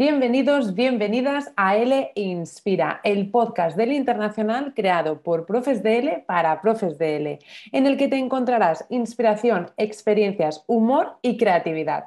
Bienvenidos, 0.00 0.74
bienvenidas 0.74 1.52
a 1.56 1.76
L 1.76 2.12
Inspira, 2.14 3.02
el 3.04 3.30
podcast 3.30 3.76
del 3.76 3.92
internacional 3.92 4.72
creado 4.74 5.20
por 5.20 5.44
Profes 5.44 5.82
de 5.82 5.98
L 5.98 6.24
para 6.26 6.62
Profes 6.62 6.96
de 6.96 7.16
L, 7.16 7.38
en 7.70 7.86
el 7.86 7.98
que 7.98 8.08
te 8.08 8.16
encontrarás 8.16 8.86
inspiración, 8.88 9.72
experiencias, 9.76 10.64
humor 10.66 11.18
y 11.20 11.36
creatividad. 11.36 12.04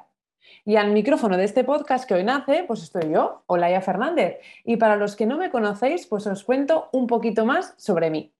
Y 0.64 0.74
al 0.74 0.90
micrófono 0.90 1.36
de 1.36 1.44
este 1.44 1.62
podcast 1.62 2.08
que 2.08 2.14
hoy 2.14 2.24
nace, 2.24 2.64
pues 2.64 2.82
estoy 2.82 3.12
yo, 3.12 3.44
Olaya 3.46 3.80
Fernández. 3.80 4.38
Y 4.64 4.76
para 4.76 4.96
los 4.96 5.14
que 5.14 5.26
no 5.26 5.38
me 5.38 5.52
conocéis, 5.52 6.08
pues 6.08 6.26
os 6.26 6.42
cuento 6.42 6.88
un 6.90 7.06
poquito 7.06 7.46
más 7.46 7.74
sobre 7.76 8.10
mí. 8.10 8.34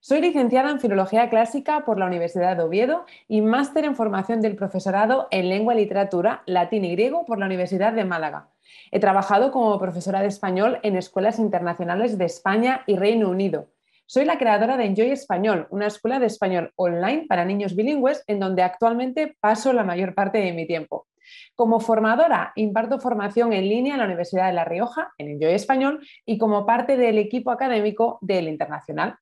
Soy 0.00 0.22
licenciada 0.22 0.70
en 0.70 0.80
Filología 0.80 1.28
Clásica 1.28 1.84
por 1.84 1.98
la 1.98 2.06
Universidad 2.06 2.56
de 2.56 2.62
Oviedo 2.62 3.04
y 3.28 3.42
máster 3.42 3.84
en 3.84 3.94
formación 3.94 4.40
del 4.40 4.56
profesorado 4.56 5.28
en 5.30 5.50
Lengua 5.50 5.74
y 5.74 5.80
Literatura, 5.80 6.42
Latín 6.46 6.86
y 6.86 6.92
Griego 6.92 7.26
por 7.26 7.38
la 7.38 7.44
Universidad 7.44 7.92
de 7.92 8.06
Málaga. 8.06 8.48
He 8.90 9.00
trabajado 9.00 9.50
como 9.50 9.78
profesora 9.78 10.22
de 10.22 10.28
español 10.28 10.78
en 10.82 10.96
escuelas 10.96 11.38
internacionales 11.38 12.18
de 12.18 12.24
España 12.24 12.82
y 12.86 12.96
Reino 12.96 13.28
Unido. 13.28 13.68
Soy 14.08 14.24
la 14.24 14.38
creadora 14.38 14.76
de 14.76 14.84
Enjoy 14.84 15.10
Español, 15.10 15.66
una 15.70 15.88
escuela 15.88 16.20
de 16.20 16.26
español 16.26 16.72
online 16.76 17.26
para 17.28 17.44
niños 17.44 17.74
bilingües 17.74 18.22
en 18.28 18.38
donde 18.38 18.62
actualmente 18.62 19.36
paso 19.40 19.72
la 19.72 19.82
mayor 19.82 20.14
parte 20.14 20.38
de 20.38 20.52
mi 20.52 20.64
tiempo. 20.64 21.08
Como 21.56 21.80
formadora, 21.80 22.52
imparto 22.54 23.00
formación 23.00 23.52
en 23.52 23.68
línea 23.68 23.94
en 23.94 23.98
la 23.98 24.06
Universidad 24.06 24.46
de 24.46 24.52
La 24.52 24.64
Rioja, 24.64 25.12
en 25.18 25.30
Enjoy 25.30 25.52
Español, 25.52 26.06
y 26.24 26.38
como 26.38 26.64
parte 26.64 26.96
del 26.96 27.18
equipo 27.18 27.50
académico 27.50 28.18
del 28.20 28.46
Internacional. 28.46 29.16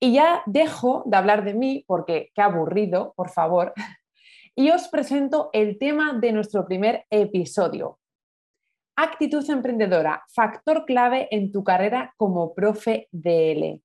Y 0.00 0.12
ya 0.12 0.42
dejo 0.46 1.04
de 1.06 1.16
hablar 1.16 1.44
de 1.44 1.54
mí, 1.54 1.84
porque 1.86 2.30
qué 2.34 2.42
aburrido, 2.42 3.12
por 3.16 3.30
favor, 3.30 3.74
y 4.56 4.70
os 4.70 4.88
presento 4.88 5.50
el 5.52 5.78
tema 5.78 6.14
de 6.14 6.32
nuestro 6.32 6.66
primer 6.66 7.06
episodio. 7.10 7.98
Actitud 9.00 9.48
emprendedora, 9.48 10.24
factor 10.34 10.84
clave 10.84 11.28
en 11.30 11.52
tu 11.52 11.62
carrera 11.62 12.12
como 12.16 12.52
profe 12.52 13.06
DL. 13.12 13.80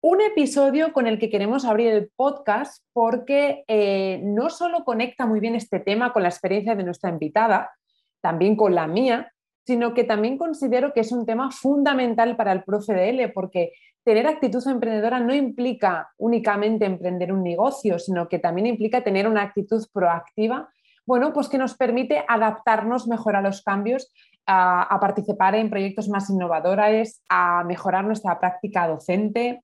Un 0.00 0.20
episodio 0.20 0.92
con 0.92 1.08
el 1.08 1.18
que 1.18 1.28
queremos 1.28 1.64
abrir 1.64 1.88
el 1.88 2.08
podcast 2.14 2.84
porque 2.92 3.64
eh, 3.66 4.20
no 4.22 4.48
solo 4.48 4.84
conecta 4.84 5.26
muy 5.26 5.40
bien 5.40 5.56
este 5.56 5.80
tema 5.80 6.12
con 6.12 6.22
la 6.22 6.28
experiencia 6.28 6.76
de 6.76 6.84
nuestra 6.84 7.10
invitada, 7.10 7.72
también 8.20 8.54
con 8.54 8.76
la 8.76 8.86
mía, 8.86 9.32
sino 9.66 9.92
que 9.92 10.04
también 10.04 10.38
considero 10.38 10.92
que 10.92 11.00
es 11.00 11.10
un 11.10 11.26
tema 11.26 11.50
fundamental 11.50 12.36
para 12.36 12.52
el 12.52 12.62
profe 12.62 12.94
DL 12.94 13.32
porque 13.32 13.72
tener 14.04 14.28
actitud 14.28 14.64
emprendedora 14.68 15.18
no 15.18 15.34
implica 15.34 16.12
únicamente 16.18 16.84
emprender 16.84 17.32
un 17.32 17.42
negocio, 17.42 17.98
sino 17.98 18.28
que 18.28 18.38
también 18.38 18.68
implica 18.68 19.02
tener 19.02 19.26
una 19.26 19.42
actitud 19.42 19.84
proactiva, 19.92 20.68
bueno, 21.06 21.32
pues 21.32 21.48
que 21.48 21.58
nos 21.58 21.76
permite 21.76 22.24
adaptarnos 22.28 23.06
mejor 23.06 23.36
a 23.36 23.40
los 23.40 23.62
cambios, 23.62 24.12
a, 24.44 24.98
participar 25.00 25.54
en 25.54 25.70
proyectos 25.70 26.08
más 26.08 26.28
innovadores, 26.30 27.22
a 27.28 27.64
mejorar 27.64 28.04
nuestra 28.04 28.38
práctica 28.38 28.88
docente. 28.88 29.62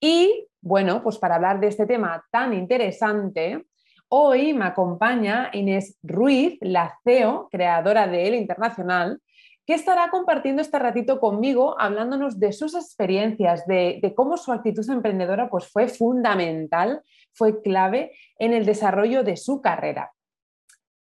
Y 0.00 0.48
bueno, 0.60 1.02
pues 1.02 1.18
para 1.18 1.34
hablar 1.36 1.60
de 1.60 1.68
este 1.68 1.86
tema 1.86 2.24
tan 2.30 2.52
interesante, 2.52 3.66
hoy 4.08 4.54
me 4.54 4.66
acompaña 4.66 5.50
Inés 5.52 5.98
Ruiz, 6.02 6.58
la 6.60 6.96
CEO, 7.04 7.48
creadora 7.50 8.06
de 8.06 8.28
El 8.28 8.34
Internacional, 8.36 9.20
que 9.66 9.74
estará 9.74 10.10
compartiendo 10.10 10.62
este 10.62 10.78
ratito 10.78 11.18
conmigo, 11.18 11.74
hablándonos 11.80 12.38
de 12.38 12.52
sus 12.52 12.76
experiencias, 12.76 13.66
de, 13.66 14.12
cómo 14.14 14.36
su 14.36 14.52
actitud 14.52 14.88
emprendedora 14.88 15.50
pues, 15.50 15.66
fue 15.66 15.88
fundamental, 15.88 17.02
fue 17.32 17.60
clave 17.62 18.12
en 18.38 18.52
el 18.52 18.64
desarrollo 18.64 19.24
de 19.24 19.36
su 19.36 19.60
carrera. 19.60 20.12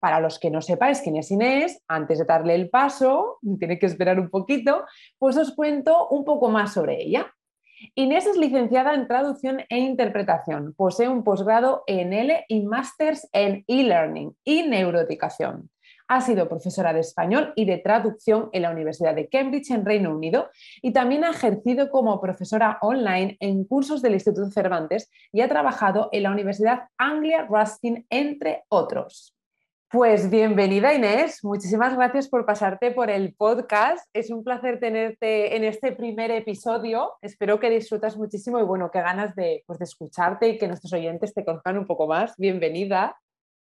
Para 0.01 0.19
los 0.19 0.39
que 0.39 0.49
no 0.49 0.63
sepáis 0.63 0.99
quién 0.99 1.15
es 1.17 1.29
Inés, 1.29 1.83
antes 1.87 2.17
de 2.17 2.25
darle 2.25 2.55
el 2.55 2.71
paso, 2.71 3.37
tiene 3.59 3.77
que 3.77 3.85
esperar 3.85 4.19
un 4.19 4.31
poquito, 4.31 4.83
pues 5.19 5.37
os 5.37 5.53
cuento 5.53 6.07
un 6.09 6.25
poco 6.25 6.49
más 6.49 6.73
sobre 6.73 7.03
ella. 7.03 7.31
Inés 7.93 8.25
es 8.25 8.35
licenciada 8.35 8.95
en 8.95 9.07
traducción 9.07 9.61
e 9.69 9.77
interpretación, 9.77 10.73
posee 10.73 11.07
un 11.07 11.23
posgrado 11.23 11.83
en 11.85 12.13
L 12.13 12.45
y 12.47 12.61
másters 12.61 13.29
en 13.31 13.63
e-learning 13.67 14.35
y 14.43 14.63
neuroeducación. 14.63 15.69
Ha 16.07 16.21
sido 16.21 16.49
profesora 16.49 16.93
de 16.93 17.01
español 17.01 17.53
y 17.55 17.65
de 17.65 17.77
traducción 17.77 18.49
en 18.53 18.63
la 18.63 18.71
Universidad 18.71 19.13
de 19.13 19.29
Cambridge 19.29 19.69
en 19.69 19.85
Reino 19.85 20.15
Unido 20.15 20.49
y 20.81 20.93
también 20.93 21.23
ha 21.23 21.29
ejercido 21.29 21.91
como 21.91 22.19
profesora 22.19 22.79
online 22.81 23.37
en 23.39 23.65
cursos 23.65 24.01
del 24.01 24.13
Instituto 24.13 24.49
Cervantes 24.49 25.11
y 25.31 25.41
ha 25.41 25.47
trabajado 25.47 26.09
en 26.11 26.23
la 26.23 26.31
Universidad 26.31 26.87
Anglia 26.97 27.45
Ruskin, 27.47 28.07
entre 28.09 28.63
otros. 28.67 29.35
Pues 29.91 30.29
bienvenida 30.29 30.93
Inés, 30.93 31.43
muchísimas 31.43 31.97
gracias 31.97 32.29
por 32.29 32.45
pasarte 32.45 32.91
por 32.91 33.09
el 33.09 33.33
podcast. 33.33 34.07
Es 34.13 34.31
un 34.31 34.41
placer 34.41 34.79
tenerte 34.79 35.57
en 35.57 35.65
este 35.65 35.91
primer 35.91 36.31
episodio. 36.31 37.15
Espero 37.21 37.59
que 37.59 37.69
disfrutas 37.69 38.15
muchísimo 38.15 38.57
y 38.57 38.63
bueno, 38.63 38.89
qué 38.89 39.01
ganas 39.01 39.35
de, 39.35 39.65
pues, 39.67 39.79
de 39.79 39.83
escucharte 39.83 40.47
y 40.47 40.57
que 40.57 40.69
nuestros 40.69 40.93
oyentes 40.93 41.33
te 41.33 41.43
conozcan 41.43 41.77
un 41.77 41.85
poco 41.85 42.07
más. 42.07 42.37
Bienvenida. 42.37 43.19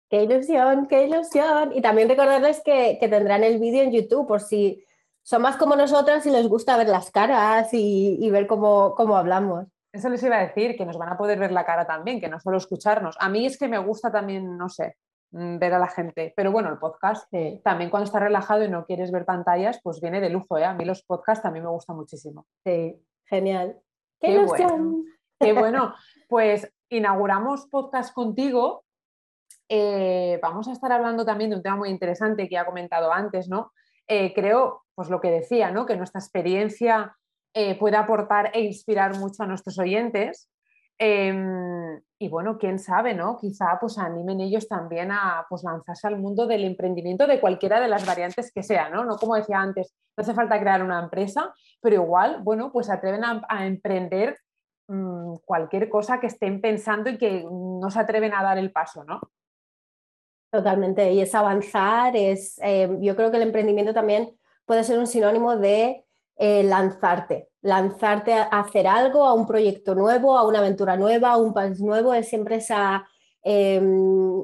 Qué 0.07 0.21
ilusión, 0.21 0.85
qué 0.85 1.07
ilusión. 1.07 1.71
Y 1.73 1.81
también 1.81 2.07
recordarles 2.07 2.61
que, 2.63 2.95
tendrán 3.01 3.43
el 3.43 3.57
vídeo 3.57 3.81
en 3.81 3.91
YouTube 3.91 4.27
por 4.27 4.41
si 4.41 4.85
son 5.23 5.41
más 5.41 5.57
como 5.57 5.75
nosotras 5.75 6.23
y 6.27 6.29
les 6.29 6.47
gusta 6.47 6.77
ver 6.77 6.89
las 6.89 7.09
caras 7.09 7.69
y, 7.71 8.29
ver 8.29 8.45
cómo, 8.45 8.93
cómo, 8.93 9.17
hablamos. 9.17 9.65
Eso 9.91 10.09
les 10.09 10.21
iba 10.21 10.37
a 10.37 10.45
decir, 10.45 10.77
que 10.77 10.85
nos 10.85 10.99
van 10.99 11.09
a 11.09 11.17
poder 11.17 11.39
ver 11.39 11.51
la 11.51 11.65
cara 11.65 11.87
también, 11.87 12.21
que 12.21 12.29
no 12.29 12.39
solo 12.39 12.57
escucharnos. 12.57 13.15
A 13.19 13.29
mí 13.29 13.47
es 13.47 13.57
que 13.57 13.67
me 13.67 13.79
gusta 13.79 14.11
también, 14.11 14.57
no 14.59 14.69
sé, 14.69 14.95
ver 15.33 15.73
a 15.73 15.79
la 15.79 15.87
gente. 15.87 16.33
Pero 16.35 16.51
bueno, 16.51 16.69
el 16.69 16.77
podcast 16.77 17.29
también 17.63 17.89
cuando 17.89 18.05
estás 18.05 18.21
relajado 18.21 18.63
y 18.63 18.69
no 18.69 18.85
quieres 18.85 19.11
ver 19.11 19.25
pantallas, 19.25 19.79
pues 19.83 19.99
viene 19.99 20.21
de 20.21 20.29
lujo. 20.29 20.57
¿eh? 20.57 20.65
A 20.65 20.73
mí 20.73 20.85
los 20.85 21.03
podcasts 21.03 21.43
también 21.43 21.65
me 21.65 21.71
gustan 21.71 21.95
muchísimo. 21.95 22.45
Sí, 22.63 22.95
genial. 23.25 23.79
¡Qué, 24.19 24.31
ilusión! 24.31 25.03
Qué 25.39 25.53
bueno. 25.53 25.93
Pues 26.29 26.71
inauguramos 26.89 27.67
podcast 27.67 28.13
contigo 28.13 28.83
eh, 29.69 30.39
vamos 30.41 30.67
a 30.67 30.71
estar 30.71 30.91
hablando 30.91 31.25
también 31.25 31.49
de 31.49 31.55
un 31.55 31.63
tema 31.63 31.77
muy 31.77 31.89
interesante 31.89 32.47
que 32.47 32.57
ha 32.57 32.65
comentado 32.65 33.11
antes, 33.11 33.49
¿no? 33.49 33.71
Eh, 34.07 34.33
creo, 34.33 34.83
pues 34.93 35.09
lo 35.09 35.21
que 35.21 35.31
decía, 35.31 35.71
¿no? 35.71 35.85
Que 35.85 35.95
nuestra 35.95 36.19
experiencia 36.19 37.15
eh, 37.53 37.77
puede 37.79 37.97
aportar 37.97 38.51
e 38.53 38.61
inspirar 38.61 39.17
mucho 39.17 39.43
a 39.43 39.47
nuestros 39.47 39.79
oyentes. 39.79 40.49
Em, 40.99 41.99
y 42.23 42.29
bueno, 42.29 42.57
quién 42.57 42.79
sabe, 42.79 43.13
¿no? 43.13 43.37
Quizá 43.37 43.77
pues 43.79 43.97
animen 43.97 44.39
ellos 44.39 44.67
también 44.67 45.11
a 45.11 45.45
pues, 45.49 45.63
lanzarse 45.63 46.07
al 46.07 46.17
mundo 46.17 46.47
del 46.47 46.63
emprendimiento 46.63 47.27
de 47.27 47.41
cualquiera 47.41 47.81
de 47.81 47.89
las 47.89 48.05
variantes 48.05 48.51
que 48.53 48.63
sea, 48.63 48.89
¿no? 48.89 49.03
No 49.03 49.17
como 49.17 49.35
decía 49.35 49.59
antes, 49.59 49.93
no 50.15 50.21
hace 50.21 50.33
falta 50.33 50.59
crear 50.59 50.81
una 50.81 51.01
empresa, 51.01 51.53
pero 51.81 51.95
igual, 51.95 52.41
bueno, 52.41 52.71
pues 52.71 52.89
atreven 52.89 53.23
a, 53.25 53.65
emprender 53.65 54.37
mm, 54.87 55.35
cualquier 55.43 55.89
cosa 55.89 56.21
que 56.21 56.27
estén 56.27 56.61
pensando 56.61 57.09
y 57.09 57.17
que 57.17 57.43
no 57.43 57.89
se 57.89 57.99
atreven 57.99 58.33
a 58.33 58.41
dar 58.41 58.57
el 58.57 58.71
paso, 58.71 59.03
¿no? 59.03 59.19
Totalmente, 60.49 61.11
y 61.11 61.19
es 61.19 61.35
avanzar, 61.35 62.15
es, 62.15 62.57
eh, 62.63 62.87
yo 63.01 63.17
creo 63.17 63.31
que 63.31 63.37
el 63.37 63.43
emprendimiento 63.43 63.93
también 63.93 64.37
puede 64.65 64.85
ser 64.85 64.97
un 64.97 65.07
sinónimo 65.07 65.57
de 65.57 66.05
eh, 66.35 66.63
lanzarte, 66.63 67.49
lanzarte 67.61 68.33
a 68.33 68.43
hacer 68.43 68.87
algo, 68.87 69.25
a 69.25 69.33
un 69.33 69.45
proyecto 69.45 69.93
nuevo, 69.93 70.35
a 70.37 70.47
una 70.47 70.59
aventura 70.59 70.97
nueva, 70.97 71.31
a 71.31 71.37
un 71.37 71.53
país 71.53 71.79
nuevo, 71.79 72.13
es 72.13 72.27
siempre 72.27 72.55
esa 72.55 73.07
em, 73.43 74.43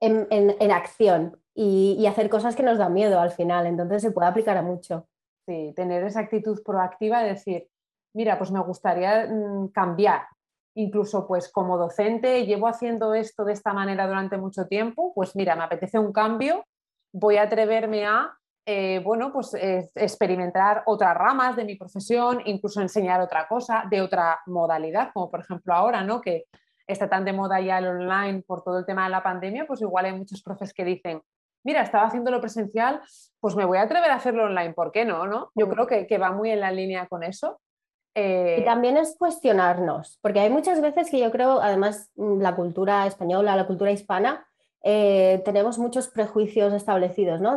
en, 0.00 0.70
acción 0.70 1.36
y, 1.54 2.04
hacer 2.06 2.28
cosas 2.28 2.54
que 2.54 2.62
nos 2.62 2.78
dan 2.78 2.92
miedo 2.92 3.20
al 3.20 3.30
final, 3.30 3.66
entonces 3.66 4.02
se 4.02 4.12
puede 4.12 4.28
aplicar 4.28 4.56
a 4.56 4.62
mucho. 4.62 5.08
Sí, 5.46 5.72
tener 5.76 6.04
esa 6.04 6.20
actitud 6.20 6.62
proactiva 6.64 7.22
de 7.22 7.30
decir, 7.30 7.68
mira, 8.14 8.38
pues 8.38 8.50
me 8.50 8.60
gustaría 8.60 9.26
mm, 9.26 9.68
cambiar, 9.68 10.22
incluso 10.74 11.26
pues 11.26 11.50
como 11.50 11.76
docente 11.76 12.46
llevo 12.46 12.68
haciendo 12.68 13.14
esto 13.14 13.44
de 13.44 13.52
esta 13.52 13.72
manera 13.72 14.06
durante 14.06 14.38
mucho 14.38 14.66
tiempo, 14.66 15.12
pues 15.14 15.36
mira, 15.36 15.56
me 15.56 15.64
apetece 15.64 15.98
un 15.98 16.12
cambio, 16.12 16.64
voy 17.12 17.36
a 17.36 17.42
atreverme 17.42 18.06
a, 18.06 18.38
eh, 18.66 19.00
bueno, 19.04 19.32
pues 19.32 19.54
experimentar 19.94 20.82
otras 20.86 21.14
ramas 21.14 21.56
de 21.56 21.64
mi 21.64 21.76
profesión, 21.76 22.40
incluso 22.46 22.80
enseñar 22.80 23.20
otra 23.20 23.46
cosa 23.46 23.84
de 23.90 24.00
otra 24.00 24.40
modalidad, 24.46 25.10
como 25.12 25.30
por 25.30 25.40
ejemplo 25.40 25.74
ahora, 25.74 26.02
¿no? 26.02 26.20
Que 26.20 26.44
está 26.86 27.08
tan 27.08 27.24
de 27.24 27.32
moda 27.32 27.60
ya 27.60 27.78
el 27.78 27.86
online 27.86 28.42
por 28.46 28.62
todo 28.62 28.78
el 28.78 28.86
tema 28.86 29.04
de 29.04 29.10
la 29.10 29.22
pandemia, 29.22 29.66
pues 29.66 29.80
igual 29.80 30.06
hay 30.06 30.12
muchos 30.12 30.42
profes 30.42 30.72
que 30.72 30.84
dicen, 30.84 31.22
mira, 31.64 31.82
estaba 31.82 32.06
haciéndolo 32.06 32.40
presencial, 32.40 33.00
pues 33.40 33.56
me 33.56 33.64
voy 33.64 33.78
a 33.78 33.82
atrever 33.82 34.10
a 34.10 34.16
hacerlo 34.16 34.44
online, 34.44 34.74
¿por 34.74 34.92
qué 34.92 35.04
no? 35.04 35.26
no? 35.26 35.50
Yo 35.54 35.68
creo 35.68 35.86
que, 35.86 36.06
que 36.06 36.18
va 36.18 36.32
muy 36.32 36.50
en 36.50 36.60
la 36.60 36.70
línea 36.70 37.06
con 37.06 37.22
eso. 37.22 37.60
Y 38.16 38.20
eh, 38.20 38.62
también 38.64 38.96
es 38.96 39.16
cuestionarnos, 39.18 40.20
porque 40.22 40.38
hay 40.38 40.50
muchas 40.50 40.80
veces 40.80 41.10
que 41.10 41.18
yo 41.18 41.32
creo, 41.32 41.60
además, 41.60 42.12
la 42.14 42.54
cultura 42.54 43.06
española, 43.08 43.56
la 43.56 43.66
cultura 43.66 43.90
hispana, 43.90 44.46
eh, 44.84 45.42
tenemos 45.44 45.78
muchos 45.78 46.08
prejuicios 46.08 46.72
establecidos, 46.72 47.40
¿no? 47.40 47.56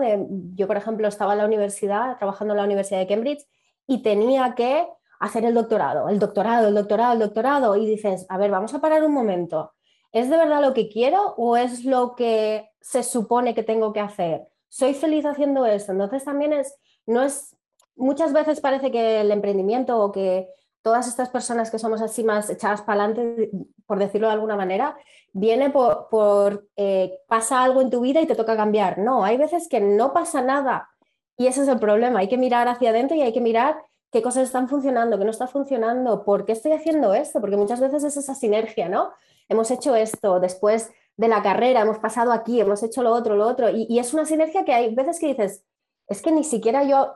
yo, 0.56 0.66
por 0.66 0.78
ejemplo, 0.78 1.08
estaba 1.08 1.34
en 1.34 1.40
la 1.40 1.46
universidad, 1.46 2.18
trabajando 2.18 2.54
en 2.54 2.58
la 2.58 2.64
Universidad 2.64 3.00
de 3.00 3.08
Cambridge, 3.08 3.46
y 3.86 4.02
tenía 4.02 4.56
que 4.56 4.88
hacer 5.20 5.46
el 5.46 5.54
doctorado, 5.54 6.10
el 6.10 6.18
doctorado, 6.18 6.68
el 6.70 6.76
doctorado, 6.76 7.14
el 7.14 7.20
doctorado, 7.20 7.76
y 7.76 7.86
dices, 7.86 8.26
a 8.30 8.38
ver, 8.38 8.50
vamos 8.50 8.74
a 8.74 8.82
parar 8.82 9.04
un 9.04 9.14
momento, 9.14 9.74
¿es 10.12 10.30
de 10.30 10.38
verdad 10.38 10.62
lo 10.62 10.74
que 10.74 10.90
quiero 10.90 11.36
o 11.38 11.58
es 11.58 11.86
lo 11.86 12.16
que 12.16 12.70
se 12.82 13.04
supone 13.04 13.54
que 13.54 13.64
tengo 13.64 13.94
que 13.94 14.00
hacer? 14.00 14.48
soy 14.70 14.94
feliz 14.94 15.26
haciendo 15.26 15.66
esto. 15.66 15.92
Entonces 15.92 16.24
también 16.24 16.54
es, 16.54 16.78
no 17.06 17.24
es, 17.24 17.56
muchas 17.96 18.34
veces 18.34 18.62
parece 18.62 18.92
que 18.92 19.22
el 19.22 19.32
emprendimiento 19.32 20.00
o 20.00 20.12
que 20.12 20.50
todas 20.82 21.08
estas 21.08 21.30
personas 21.30 21.70
que 21.72 21.80
somos 21.80 22.02
así 22.02 22.24
más 22.24 22.50
echadas 22.50 22.82
para 22.82 23.04
adelante, 23.04 23.52
por 23.86 24.00
decirlo 24.00 24.28
de 24.28 24.34
alguna 24.34 24.56
manera, 24.56 24.98
viene 25.34 25.70
por, 25.70 26.68
eh, 26.76 27.20
pasa 27.28 27.64
algo 27.64 27.82
en 27.82 27.90
tu 27.90 28.02
vida 28.02 28.22
y 28.22 28.28
te 28.28 28.36
toca 28.36 28.56
cambiar. 28.56 28.98
No, 28.98 29.24
hay 29.24 29.38
veces 29.38 29.68
que 29.68 29.80
no 29.82 30.14
pasa 30.14 30.42
nada 30.42 30.90
y 31.38 31.48
ese 31.48 31.62
es 31.62 31.68
el 31.68 31.80
problema. 31.80 32.20
Hay 32.20 32.28
que 32.28 32.38
mirar 32.38 32.68
hacia 32.68 32.90
adentro 32.90 33.16
y 33.16 33.22
hay 33.22 33.34
que 33.34 33.42
mirar 33.42 33.78
qué 34.12 34.22
cosas 34.22 34.44
están 34.44 34.68
funcionando, 34.70 35.18
qué 35.18 35.26
no 35.26 35.32
está 35.32 35.48
funcionando, 35.48 36.24
por 36.24 36.46
qué 36.46 36.54
estoy 36.54 36.72
haciendo 36.72 37.14
esto, 37.14 37.40
porque 37.40 37.58
muchas 37.58 37.80
veces 37.80 38.04
es 38.04 38.18
esa 38.18 38.36
sinergia, 38.36 38.90
¿no? 38.90 39.12
Hemos 39.50 39.70
hecho 39.72 39.96
esto, 39.96 40.40
después 40.40 40.92
de 41.18 41.28
la 41.28 41.42
carrera 41.42 41.82
hemos 41.82 42.00
pasado 42.00 42.32
aquí, 42.32 42.60
hemos 42.60 42.84
hecho 42.84 43.02
lo 43.04 43.12
otro, 43.12 43.36
lo 43.36 43.48
otro, 43.48 43.70
y, 43.70 44.00
es 44.00 44.14
una 44.14 44.26
sinergia 44.26 44.64
que 44.64 44.74
hay 44.74 44.94
veces 44.94 45.20
que 45.20 45.28
dices, 45.28 45.64
es 46.08 46.22
que 46.22 46.32
ni 46.32 46.44
siquiera 46.44 46.84
yo 46.84 47.14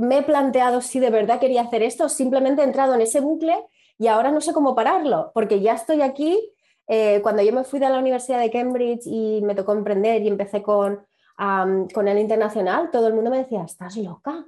me 0.00 0.18
he 0.18 0.22
planteado 0.22 0.80
si 0.80 1.00
de 1.00 1.10
verdad 1.10 1.40
quería 1.40 1.62
hacer 1.62 1.82
esto, 1.82 2.08
simplemente 2.08 2.62
he 2.62 2.64
entrado 2.64 2.94
en 2.94 3.00
ese 3.00 3.20
bucle 3.20 3.54
y 3.98 4.06
ahora 4.06 4.30
no 4.30 4.40
sé 4.40 4.52
cómo 4.52 4.74
pararlo, 4.74 5.30
porque 5.34 5.60
ya 5.60 5.74
estoy 5.74 6.02
aquí. 6.02 6.52
Eh, 6.88 7.20
cuando 7.22 7.42
yo 7.42 7.52
me 7.52 7.64
fui 7.64 7.78
de 7.78 7.88
la 7.88 7.98
Universidad 7.98 8.40
de 8.40 8.50
Cambridge 8.50 9.06
y 9.06 9.40
me 9.42 9.54
tocó 9.54 9.72
emprender 9.72 10.22
y 10.22 10.28
empecé 10.28 10.62
con, 10.62 11.06
el 11.38 12.18
internacional, 12.18 12.90
todo 12.90 13.06
el 13.06 13.14
mundo 13.14 13.30
me 13.30 13.38
decía, 13.38 13.62
estás 13.62 13.96
loca, 13.96 14.44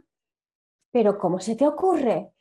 pero 0.90 1.18
¿cómo 1.18 1.38
se 1.38 1.54
te 1.54 1.66
ocurre? 1.66 2.32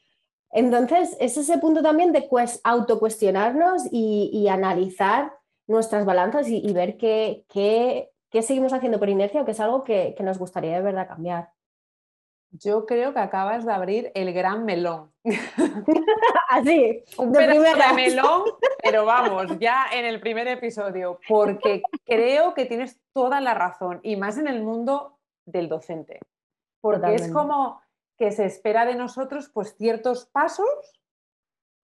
Entonces, 0.52 1.16
es 1.20 1.38
ese 1.38 1.58
punto 1.60 1.82
también 1.82 2.12
de 2.12 2.28
autocuestionarnos 2.64 3.84
y, 3.92 4.32
y 4.34 4.48
analizar 4.48 5.34
nuestras 5.68 6.06
balanzas 6.06 6.48
y, 6.48 6.72
ver 6.74 6.98
qué, 6.98 7.46
qué, 7.50 8.42
seguimos 8.42 8.74
haciendo 8.74 9.00
por 9.00 9.10
inercia 9.10 9.42
o 9.42 9.46
qué 9.46 9.52
es 9.52 9.60
algo 9.60 9.84
que, 9.84 10.16
nos 10.20 10.38
gustaría 10.38 10.76
de 10.76 10.82
verdad 10.82 11.08
cambiar. 11.08 11.50
Yo 12.52 12.86
creo 12.86 13.14
que 13.14 13.20
acabas 13.20 13.66
de 13.66 13.72
abrir 13.72 14.12
el 14.14 14.34
gran 14.34 14.66
melón. 14.66 15.14
Así, 16.50 17.04
un 17.18 17.32
de 17.32 17.48
melón, 17.96 18.44
pero 18.84 19.06
vamos, 19.06 19.58
ya 19.60 19.86
en 19.94 20.06
el 20.06 20.20
primer 20.20 20.48
episodio, 20.48 21.20
porque 21.30 21.82
creo 22.06 22.54
que 22.54 22.66
tienes 22.66 23.00
toda 23.14 23.40
la 23.40 23.54
razón, 23.54 24.02
y 24.04 24.18
más 24.18 24.38
en 24.38 24.48
el 24.48 24.62
mundo 24.62 25.18
del 25.46 25.70
docente. 25.70 26.20
Porque 26.82 27.16
es 27.16 27.32
como 27.32 27.82
que 28.18 28.32
se 28.32 28.46
espera 28.46 28.86
de 28.86 28.96
nosotros 28.96 29.50
pues 29.54 29.76
ciertos 29.78 30.26
pasos 30.26 30.68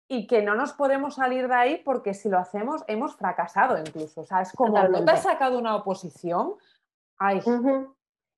y 0.08 0.26
que 0.26 0.42
no 0.42 0.54
nos 0.54 0.74
podemos 0.74 1.14
salir 1.14 1.48
de 1.48 1.54
ahí 1.54 1.82
porque 1.84 2.12
si 2.14 2.28
lo 2.28 2.38
hacemos 2.38 2.84
hemos 2.86 3.16
fracasado 3.16 3.78
incluso. 3.78 4.20
O 4.20 4.24
sea, 4.24 4.42
es 4.42 4.52
como, 4.52 4.82
¿no 4.82 5.04
te 5.04 5.10
has 5.10 5.22
sacado 5.22 5.58
una 5.58 5.74
oposición? 5.74 6.54
Ay. 7.18 7.40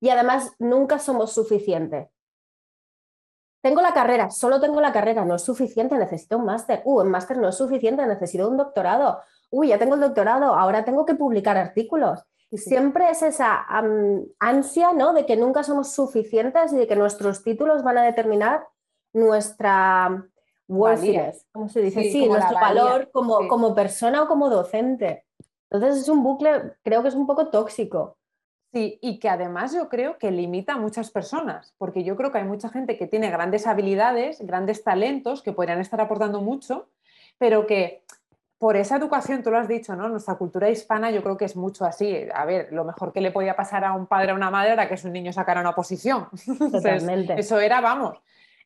Y 0.01 0.09
además 0.09 0.55
nunca 0.59 0.99
somos 0.99 1.33
suficientes. 1.33 2.09
Tengo 3.65 3.81
la 3.81 3.95
carrera, 3.95 4.31
solo 4.31 4.61
tengo 4.61 4.79
la 4.83 4.93
carrera, 4.93 5.25
no 5.25 5.37
es 5.37 5.43
suficiente, 5.43 5.97
necesito 5.97 6.37
un 6.37 6.45
máster. 6.45 6.83
Uh, 6.85 7.01
un 7.01 7.09
máster 7.09 7.39
no 7.39 7.49
es 7.49 7.57
suficiente, 7.57 8.05
necesito 8.05 8.47
un 8.47 8.59
doctorado. 8.59 9.23
Uy, 9.51 9.69
ya 9.69 9.79
tengo 9.79 9.95
el 9.95 10.03
doctorado, 10.03 10.55
ahora 10.55 10.85
tengo 10.85 11.07
que 11.07 11.15
publicar 11.15 11.57
artículos. 11.57 12.23
Siempre 12.53 13.09
es 13.09 13.23
esa 13.23 13.65
ansia 14.39 14.93
¿no? 14.93 15.15
de 15.15 15.25
que 15.25 15.39
nunca 15.39 15.63
somos 15.63 15.95
suficientes 15.95 16.75
y 16.75 16.77
de 16.77 16.87
que 16.87 16.95
nuestros 16.95 17.43
títulos 17.43 17.83
van 17.83 17.97
a 17.97 18.03
determinar 18.03 18.69
nuestra 19.15 20.29
worthiness, 20.69 21.47
¿cómo 21.51 21.71
se 21.71 21.81
dice? 21.81 22.03
Sí, 22.03 22.27
nuestro 22.29 22.57
valor 22.57 23.11
como, 23.13 23.49
como 23.49 23.75
persona 23.75 24.25
o 24.25 24.29
como 24.29 24.51
docente. 24.51 25.25
Entonces 25.71 26.03
es 26.03 26.09
un 26.11 26.23
bucle, 26.23 26.75
creo 26.83 27.01
que 27.01 27.09
es 27.09 27.15
un 27.15 27.27
poco 27.27 27.49
tóxico. 27.49 28.19
Sí, 28.75 28.99
y 29.01 29.21
que 29.21 29.29
además 29.29 29.73
yo 29.73 29.89
creo 29.89 30.19
que 30.19 30.33
limita 30.33 30.73
a 30.73 30.79
muchas 30.79 31.13
personas, 31.13 31.73
porque 31.79 32.03
yo 32.03 32.17
creo 32.17 32.33
que 32.33 32.39
hay 32.39 32.45
mucha 32.45 32.71
gente 32.71 32.99
que 32.99 33.07
tiene 33.07 33.31
grandes 33.31 33.69
habilidades, 33.69 34.45
grandes 34.45 34.83
talentos, 34.83 35.43
que 35.43 35.53
podrían 35.53 35.79
estar 35.79 36.01
aportando 36.01 36.41
mucho, 36.41 36.89
pero 37.39 37.69
que 37.69 38.03
por 38.59 38.77
esa 38.77 38.97
educación, 38.97 39.45
tú 39.45 39.53
lo 39.53 39.59
has 39.59 39.69
dicho, 39.69 39.95
¿no? 39.95 40.09
Nuestra 40.09 40.35
cultura 40.35 40.69
hispana 40.71 41.13
yo 41.13 41.23
creo 41.23 41.37
que 41.37 41.45
es 41.45 41.55
mucho 41.55 41.85
así. 41.85 42.27
A 42.35 42.45
ver, 42.47 42.73
lo 42.73 42.85
mejor 42.85 43.13
que 43.13 43.21
le 43.21 43.31
podía 43.31 43.55
pasar 43.55 43.85
a 43.85 43.93
un 43.93 44.07
padre 44.07 44.33
o 44.33 44.35
a 44.35 44.39
una 44.39 44.51
madre 44.51 44.73
era 44.73 44.89
que 44.89 44.97
su 44.97 45.09
niño 45.09 45.33
sacara 45.33 45.61
una 45.61 45.77
posición. 45.77 46.27
Totalmente. 46.73 47.39
eso 47.39 47.61
era, 47.61 47.81
vamos. 47.81 48.19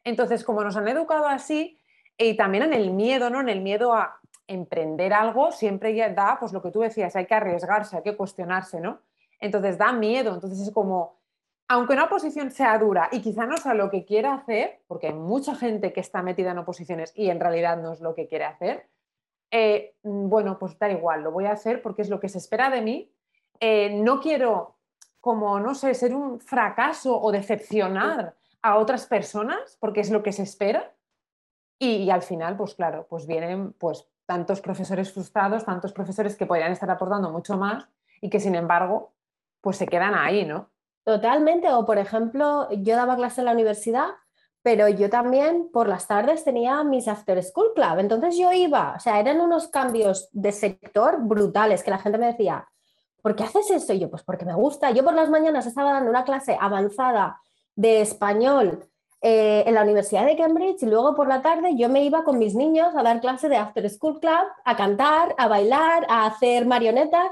Entonces, 0.05 0.43
como 0.43 0.65
nos 0.65 0.75
han 0.79 0.89
educado 0.89 1.27
así, 1.27 1.79
y 2.17 2.35
también 2.35 2.65
en 2.65 2.73
el 2.73 2.93
miedo, 2.93 3.29
¿no? 3.29 3.43
En 3.43 3.51
el 3.51 3.61
miedo 3.61 3.93
a 3.93 4.19
emprender 4.47 5.13
algo, 5.13 5.53
siempre 5.53 5.95
da, 6.15 6.39
pues 6.41 6.55
lo 6.55 6.63
que 6.63 6.71
tú 6.71 6.81
decías, 6.81 7.15
hay 7.15 7.27
que 7.27 7.35
arriesgarse, 7.35 7.99
hay 7.99 8.03
que 8.03 8.17
cuestionarse, 8.17 8.81
¿no? 8.81 9.01
Entonces 9.41 9.79
da 9.79 9.93
miedo, 9.93 10.35
entonces 10.35 10.61
es 10.61 10.73
como, 10.73 11.19
aunque 11.69 11.93
una 11.93 12.05
oposición 12.05 12.51
sea 12.51 12.79
dura 12.79 13.09
y 13.13 13.21
quizá 13.21 13.47
no 13.47 13.57
sea 13.57 13.75
lo 13.75 13.91
que 13.91 14.05
quiera 14.05 14.35
hacer, 14.35 14.81
porque 14.87 15.09
hay 15.09 15.15
mucha 15.15 15.55
gente 15.55 15.93
que 15.93 16.01
está 16.01 16.23
metida 16.23 16.51
en 16.51 16.59
oposiciones 16.59 17.13
y 17.15 17.31
en 17.31 17.41
realidad 17.41 17.77
no 17.77 17.93
es 17.93 18.01
lo 18.01 18.15
que 18.15 18.27
quiere 18.27 18.45
hacer, 18.45 18.89
eh, 19.51 19.95
mm, 20.03 20.29
bueno, 20.29 20.59
pues 20.59 20.79
da 20.79 20.91
igual, 20.91 21.23
lo 21.23 21.33
voy 21.33 21.47
a 21.47 21.53
hacer 21.53 21.83
porque 21.83 22.03
es 22.03 22.09
lo 22.09 22.21
que 22.21 22.29
se 22.29 22.39
espera 22.39 22.71
de 22.71 22.83
mí. 22.83 23.13
Eh, 23.61 23.91
no 24.03 24.21
quiero, 24.21 24.77
como, 25.21 25.59
no 25.61 25.75
sé, 25.75 25.95
ser 25.95 26.15
un 26.15 26.41
fracaso 26.41 27.21
o 27.21 27.33
decepcionar 27.33 28.35
a 28.63 28.77
otras 28.77 29.07
personas 29.07 29.77
porque 29.81 30.01
es 30.01 30.11
lo 30.11 30.23
que 30.23 30.33
se 30.33 30.43
espera. 30.43 30.95
Y, 31.79 32.11
al 32.11 32.23
final, 32.23 32.57
pues 32.57 32.75
claro, 32.75 33.07
pues 33.09 33.27
vienen 33.27 33.73
pues 33.75 34.09
tantos 34.27 34.61
profesores 34.61 35.13
frustrados, 35.13 35.65
tantos 35.65 35.93
profesores 35.93 36.37
que 36.37 36.47
podrían 36.47 36.73
estar 36.73 36.91
aportando 36.91 37.31
mucho 37.31 37.57
más 37.57 37.89
y 38.21 38.31
que 38.31 38.41
sin 38.41 38.57
embargo, 38.57 39.13
pues 39.61 39.77
se 39.77 39.87
quedan 39.87 40.15
ahí, 40.15 40.45
¿no? 40.45 40.71
Totalmente. 41.05 41.71
O 41.73 41.87
por 41.87 41.99
ejemplo, 41.99 42.69
yo 42.71 42.97
daba 42.97 43.17
clase 43.17 43.41
en 43.41 43.47
la 43.47 43.53
universidad 43.53 44.11
pero 44.63 44.89
yo 44.89 45.09
también 45.09 45.71
por 45.73 45.89
las 45.89 46.07
tardes 46.07 46.45
tenía 46.45 46.85
mis 46.85 47.09
After 47.09 47.43
School 47.43 47.73
Club. 47.75 48.01
Entonces 48.01 48.37
yo 48.37 48.53
iba, 48.53 48.95
o 48.97 49.01
sea, 49.01 49.21
eran 49.21 49.41
unos 49.41 49.69
cambios 49.69 50.29
de 50.33 50.53
sector 50.53 51.23
brutales 51.23 51.83
que 51.83 51.91
la 51.91 51.99
gente 51.99 52.19
me 52.19 52.27
decía, 52.27 52.69
¿por 53.23 53.35
qué 53.35 53.45
haces 53.45 53.71
esto? 53.71 53.93
Y 53.93 54.01
yo, 54.01 54.11
pues 54.11 54.25
porque 54.25 54.45
me 54.45 54.55
gusta. 54.55 54.91
Yo 54.91 55.05
por 55.05 55.15
las 55.15 55.31
mañanas 55.31 55.67
estaba 55.67 55.93
dando 55.93 56.11
una 56.11 56.25
clase 56.25 56.57
avanzada 56.61 57.41
de 57.77 58.01
español 58.01 58.85
eh, 59.23 59.65
en 59.67 59.75
la 59.75 59.85
Universidad 59.85 60.27
de 60.27 60.37
Cambridge 60.37 60.83
y 60.83 60.87
luego 60.87 61.15
por 61.15 61.29
la 61.29 61.41
tarde 61.41 61.75
yo 61.77 61.89
me 61.89 62.05
iba 62.05 62.25
con 62.25 62.39
mis 62.39 62.55
niños 62.55 62.95
a 62.95 63.03
dar 63.03 63.21
clase 63.21 63.49
de 63.49 63.57
After 63.57 63.89
School 63.89 64.21
Club, 64.21 64.49
a 64.65 64.77
cantar, 64.77 65.35
a 65.39 65.49
bailar, 65.49 66.05
a 66.09 66.27
hacer 66.27 66.67
marionetas 66.67 67.31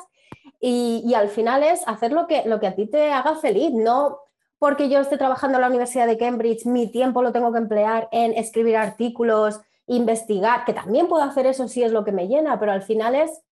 y, 0.60 1.12
al 1.14 1.28
final 1.28 1.62
es 1.62 1.86
hacer 1.86 2.12
lo 2.12 2.26
que, 2.26 2.44
lo 2.46 2.60
que 2.60 2.66
a 2.66 2.74
ti 2.74 2.86
te 2.86 3.12
haga 3.12 3.36
feliz, 3.36 3.72
no 3.72 4.20
porque 4.58 4.88
yo 4.88 5.00
esté 5.00 5.18
trabajando 5.18 5.58
en 5.58 5.62
la 5.62 5.68
Universidad 5.68 6.06
de 6.06 6.16
Cambridge, 6.16 6.64
mi 6.64 6.90
tiempo 6.90 7.22
lo 7.22 7.32
tengo 7.32 7.52
que 7.52 7.58
emplear 7.58 8.08
en 8.10 8.32
escribir 8.32 8.76
artículos, 8.76 9.60
investigar, 9.86 10.64
que 10.64 10.72
también 10.72 11.08
puedo 11.08 11.22
hacer 11.22 11.46
eso 11.46 11.68
si 11.68 11.82
es 11.82 11.92
lo 11.92 12.04
que 12.04 12.12
me 12.12 12.26
llena, 12.26 12.58
pero 12.58 12.72
al 12.72 12.82
final 12.82 13.14
es 13.14 13.42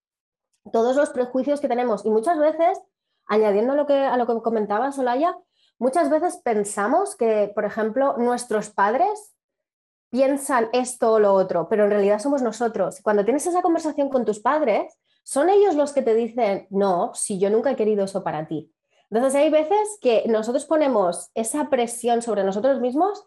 todos 0.72 0.96
los 0.96 1.10
prejuicios 1.10 1.60
que 1.60 1.68
tenemos 1.68 2.04
y 2.06 2.10
muchas 2.10 2.38
veces, 2.38 2.80
añadiendo 3.26 3.74
lo 3.74 3.86
que, 3.86 3.94
a 3.94 4.16
lo 4.16 4.26
que 4.26 4.40
comentaba 4.42 4.92
Solaya, 4.92 5.36
muchas 5.78 6.08
veces 6.08 6.40
pensamos 6.42 7.16
que, 7.16 7.52
por 7.54 7.64
ejemplo, 7.64 8.16
nuestros 8.16 8.70
padres 8.70 9.34
piensan 10.10 10.68
esto 10.72 11.12
o 11.12 11.18
lo 11.18 11.34
otro, 11.34 11.68
pero 11.68 11.84
en 11.84 11.90
realidad 11.90 12.18
somos 12.18 12.40
nosotros. 12.40 13.00
Cuando 13.02 13.24
tienes 13.24 13.46
esa 13.46 13.62
conversación 13.62 14.08
con 14.08 14.24
tus 14.24 14.40
padres, 14.40 14.96
son 15.24 15.48
ellos 15.48 15.74
los 15.74 15.92
que 15.92 16.02
te 16.02 16.14
dicen, 16.14 16.68
no, 16.70 17.12
si 17.14 17.40
yo 17.40 17.50
nunca 17.50 17.72
he 17.72 17.76
querido 17.76 18.04
eso 18.04 18.22
para 18.22 18.46
ti. 18.46 18.70
Entonces 19.10 19.34
hay 19.34 19.50
veces 19.50 19.98
que 20.00 20.24
nosotros 20.28 20.66
ponemos 20.66 21.30
esa 21.34 21.68
presión 21.70 22.22
sobre 22.22 22.44
nosotros 22.44 22.80
mismos 22.80 23.24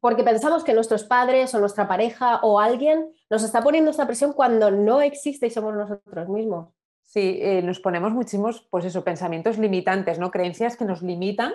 porque 0.00 0.22
pensamos 0.22 0.62
que 0.62 0.74
nuestros 0.74 1.04
padres 1.04 1.54
o 1.54 1.60
nuestra 1.60 1.88
pareja 1.88 2.40
o 2.42 2.60
alguien 2.60 3.12
nos 3.30 3.42
está 3.42 3.62
poniendo 3.62 3.90
esa 3.90 4.06
presión 4.06 4.34
cuando 4.34 4.70
no 4.70 5.00
existe 5.00 5.46
y 5.46 5.50
somos 5.50 5.74
nosotros 5.74 6.28
mismos. 6.28 6.68
Sí, 7.02 7.38
eh, 7.40 7.62
nos 7.62 7.80
ponemos 7.80 8.12
muchísimos, 8.12 8.68
pues 8.70 8.84
eso, 8.84 9.02
pensamientos 9.02 9.58
limitantes, 9.58 10.18
¿no? 10.18 10.30
Creencias 10.30 10.76
que 10.76 10.84
nos 10.84 11.02
limitan 11.02 11.54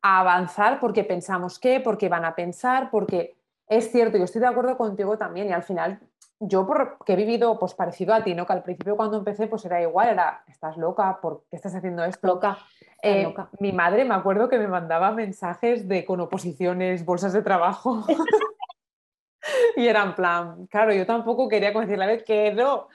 a 0.00 0.20
avanzar 0.20 0.80
porque 0.80 1.04
pensamos 1.04 1.58
que, 1.58 1.78
porque 1.78 2.08
van 2.08 2.24
a 2.24 2.34
pensar, 2.34 2.90
porque 2.90 3.36
es 3.68 3.92
cierto, 3.92 4.18
yo 4.18 4.24
estoy 4.24 4.40
de 4.40 4.48
acuerdo 4.48 4.76
contigo 4.76 5.18
también 5.18 5.48
y 5.48 5.52
al 5.52 5.62
final 5.62 6.00
yo 6.44 6.66
porque 6.66 7.12
he 7.12 7.16
vivido 7.16 7.58
pues 7.58 7.74
parecido 7.74 8.14
a 8.14 8.24
ti, 8.24 8.34
¿no? 8.34 8.46
Que 8.46 8.52
al 8.52 8.62
principio 8.62 8.96
cuando 8.96 9.18
empecé 9.18 9.46
pues 9.46 9.64
era 9.64 9.80
igual, 9.80 10.08
era, 10.08 10.42
estás 10.48 10.76
loca, 10.76 11.20
¿por 11.20 11.44
qué 11.48 11.56
estás 11.56 11.74
haciendo 11.74 12.04
esto? 12.04 12.26
Loca. 12.26 12.58
Eh, 13.02 13.32
mi 13.60 13.72
madre 13.72 14.04
me 14.04 14.14
acuerdo 14.14 14.48
que 14.48 14.58
me 14.58 14.68
mandaba 14.68 15.12
mensajes 15.12 15.88
de 15.88 16.04
con 16.04 16.20
oposiciones, 16.20 17.04
bolsas 17.04 17.32
de 17.32 17.42
trabajo. 17.42 18.04
y 19.76 19.86
era 19.86 20.02
en 20.02 20.14
plan, 20.14 20.66
claro, 20.66 20.92
yo 20.92 21.06
tampoco 21.06 21.48
quería 21.48 21.70
decirle, 21.70 22.04
a 22.04 22.08
ver, 22.08 22.24
que 22.24 22.52
no, 22.52 22.88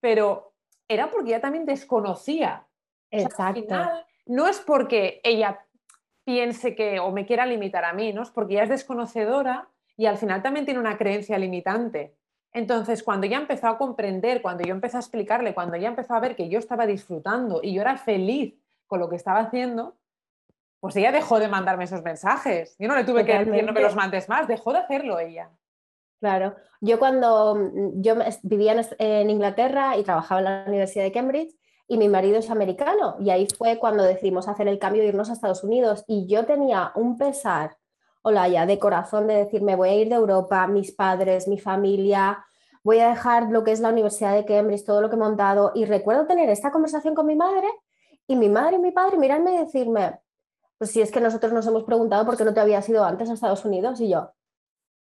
pero 0.00 0.52
era 0.86 1.10
porque 1.10 1.30
ella 1.30 1.40
también 1.40 1.64
desconocía. 1.64 2.66
Exacto. 3.10 3.76
no 4.24 4.48
es 4.48 4.58
porque 4.60 5.20
ella 5.22 5.66
piense 6.24 6.74
que 6.74 6.98
o 6.98 7.10
me 7.10 7.26
quiera 7.26 7.44
limitar 7.44 7.84
a 7.84 7.92
mí, 7.92 8.12
¿no? 8.12 8.22
Es 8.22 8.30
porque 8.30 8.54
ella 8.54 8.64
es 8.64 8.70
desconocedora 8.70 9.68
y 9.96 10.06
al 10.06 10.18
final 10.18 10.42
también 10.42 10.64
tiene 10.64 10.80
una 10.80 10.96
creencia 10.96 11.36
limitante. 11.38 12.14
Entonces, 12.52 13.02
cuando 13.02 13.26
ya 13.26 13.38
empezó 13.38 13.68
a 13.68 13.78
comprender, 13.78 14.42
cuando 14.42 14.64
yo 14.64 14.72
empecé 14.72 14.96
a 14.98 15.00
explicarle, 15.00 15.54
cuando 15.54 15.76
ya 15.76 15.88
empezó 15.88 16.14
a 16.14 16.20
ver 16.20 16.36
que 16.36 16.48
yo 16.48 16.58
estaba 16.58 16.86
disfrutando 16.86 17.60
y 17.62 17.72
yo 17.72 17.80
era 17.82 17.96
feliz 17.96 18.54
con 18.86 19.00
lo 19.00 19.08
que 19.08 19.16
estaba 19.16 19.40
haciendo, 19.40 19.96
pues 20.80 20.96
ella 20.96 21.12
dejó 21.12 21.38
de 21.38 21.48
mandarme 21.48 21.84
esos 21.84 22.02
mensajes. 22.02 22.76
Yo 22.78 22.88
no 22.88 22.96
le 22.96 23.04
tuve 23.04 23.24
que 23.24 23.38
decir 23.38 23.64
no 23.64 23.72
me 23.72 23.80
los 23.80 23.94
mandes 23.94 24.28
más, 24.28 24.48
dejó 24.48 24.72
de 24.72 24.80
hacerlo 24.80 25.18
ella. 25.18 25.50
Claro, 26.20 26.54
yo 26.80 26.98
cuando 26.98 27.54
mm, 27.54 28.02
yo 28.02 28.14
vivía 28.42 28.80
en 28.98 29.30
Inglaterra 29.30 29.96
y 29.96 30.04
trabajaba 30.04 30.40
en 30.40 30.44
la 30.44 30.64
Universidad 30.66 31.04
de 31.04 31.12
Cambridge 31.12 31.54
y 31.88 31.98
mi 31.98 32.08
marido 32.08 32.38
es 32.38 32.50
americano 32.50 33.16
y 33.18 33.30
ahí 33.30 33.48
fue 33.56 33.78
cuando 33.78 34.02
decidimos 34.02 34.46
hacer 34.46 34.68
el 34.68 34.78
cambio 34.78 35.02
de 35.02 35.08
irnos 35.08 35.30
a 35.30 35.32
Estados 35.32 35.64
Unidos 35.64 36.04
y 36.06 36.26
yo 36.26 36.44
tenía 36.44 36.92
un 36.94 37.16
pesar, 37.16 37.76
hola 38.22 38.48
ya, 38.48 38.66
de 38.66 38.78
corazón 38.78 39.26
de 39.26 39.34
decirme 39.34 39.76
voy 39.76 39.88
a 39.88 39.94
ir 39.94 40.08
de 40.08 40.14
Europa, 40.14 40.66
mis 40.66 40.92
padres, 40.92 41.48
mi 41.48 41.58
familia, 41.58 42.44
voy 42.84 42.98
a 43.00 43.08
dejar 43.10 43.50
lo 43.50 43.64
que 43.64 43.72
es 43.72 43.80
la 43.80 43.90
Universidad 43.90 44.34
de 44.34 44.44
Cambridge, 44.44 44.84
todo 44.84 45.00
lo 45.00 45.10
que 45.10 45.16
he 45.16 45.18
montado 45.18 45.72
y 45.74 45.84
recuerdo 45.84 46.26
tener 46.26 46.48
esta 46.48 46.70
conversación 46.70 47.14
con 47.14 47.26
mi 47.26 47.36
madre 47.36 47.68
y 48.26 48.36
mi 48.36 48.48
madre 48.48 48.76
y 48.76 48.78
mi 48.78 48.92
padre 48.92 49.18
mirarme 49.18 49.54
y 49.54 49.58
decirme, 49.58 50.20
pues 50.78 50.90
si 50.90 51.00
es 51.00 51.10
que 51.10 51.20
nosotros 51.20 51.52
nos 51.52 51.66
hemos 51.66 51.84
preguntado 51.84 52.24
por 52.24 52.36
qué 52.36 52.44
no 52.44 52.54
te 52.54 52.60
habías 52.60 52.88
ido 52.88 53.04
antes 53.04 53.28
a 53.28 53.34
Estados 53.34 53.64
Unidos 53.64 54.00
y 54.00 54.08
yo, 54.08 54.32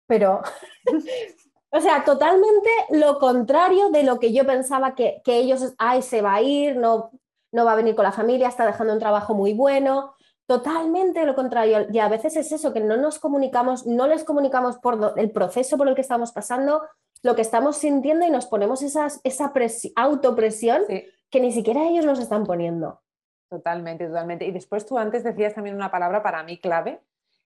pero, 0.06 0.40
o 1.70 1.80
sea, 1.80 2.04
totalmente 2.04 2.70
lo 2.90 3.18
contrario 3.18 3.90
de 3.90 4.02
lo 4.02 4.18
que 4.18 4.32
yo 4.32 4.46
pensaba 4.46 4.94
que, 4.94 5.22
ellos, 5.26 5.74
ay, 5.78 6.02
se 6.02 6.22
va 6.22 6.34
a 6.34 6.42
ir, 6.42 6.76
no, 6.76 7.10
no 7.52 7.64
va 7.64 7.72
a 7.72 7.76
venir 7.76 7.94
con 7.94 8.04
la 8.04 8.12
familia, 8.12 8.48
está 8.48 8.66
dejando 8.66 8.92
un 8.92 8.98
trabajo 8.98 9.34
muy 9.34 9.52
bueno, 9.52 10.14
totalmente 10.48 11.24
lo 11.24 11.36
contrario. 11.36 11.86
Y 11.92 12.00
a 12.00 12.08
veces 12.08 12.36
es 12.36 12.50
eso, 12.50 12.72
que 12.72 12.80
no 12.80 12.96
nos 12.96 13.20
comunicamos, 13.20 13.86
no 13.86 14.08
les 14.08 14.24
comunicamos 14.24 14.78
por 14.78 15.14
el 15.16 15.30
proceso 15.30 15.78
por 15.78 15.88
el 15.88 15.94
que 15.94 16.00
estamos 16.00 16.32
pasando, 16.32 16.82
lo 17.22 17.36
que 17.36 17.42
estamos 17.42 17.76
sintiendo 17.76 18.26
y 18.26 18.30
nos 18.30 18.46
ponemos 18.46 18.82
esas, 18.82 19.20
esa 19.22 19.52
autopresión 19.94 20.82
que 21.30 21.40
ni 21.40 21.52
siquiera 21.52 21.86
ellos 21.86 22.04
nos 22.04 22.18
están 22.18 22.44
poniendo. 22.44 23.02
Totalmente, 23.48 24.06
totalmente. 24.06 24.44
Y 24.44 24.50
después 24.50 24.84
tú 24.86 24.98
antes 24.98 25.22
decías 25.22 25.54
también 25.54 25.76
una 25.76 25.90
palabra 25.90 26.22
para 26.22 26.42
mí 26.42 26.58
clave, 26.58 27.00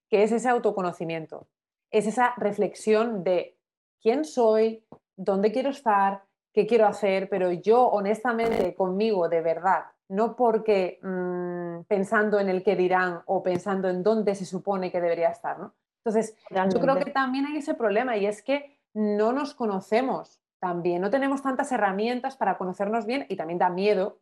que 0.08 0.22
es 0.22 0.32
ese 0.32 0.48
autoconocimiento 0.48 1.46
es 1.92 2.06
esa 2.06 2.34
reflexión 2.38 3.22
de 3.22 3.56
quién 4.00 4.24
soy, 4.24 4.84
dónde 5.14 5.52
quiero 5.52 5.70
estar, 5.70 6.24
qué 6.52 6.66
quiero 6.66 6.86
hacer, 6.86 7.28
pero 7.28 7.52
yo 7.52 7.86
honestamente 7.86 8.74
conmigo 8.74 9.28
de 9.28 9.42
verdad, 9.42 9.84
no 10.08 10.34
porque 10.34 10.98
mm, 11.02 11.61
pensando 11.88 12.38
en 12.38 12.48
el 12.48 12.62
que 12.62 12.76
dirán 12.76 13.22
o 13.26 13.42
pensando 13.42 13.88
en 13.88 14.02
dónde 14.02 14.34
se 14.34 14.44
supone 14.44 14.90
que 14.90 15.00
debería 15.00 15.30
estar, 15.30 15.58
¿no? 15.58 15.74
Entonces, 16.04 16.36
yo 16.50 16.80
creo 16.80 16.98
que 16.98 17.10
también 17.12 17.46
hay 17.46 17.58
ese 17.58 17.74
problema 17.74 18.16
y 18.16 18.26
es 18.26 18.42
que 18.42 18.80
no 18.92 19.32
nos 19.32 19.54
conocemos. 19.54 20.40
También, 20.60 21.00
no 21.00 21.10
tenemos 21.10 21.42
tantas 21.42 21.72
herramientas 21.72 22.36
para 22.36 22.56
conocernos 22.56 23.06
bien 23.06 23.26
y 23.28 23.36
también 23.36 23.58
da 23.58 23.68
miedo, 23.68 24.20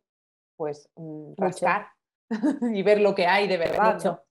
pues, 0.57 0.90
mm, 0.97 1.35
rascar 1.37 1.88
y 2.75 2.83
ver 2.83 3.00
lo 3.00 3.14
que 3.14 3.26
hay 3.26 3.47
de 3.47 3.59
verdad 3.59 4.23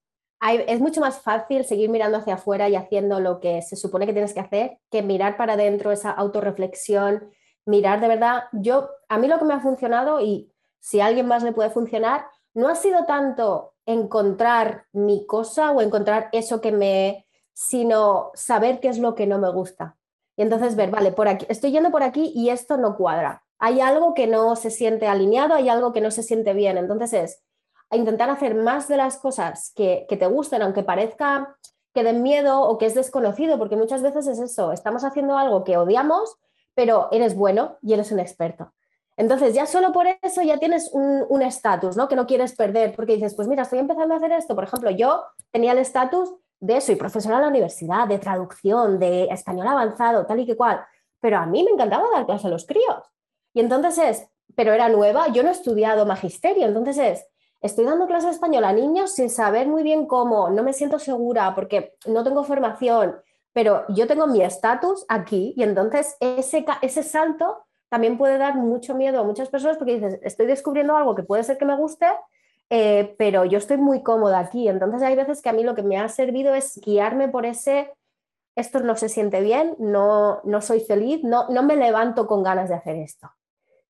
es 0.42 0.80
mucho 0.80 1.02
más 1.02 1.22
fácil 1.22 1.66
seguir 1.66 1.90
mirando 1.90 2.18
hacia 2.18 2.36
afuera 2.36 2.70
y 2.70 2.76
haciendo 2.76 3.20
lo 3.20 3.40
que 3.40 3.62
se 3.62 3.76
supone 3.76 4.06
que 4.06 4.14
tienes 4.14 4.34
que 4.34 4.40
hacer 4.40 4.78
que 4.90 5.02
mirar 5.02 5.38
para 5.38 5.54
adentro 5.54 5.92
esa 5.92 6.12
autorreflexión, 6.12 7.30
mirar 7.66 8.00
de 8.00 8.08
verdad. 8.08 8.44
Yo, 8.54 8.90
a 9.10 9.18
mí 9.18 9.28
lo 9.28 9.38
que 9.38 9.46
me 9.46 9.54
ha 9.54 9.60
funcionado 9.60 10.22
y 10.22 10.52
si 10.80 11.02
a 11.02 11.08
alguien 11.08 11.28
más 11.28 11.44
le 11.44 11.52
puede 11.52 11.70
funcionar, 11.70 12.26
no 12.54 12.68
ha 12.68 12.76
sido 12.76 13.06
tanto 13.06 13.74
encontrar 13.86 14.86
mi 14.92 15.26
cosa 15.26 15.72
o 15.72 15.82
encontrar 15.82 16.30
eso 16.32 16.62
que 16.62 16.72
me, 16.72 17.26
sino 17.54 18.32
saber 18.36 18.80
qué 18.80 18.90
es 18.90 19.00
lo 19.00 19.16
que 19.16 19.28
no 19.28 19.40
me 19.40 19.52
gusta. 19.52 19.98
Y 20.36 20.42
entonces 20.42 20.76
ver, 20.76 20.90
vale, 20.92 21.12
por 21.12 21.28
aquí, 21.28 21.46
estoy 21.50 21.72
yendo 21.72 21.92
por 21.92 22.04
aquí 22.04 22.32
y 22.34 22.50
esto 22.50 22.78
no 22.78 22.96
cuadra. 22.96 23.44
Hay 23.58 23.82
algo 23.82 24.14
que 24.14 24.28
no 24.28 24.56
se 24.56 24.72
siente 24.72 25.08
alineado, 25.08 25.54
hay 25.54 25.68
algo 25.68 25.92
que 25.92 26.02
no 26.02 26.12
se 26.12 26.24
siente 26.24 26.54
bien. 26.54 26.78
Entonces 26.78 27.14
es, 27.14 27.44
intentar 27.92 28.30
hacer 28.30 28.56
más 28.56 28.88
de 28.88 28.98
las 28.98 29.18
cosas 29.18 29.72
que, 29.76 30.06
te 30.08 30.28
gusten, 30.28 30.62
aunque 30.62 30.84
parezca 30.84 31.58
que 31.94 32.04
den 32.04 32.22
miedo 32.22 32.62
o 32.62 32.78
que 32.78 32.86
es 32.86 32.96
desconocido, 32.96 33.58
porque 33.58 33.76
muchas 33.76 34.02
veces 34.02 34.28
es 34.28 34.40
eso, 34.40 34.72
estamos 34.72 35.04
haciendo 35.04 35.38
algo 35.38 35.64
que 35.64 35.78
odiamos, 35.78 36.38
pero 36.76 37.10
eres 37.12 37.36
bueno 37.36 37.78
y 37.82 37.94
eres 37.94 38.12
un 38.12 38.20
experto. 38.20 38.74
Entonces, 39.20 39.54
ya 39.54 39.66
solo 39.66 39.92
por 39.92 40.08
eso 40.22 40.42
ya 40.44 40.58
tienes 40.60 40.92
un 40.94 41.42
estatus, 41.42 41.98
¿no? 41.98 42.08
Que 42.08 42.16
no 42.16 42.26
quieres 42.26 42.56
perder, 42.56 42.96
porque 42.96 43.16
dices, 43.16 43.36
pues 43.36 43.50
mira, 43.50 43.64
estoy 43.64 43.80
empezando 43.80 44.14
a 44.14 44.18
hacer 44.18 44.32
esto. 44.32 44.56
Por 44.56 44.64
ejemplo, 44.64 44.90
yo 44.92 45.26
tenía 45.52 45.74
el 45.74 45.80
estatus 45.80 46.34
de 46.62 46.80
soy 46.80 46.96
profesora 46.96 47.36
en 47.36 47.42
la 47.42 47.50
universidad, 47.50 48.08
de 48.08 48.18
traducción, 48.18 48.98
de 48.98 49.26
español 49.26 49.68
avanzado, 49.68 50.26
tal 50.26 50.40
y 50.40 50.46
que 50.46 50.56
cual, 50.56 50.86
pero 51.20 51.38
a 51.38 51.46
mí 51.46 51.64
me 51.66 51.72
encantaba 51.72 52.10
dar 52.14 52.26
clase 52.26 52.48
a 52.48 52.50
los 52.50 52.66
críos. 52.66 53.04
Y 53.54 53.60
entonces 53.60 53.98
es, 53.98 54.28
pero 54.56 54.72
era 54.72 54.88
nueva, 54.88 55.28
yo 55.34 55.44
no 55.44 55.50
he 55.50 55.52
estudiado 55.52 56.06
magisterio, 56.06 56.66
entonces 56.66 56.98
es, 56.98 57.28
estoy 57.60 57.84
dando 57.84 58.08
clases 58.08 58.30
de 58.30 58.36
español 58.36 58.64
a 58.64 58.72
niños 58.72 59.12
sin 59.16 59.30
saber 59.30 59.68
muy 59.68 59.84
bien 59.84 60.06
cómo, 60.06 60.50
no 60.50 60.64
me 60.64 60.72
siento 60.72 60.98
segura 60.98 61.54
porque 61.56 61.94
no 62.06 62.24
tengo 62.24 62.46
formación, 62.46 63.18
pero 63.52 63.84
yo 63.90 64.08
tengo 64.08 64.28
mi 64.28 64.42
estatus 64.42 65.04
aquí 65.10 65.54
y 65.58 65.64
entonces 65.64 66.16
ese, 66.22 66.66
ese 66.82 67.04
salto 67.04 67.66
también 67.90 68.18
puede 68.18 68.38
dar 68.38 68.56
mucho 68.56 68.96
miedo 68.96 69.20
a 69.20 69.24
muchas 69.24 69.50
personas 69.50 69.78
porque 69.78 69.96
dices, 69.96 70.20
estoy 70.24 70.46
descubriendo 70.46 70.96
algo 70.96 71.16
que 71.16 71.24
puede 71.24 71.44
ser 71.44 71.58
que 71.58 71.66
me 71.66 71.76
guste, 71.76 72.06
eh, 72.70 73.16
pero 73.18 73.46
yo 73.46 73.58
estoy 73.58 73.78
muy 73.78 74.04
cómoda 74.04 74.40
aquí. 74.40 74.68
Entonces 74.68 75.02
hay 75.02 75.16
veces 75.16 75.42
que 75.42 75.50
a 75.50 75.54
mí 75.54 75.64
lo 75.64 75.76
que 75.76 75.84
me 75.84 75.98
ha 75.98 76.08
servido 76.08 76.54
es 76.54 76.80
guiarme 76.82 77.28
por 77.28 77.46
ese, 77.46 77.92
esto 78.56 78.80
no 78.82 78.96
se 78.96 79.10
siente 79.10 79.42
bien, 79.42 79.76
no, 79.80 80.42
no 80.44 80.62
soy 80.62 80.82
feliz, 80.82 81.24
no, 81.24 81.48
no 81.50 81.64
me 81.64 81.76
levanto 81.76 82.28
con 82.28 82.44
ganas 82.44 82.70
de 82.70 82.76
hacer 82.76 82.96
esto. 82.98 83.32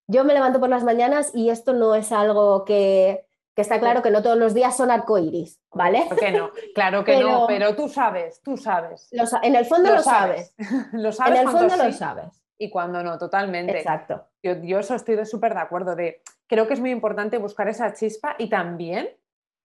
Yo 0.07 0.23
me 0.23 0.33
levanto 0.33 0.59
por 0.59 0.69
las 0.69 0.83
mañanas 0.83 1.31
y 1.35 1.49
esto 1.49 1.73
no 1.73 1.93
es 1.93 2.11
algo 2.11 2.65
que, 2.65 3.25
que 3.55 3.61
está 3.61 3.79
claro 3.79 4.01
que 4.01 4.09
no 4.09 4.23
todos 4.23 4.37
los 4.37 4.53
días 4.53 4.75
son 4.75 4.89
arcoíris, 4.89 5.59
¿vale? 5.71 6.05
¿Por 6.07 6.17
qué 6.17 6.31
no? 6.31 6.49
Claro 6.73 7.03
que 7.03 7.19
no, 7.19 7.45
pero 7.47 7.75
tú 7.75 7.89
sabes, 7.89 8.41
tú 8.41 8.57
sabes. 8.57 9.09
en 9.43 9.55
el 9.55 9.65
fondo 9.65 9.93
lo, 9.93 10.01
sabes. 10.01 10.55
lo 10.93 11.11
sabes. 11.11 11.39
En 11.41 11.47
el 11.47 11.51
fondo 11.51 11.75
lo 11.75 11.91
sabes. 11.91 12.38
Y 12.59 12.69
cuando 12.69 13.01
no, 13.01 13.17
totalmente. 13.17 13.77
Exacto. 13.77 14.27
Yo, 14.43 14.61
yo 14.61 14.79
eso 14.79 14.93
estoy 14.93 15.25
súper 15.25 15.55
de 15.55 15.61
acuerdo. 15.61 15.95
De, 15.95 16.21
creo 16.45 16.67
que 16.67 16.73
es 16.75 16.79
muy 16.79 16.91
importante 16.91 17.39
buscar 17.39 17.67
esa 17.67 17.93
chispa 17.93 18.35
y 18.37 18.49
también 18.49 19.09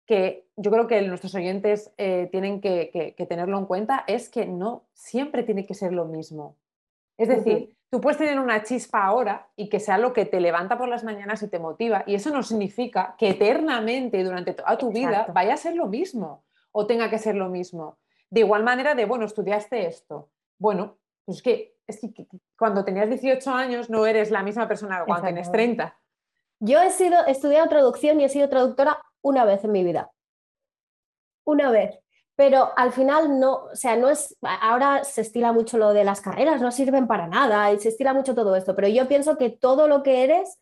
que 0.05 0.47
yo 0.55 0.71
creo 0.71 0.87
que 0.87 1.01
nuestros 1.01 1.33
oyentes 1.35 1.91
eh, 1.97 2.29
tienen 2.31 2.61
que, 2.61 3.15
tenerlo 3.27 3.57
en 3.57 3.65
cuenta 3.65 4.03
es 4.07 4.29
que 4.29 4.45
no 4.45 4.85
siempre 4.93 5.43
tiene 5.43 5.65
que 5.65 5.73
ser 5.73 5.91
lo 5.91 6.05
mismo. 6.05 6.55
Es 7.17 7.27
decir, 7.27 7.75
Tú 7.95 8.01
puedes 8.01 8.17
tener 8.17 8.39
una 8.39 8.63
chispa 8.63 9.05
ahora 9.05 9.47
y 9.55 9.69
que 9.69 9.79
sea 9.79 9.97
lo 9.97 10.11
que 10.11 10.25
te 10.25 10.41
levanta 10.41 10.77
por 10.77 10.89
las 10.89 11.03
mañanas 11.03 11.41
y 11.43 11.47
te 11.47 11.59
motiva. 11.59 12.03
Y 12.05 12.15
eso 12.15 12.29
no 12.29 12.43
significa 12.43 13.15
que 13.17 13.29
eternamente 13.29 14.23
durante 14.23 14.53
toda 14.53 14.77
tu 14.77 14.91
vida 14.91 15.27
vaya 15.33 15.53
a 15.53 15.57
ser 15.57 15.75
lo 15.75 15.87
mismo 15.87 16.43
o 16.71 16.87
tenga 16.87 17.09
que 17.09 17.19
ser 17.19 17.35
lo 17.35 17.47
mismo. 17.47 17.97
De 18.29 18.41
igual 18.41 18.63
manera 18.63 18.95
de, 18.95 19.05
bueno, 19.05 19.25
estudiaste 19.25 19.85
esto. 19.85 20.29
Bueno, 20.57 20.97
pues 21.23 21.37
es 21.37 21.43
que, 21.43 21.74
es 21.87 21.99
que 21.99 22.27
cuando 22.57 22.83
tenías 22.83 23.09
18 23.09 23.51
años 23.51 23.89
no 23.89 24.05
eres 24.05 24.31
la 24.31 24.43
misma 24.43 24.67
persona 24.67 24.99
que 24.99 25.05
cuando 25.05 25.25
tienes 25.25 25.51
30. 25.51 25.97
Yo 26.59 26.81
he 26.81 26.89
sido, 26.89 27.25
he 27.27 27.31
estudiado 27.31 27.67
traducción 27.67 28.19
y 28.19 28.25
he 28.25 28.29
sido 28.29 28.49
traductora 28.49 29.01
una 29.21 29.45
vez 29.45 29.63
en 29.63 29.71
mi 29.71 29.83
vida. 29.83 30.11
Una 31.43 31.69
vez 31.69 31.99
pero 32.35 32.71
al 32.75 32.91
final 32.91 33.39
no, 33.39 33.53
o 33.71 33.75
sea, 33.75 33.95
no 33.95 34.09
es, 34.09 34.37
ahora 34.41 35.03
se 35.05 35.21
estila 35.21 35.53
mucho 35.53 35.77
lo 35.77 35.93
de 35.93 36.03
las 36.03 36.19
carreras, 36.19 36.61
no 36.61 36.71
sirven 36.71 37.07
para 37.07 37.27
nada 37.27 37.71
y 37.71 37.79
se 37.79 37.89
estila 37.89 38.13
mucho 38.13 38.35
todo 38.35 38.55
esto, 38.55 38.75
pero 38.75 38.89
yo 38.89 39.07
pienso 39.07 39.37
que 39.37 39.49
todo 39.49 39.87
lo 39.87 40.03
que 40.03 40.23
eres 40.23 40.59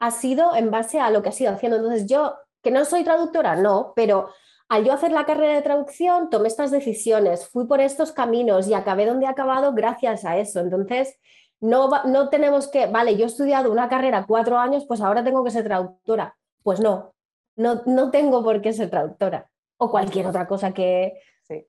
ha 0.00 0.10
sido 0.10 0.56
en 0.56 0.72
base 0.72 0.98
a 0.98 1.10
lo 1.10 1.22
que 1.22 1.28
has 1.28 1.40
ido 1.40 1.52
haciendo. 1.52 1.76
Entonces 1.76 2.06
yo, 2.06 2.36
que 2.62 2.72
no 2.72 2.84
soy 2.84 3.04
traductora, 3.04 3.54
no, 3.54 3.92
pero 3.94 4.30
al 4.68 4.84
yo 4.84 4.92
hacer 4.92 5.12
la 5.12 5.26
carrera 5.26 5.54
de 5.54 5.62
traducción 5.62 6.30
tomé 6.30 6.48
estas 6.48 6.70
decisiones, 6.70 7.48
fui 7.48 7.66
por 7.66 7.80
estos 7.80 8.12
caminos 8.12 8.68
y 8.68 8.74
acabé 8.74 9.06
donde 9.06 9.26
he 9.26 9.28
acabado 9.28 9.72
gracias 9.74 10.24
a 10.24 10.38
eso. 10.38 10.60
Entonces, 10.60 11.18
no, 11.60 11.88
no 12.04 12.28
tenemos 12.28 12.68
que, 12.68 12.86
vale, 12.86 13.16
yo 13.16 13.24
he 13.24 13.28
estudiado 13.28 13.70
una 13.70 13.88
carrera 13.88 14.24
cuatro 14.26 14.58
años, 14.58 14.84
pues 14.86 15.00
ahora 15.00 15.24
tengo 15.24 15.44
que 15.44 15.50
ser 15.50 15.64
traductora. 15.64 16.36
Pues 16.62 16.80
no, 16.80 17.14
no, 17.56 17.82
no 17.86 18.10
tengo 18.10 18.42
por 18.42 18.60
qué 18.60 18.72
ser 18.72 18.90
traductora 18.90 19.50
o 19.76 19.90
cualquier 19.90 20.26
otra 20.26 20.46
cosa 20.46 20.72
que, 20.72 21.14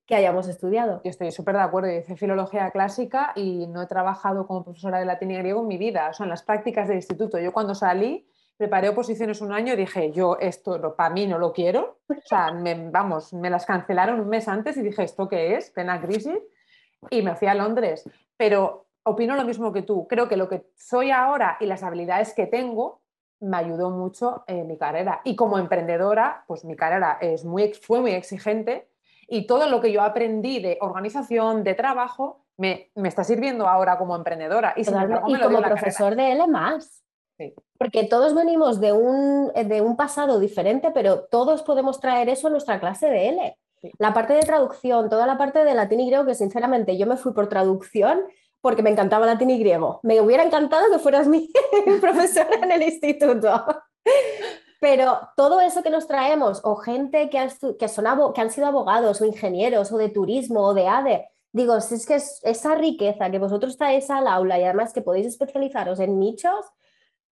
que 0.06 0.16
hayamos 0.16 0.48
estudiado. 0.48 1.02
Yo 1.04 1.10
estoy 1.10 1.32
súper 1.32 1.56
de 1.56 1.62
acuerdo. 1.62 1.90
Yo 1.90 2.00
hice 2.00 2.16
filología 2.16 2.72
clásica 2.72 3.34
y 3.36 3.68
no 3.68 3.82
he 3.82 3.88
trabajado 3.88 4.48
como 4.48 4.64
profesora 4.64 5.00
de 5.00 5.06
latín 5.06 5.32
y 5.32 5.38
griego 5.38 5.62
en 5.62 5.68
mi 5.68 5.78
vida. 5.78 6.10
O 6.10 6.14
sea, 6.14 6.26
en 6.26 6.30
las 6.30 6.44
prácticas 6.44 6.88
del 6.88 6.98
instituto. 6.98 7.40
Yo 7.40 7.52
cuando 7.52 7.76
salí, 7.76 8.28
preparé 8.58 8.90
oposiciones 8.90 9.42
un 9.42 9.52
año 9.52 9.74
y 9.74 9.78
dije, 9.78 10.12
yo 10.12 10.38
esto 10.40 10.96
para 10.96 11.10
mí 11.10 11.28
no 11.28 11.38
lo 11.38 11.54
quiero. 11.54 12.00
O 12.08 12.28
sea, 12.28 12.52
me, 12.52 12.90
vamos, 12.90 13.34
me 13.34 13.50
las 13.50 13.66
cancelaron 13.66 14.20
un 14.20 14.30
mes 14.30 14.48
antes 14.48 14.78
y 14.78 14.82
dije, 14.82 15.04
¿esto 15.04 15.28
qué 15.28 15.56
es? 15.56 15.72
Pena 15.72 16.02
crisis. 16.02 16.40
Y 17.10 17.22
me 17.22 17.36
fui 17.36 17.48
a 17.48 17.54
Londres. 17.54 18.10
Pero 18.38 18.88
opino 19.04 19.36
lo 19.36 19.44
mismo 19.44 19.72
que 19.72 19.82
tú. 19.82 20.08
Creo 20.08 20.28
que 20.28 20.38
lo 20.38 20.50
que 20.50 20.68
soy 20.76 21.12
ahora 21.12 21.58
y 21.60 21.66
las 21.66 21.84
habilidades 21.84 22.34
que 22.34 22.48
tengo 22.48 23.02
me 23.40 23.58
ayudó 23.58 23.90
mucho 23.92 24.44
en 24.48 24.68
mi 24.68 24.78
carrera. 24.78 25.22
Y 25.24 25.36
como 25.36 25.60
emprendedora, 25.60 26.44
pues 26.48 26.66
mi 26.66 26.76
carrera 26.76 27.18
es 27.22 27.46
muy, 27.46 27.74
fue 27.74 28.02
muy 28.02 28.12
exigente 28.12 28.90
y 29.28 29.48
todo 29.48 29.68
lo 29.70 29.82
que 29.82 29.92
yo 29.92 30.02
aprendí 30.02 30.60
de 30.60 30.78
organización, 30.82 31.64
de 31.64 31.74
trabajo, 31.74 32.46
me, 32.58 32.92
está 32.96 33.24
sirviendo 33.24 33.68
ahora 33.68 33.98
como 33.98 34.16
emprendedora. 34.16 34.74
Y, 34.76 34.86
como 34.86 35.62
profesor 35.62 36.16
de 36.16 36.32
L 36.32 36.48
más. 36.48 37.05
Porque 37.78 38.06
todos 38.06 38.34
venimos 38.34 38.80
de 38.80 38.94
un, 38.94 39.52
de 39.54 39.82
un 39.82 39.98
pasado 39.98 40.40
diferente, 40.40 40.92
pero 40.92 41.26
todos 41.26 41.64
podemos 41.64 42.00
traer 42.00 42.30
eso 42.30 42.48
a 42.48 42.52
nuestra 42.52 42.80
clase 42.80 43.10
de 43.10 43.30
L. 43.30 43.58
La 44.00 44.14
parte 44.14 44.34
de 44.34 44.42
traducción, 44.42 45.10
toda 45.10 45.28
la 45.28 45.38
parte 45.38 45.64
de 45.64 45.74
latín 45.74 46.00
y 46.00 46.08
griego, 46.08 46.26
que 46.26 46.36
sinceramente 46.36 46.98
yo 46.98 47.06
me 47.06 47.18
fui 47.18 47.34
por 47.34 47.48
traducción 47.48 48.22
porque 48.62 48.82
me 48.82 48.90
encantaba 48.90 49.26
latín 49.28 49.52
y 49.52 49.60
griego. 49.60 50.00
Me 50.02 50.22
hubiera 50.22 50.44
encantado 50.44 50.90
que 50.92 51.00
fueras 51.00 51.28
mi 51.28 51.50
profesora 52.02 52.56
en 52.64 52.72
el 52.72 52.82
instituto. 52.82 53.66
Pero 54.80 55.20
todo 55.36 55.62
eso 55.62 55.84
que 55.84 55.90
nos 55.90 56.08
traemos, 56.08 56.62
o 56.64 56.76
gente 56.76 57.30
que 57.30 57.38
han, 57.38 57.50
que, 57.80 57.88
son, 57.88 58.06
que 58.34 58.42
han 58.42 58.52
sido 58.52 58.68
abogados 58.68 59.22
o 59.22 59.26
ingenieros 59.26 59.92
o 59.92 59.98
de 59.98 60.10
turismo 60.10 60.62
o 60.62 60.74
de 60.74 60.88
ADE, 60.88 61.28
digo, 61.52 61.80
si 61.82 61.96
es 61.96 62.06
que 62.06 62.16
esa 62.16 62.76
riqueza 62.76 63.30
que 63.30 63.40
vosotros 63.40 63.78
traéis 63.78 64.10
al 64.10 64.28
aula 64.28 64.60
y 64.60 64.64
además 64.64 64.94
que 64.94 65.02
podéis 65.02 65.28
especializaros 65.28 66.00
en 66.00 66.20
nichos, 66.20 66.66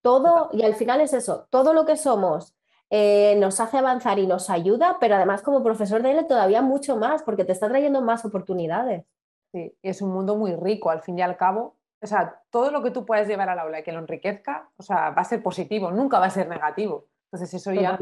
todo, 0.03 0.49
y 0.51 0.61
al 0.61 0.75
final 0.75 1.01
es 1.01 1.13
eso, 1.13 1.47
todo 1.49 1.73
lo 1.73 1.85
que 1.85 1.97
somos 1.97 2.53
eh, 2.91 3.35
nos 3.39 3.59
hace 3.59 3.79
avanzar 3.79 4.19
y 4.19 4.27
nos 4.27 4.51
ayuda, 4.51 4.97
pero 4.99 5.15
además 5.15 5.41
como 5.41 5.63
profesor 5.63 6.03
de 6.03 6.11
él 6.11 6.27
todavía 6.27 6.61
mucho 6.61 6.95
más, 6.95 7.23
porque 7.23 7.43
te 7.43 7.51
está 7.51 7.67
trayendo 7.67 8.01
más 8.01 8.23
oportunidades. 8.23 9.05
Sí, 9.51 9.75
es 9.81 10.03
un 10.03 10.11
mundo 10.11 10.35
muy 10.35 10.55
rico, 10.55 10.91
al 10.91 11.01
fin 11.01 11.17
y 11.17 11.23
al 11.23 11.35
cabo. 11.35 11.77
O 12.01 12.05
sea, 12.05 12.39
todo 12.51 12.69
lo 12.69 12.83
que 12.83 12.91
tú 12.91 13.03
puedes 13.03 13.27
llevar 13.27 13.49
al 13.49 13.57
aula 13.57 13.79
y 13.79 13.83
que 13.83 13.91
lo 13.91 13.99
enriquezca, 13.99 14.69
o 14.77 14.83
sea, 14.83 15.09
va 15.09 15.23
a 15.23 15.25
ser 15.25 15.41
positivo, 15.41 15.89
nunca 15.89 16.19
va 16.19 16.27
a 16.27 16.29
ser 16.29 16.47
negativo. 16.47 17.07
Entonces 17.31 17.51
eso 17.55 17.73
ya 17.73 17.97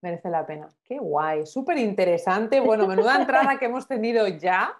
merece 0.00 0.30
la 0.30 0.44
pena. 0.44 0.68
Qué 0.82 0.98
guay, 0.98 1.46
súper 1.46 1.78
interesante. 1.78 2.58
Bueno, 2.58 2.88
menuda 2.88 3.14
entrada 3.20 3.56
que 3.56 3.66
hemos 3.66 3.86
tenido 3.86 4.26
ya. 4.26 4.76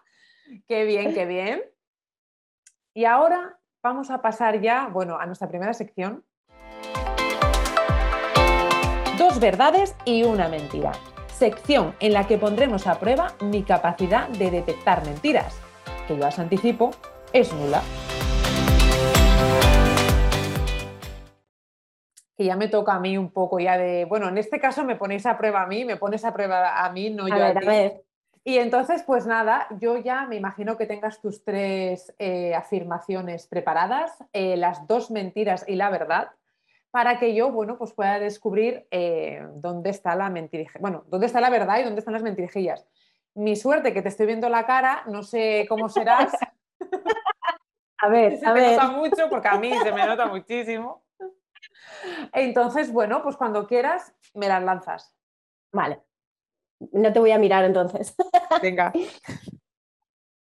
Qué 0.67 0.85
bien, 0.85 1.15
qué 1.15 1.27
bien. 1.27 1.63
Y 2.93 3.05
ahora 3.05 3.61
vamos 3.85 4.11
a 4.11 4.21
pasar 4.21 4.61
ya, 4.61 4.89
bueno, 4.89 5.17
a 5.17 5.27
nuestra 5.27 5.49
primera 5.49 5.75
sección, 5.75 6.25
Dos 9.19 9.39
verdades 9.39 9.95
y 10.05 10.25
una 10.25 10.49
mentira. 10.49 10.91
Sección 11.29 11.95
en 12.01 12.13
la 12.13 12.27
que 12.27 12.37
pondremos 12.37 12.89
a 12.89 12.99
prueba 12.99 13.35
mi 13.41 13.63
capacidad 13.63 14.29
de 14.29 14.51
detectar 14.51 15.07
mentiras, 15.07 15.61
que 16.09 16.17
yo 16.17 16.27
os 16.27 16.37
anticipo 16.41 16.91
es 17.33 17.53
nula. 17.53 17.81
Que 22.37 22.45
ya 22.47 22.57
me 22.57 22.67
toca 22.67 22.95
a 22.95 22.99
mí 22.99 23.17
un 23.17 23.31
poco 23.31 23.61
ya 23.61 23.79
de, 23.79 24.05
bueno, 24.05 24.29
en 24.29 24.37
este 24.37 24.59
caso 24.59 24.83
me 24.83 24.97
ponéis 24.97 25.27
a 25.27 25.39
prueba 25.39 25.63
a 25.63 25.67
mí, 25.67 25.85
me 25.85 25.97
pones 25.97 26.25
a 26.25 26.35
prueba 26.35 26.85
a 26.85 26.91
mí, 26.91 27.11
no 27.11 27.29
yo 27.29 27.37
a, 27.37 27.55
ti. 27.55 27.67
Y 28.43 28.59
entonces, 28.59 29.05
pues 29.05 29.27
nada, 29.27 29.69
yo 29.79 29.97
ya 29.97 30.27
me 30.27 30.35
imagino 30.35 30.77
que 30.77 30.87
tengas 30.87 31.21
tus 31.21 31.45
tres 31.45 32.13
eh, 32.19 32.53
afirmaciones 32.53 33.47
preparadas, 33.47 34.25
eh, 34.33 34.57
las 34.57 34.89
dos 34.89 35.13
mentiras 35.13 35.65
y 35.69 35.77
la 35.77 35.89
verdad 35.89 36.31
para 36.95 37.19
que 37.19 37.35
yo, 37.35 37.51
bueno, 37.51 37.77
pues 37.77 37.93
pueda 37.93 38.21
descubrir 38.21 38.87
eh, 38.93 39.45
dónde 39.57 39.91
está 39.91 40.15
la 40.15 40.31
mentirijilla, 40.31 40.79
bueno, 40.81 41.03
dónde 41.09 41.27
está 41.27 41.41
la 41.41 41.51
verdad 41.51 41.81
y 41.81 41.83
dónde 41.83 41.99
están 41.99 42.15
las 42.15 42.23
mentirijillas. 42.23 42.87
Mi 43.35 43.57
suerte 43.57 43.93
que 43.93 44.01
te 44.01 44.11
estoy 44.11 44.27
viendo 44.27 44.49
la 44.49 44.65
cara, 44.65 45.03
no 45.09 45.25
sé 45.25 45.67
cómo 45.69 45.89
serás. 45.89 46.33
a 47.99 48.09
ver, 48.09 48.37
se 48.39 48.49
me 48.53 48.77
nota 48.77 48.93
mucho 48.93 49.29
porque 49.29 49.49
a 49.49 49.59
mí 49.59 49.77
se 49.83 49.91
me 49.91 50.07
nota 50.07 50.27
muchísimo. 50.27 51.03
Entonces, 52.33 52.93
bueno, 52.93 53.25
pues 53.25 53.37
cuando 53.37 53.67
quieras 53.67 54.15
me 54.33 54.47
las 54.47 54.63
lanzas. 54.63 55.17
Vale. 55.73 56.01
No 56.93 57.13
te 57.13 57.19
voy 57.19 57.33
a 57.33 57.41
mirar 57.41 57.65
entonces. 57.65 58.15
Venga. 58.63 58.93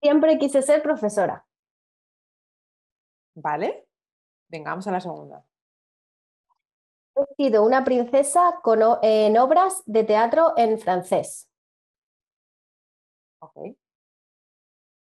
Siempre 0.00 0.38
quise 0.38 0.62
ser 0.62 0.80
profesora. 0.80 1.44
Vale. 3.34 3.86
Venga, 4.48 4.70
vamos 4.70 4.86
a 4.86 4.92
la 4.92 5.00
segunda 5.00 5.44
he 7.22 7.34
sido 7.34 7.64
una 7.64 7.84
princesa 7.84 8.60
en 9.02 9.38
obras 9.38 9.82
de 9.86 10.04
teatro 10.04 10.54
en 10.56 10.78
francés. 10.78 11.48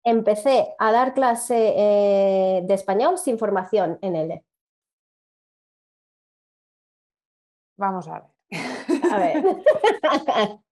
Empecé 0.03 0.75
a 0.79 0.93
dar 0.93 1.13
clase 1.15 1.75
eh, 1.77 2.63
de 2.65 2.75
español 2.75 3.19
sin 3.19 3.39
formación 3.39 3.99
en 4.01 4.17
L. 4.17 4.45
Vamos 7.77 8.09
a 8.09 8.21
ver. 8.21 9.13
A 9.13 9.19
ver. 9.19 9.45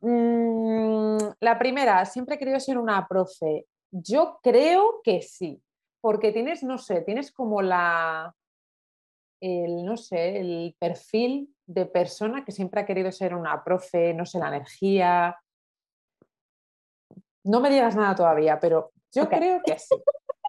Mm, 0.00 1.16
la 1.40 1.58
primera, 1.58 2.04
siempre 2.04 2.34
he 2.34 2.38
querido 2.38 2.60
ser 2.60 2.76
una 2.76 3.08
profe. 3.08 3.66
Yo 3.90 4.38
creo 4.42 5.00
que 5.02 5.22
sí, 5.22 5.62
porque 6.02 6.30
tienes, 6.30 6.62
no 6.62 6.76
sé, 6.76 7.00
tienes 7.00 7.32
como 7.32 7.62
la, 7.62 8.36
el, 9.40 9.84
no 9.84 9.96
sé, 9.96 10.38
el 10.38 10.76
perfil 10.78 11.54
de 11.66 11.86
persona 11.86 12.44
que 12.44 12.52
siempre 12.52 12.80
ha 12.80 12.86
querido 12.86 13.12
ser 13.12 13.34
una 13.34 13.62
profe, 13.62 14.14
no 14.14 14.26
sé, 14.26 14.38
la 14.38 14.48
energía. 14.48 15.36
No 17.44 17.60
me 17.60 17.70
digas 17.70 17.96
nada 17.96 18.14
todavía, 18.14 18.58
pero 18.60 18.92
yo 19.12 19.28
creo 19.28 19.60
que 19.64 19.78
sí, 19.78 19.96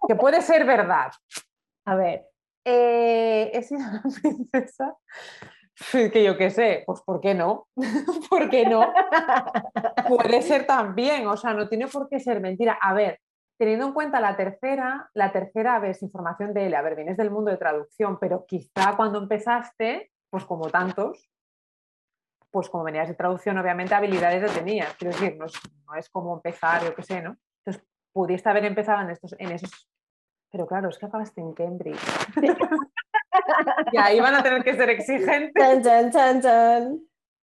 que 0.08 0.14
puede 0.14 0.42
ser 0.42 0.64
verdad. 0.64 1.10
A 1.86 1.94
ver. 1.94 2.26
Eh, 2.64 3.50
he 3.54 3.62
sido 3.62 3.80
una 3.80 4.02
princesa 4.22 4.96
que 6.12 6.22
yo 6.22 6.36
qué 6.36 6.50
sé, 6.50 6.82
pues 6.86 7.00
¿por 7.02 7.20
qué 7.20 7.34
no? 7.34 7.68
¿Por 8.30 8.50
qué 8.50 8.66
no? 8.66 8.92
Puede 10.08 10.42
ser 10.42 10.66
también, 10.66 11.26
o 11.26 11.36
sea, 11.36 11.54
no 11.54 11.68
tiene 11.68 11.88
por 11.88 12.08
qué 12.08 12.20
ser 12.20 12.40
mentira. 12.40 12.78
A 12.80 12.92
ver, 12.92 13.18
teniendo 13.60 13.88
en 13.88 13.92
cuenta 13.92 14.20
la 14.20 14.38
tercera, 14.38 15.10
la 15.12 15.32
tercera 15.32 15.78
ves 15.80 16.02
información 16.02 16.54
de 16.54 16.68
él, 16.68 16.74
a 16.74 16.80
ver, 16.80 16.96
vienes 16.96 17.18
del 17.18 17.30
mundo 17.30 17.50
de 17.50 17.58
traducción, 17.58 18.18
pero 18.18 18.46
quizá 18.46 18.96
cuando 18.96 19.18
empezaste, 19.18 20.10
pues 20.30 20.46
como 20.46 20.70
tantos, 20.70 21.30
pues 22.50 22.70
como 22.70 22.84
venías 22.84 23.08
de 23.08 23.14
traducción, 23.14 23.58
obviamente 23.58 23.94
habilidades 23.94 24.50
ya 24.50 24.58
tenías, 24.58 24.94
quiero 24.94 25.14
decir, 25.14 25.36
no 25.36 25.44
es, 25.94 26.08
como 26.08 26.34
empezar, 26.36 26.82
yo 26.82 26.94
qué 26.94 27.02
sé, 27.02 27.20
¿no? 27.20 27.36
Entonces, 27.58 27.86
pudiste 28.14 28.48
haber 28.48 28.64
empezado 28.64 29.02
en, 29.02 29.10
estos, 29.10 29.36
en 29.38 29.52
esos, 29.52 29.90
pero 30.50 30.66
claro, 30.66 30.88
es 30.88 30.96
que 30.96 31.04
acabaste 31.04 31.42
en 31.42 31.52
Cambridge. 31.52 32.00
y 33.92 33.98
ahí 33.98 34.20
van 34.20 34.36
a 34.36 34.42
tener 34.42 34.64
que 34.64 34.74
ser 34.74 34.88
exigentes. 34.88 35.52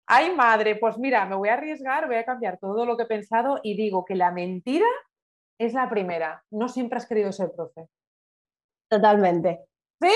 Ay, 0.08 0.34
madre, 0.36 0.78
pues 0.78 0.98
mira, 0.98 1.28
me 1.28 1.36
voy 1.36 1.50
a 1.50 1.54
arriesgar, 1.54 2.08
voy 2.08 2.16
a 2.16 2.26
cambiar 2.26 2.58
todo 2.58 2.88
lo 2.88 2.98
que 2.98 3.04
he 3.04 3.08
pensado 3.08 3.60
y 3.62 3.78
digo 3.78 4.04
que 4.04 4.16
la 4.16 4.32
mentira 4.32 4.88
es 5.58 5.74
la 5.74 5.89
primera. 5.89 6.43
No 6.52 6.70
siempre 6.70 6.98
has 6.98 7.06
querido 7.06 7.32
ser 7.32 7.52
profe. 7.52 7.88
Totalmente. 8.89 9.65
¿Sí? 10.02 10.12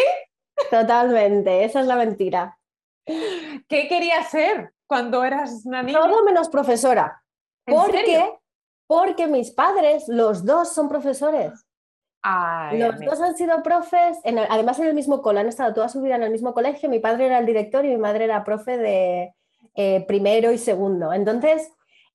Totalmente, 0.70 1.64
esa 1.64 1.82
es 1.82 1.88
la 1.88 1.96
mentira. 1.96 2.58
¿Qué 3.06 3.88
querías 3.88 4.30
ser 4.30 4.74
cuando 4.88 5.24
eras 5.24 5.66
una 5.66 5.82
niña? 5.84 6.00
Todo 6.00 6.24
menos 6.24 6.50
profesora. 6.50 7.24
¿Por 7.66 7.92
qué? 7.92 8.38
Porque 8.88 9.28
mis 9.28 9.52
padres, 9.52 10.08
los 10.08 10.46
dos 10.46 10.74
son 10.74 10.88
profesores. 10.88 11.66
los 12.74 13.00
dos 13.00 13.22
han 13.22 13.36
sido 13.36 13.64
profes, 13.64 14.20
además 14.50 14.80
en 14.80 14.88
el 14.88 14.94
mismo 14.94 15.22
cole, 15.22 15.40
han 15.40 15.48
estado 15.48 15.74
toda 15.74 15.90
su 15.90 16.02
vida 16.02 16.16
en 16.16 16.24
el 16.24 16.32
mismo 16.32 16.54
colegio. 16.54 16.90
Mi 16.90 17.00
padre 17.00 17.28
era 17.28 17.40
el 17.40 17.46
director 17.46 17.86
y 17.86 17.90
mi 17.90 17.98
madre 17.98 18.26
era 18.26 18.44
profe 18.44 18.78
de 18.78 19.34
eh, 19.76 20.06
primero 20.08 20.52
y 20.52 20.58
segundo. 20.58 21.14
Entonces, 21.14 21.72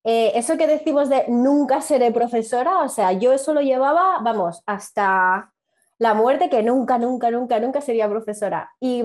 eh, 0.08 0.38
eso 0.38 0.56
que 0.56 0.68
decimos 0.68 1.08
de 1.08 1.24
nunca 1.26 1.80
seré 1.80 2.12
profesora, 2.12 2.78
o 2.84 2.88
sea, 2.88 3.10
yo 3.10 3.32
eso 3.32 3.52
lo 3.52 3.60
llevaba, 3.60 4.20
vamos, 4.22 4.62
hasta 4.64 5.52
la 5.98 6.14
muerte, 6.14 6.48
que 6.48 6.62
nunca, 6.62 6.96
nunca, 6.96 7.28
nunca, 7.32 7.58
nunca 7.58 7.80
sería 7.80 8.08
profesora. 8.08 8.70
Y 8.78 9.02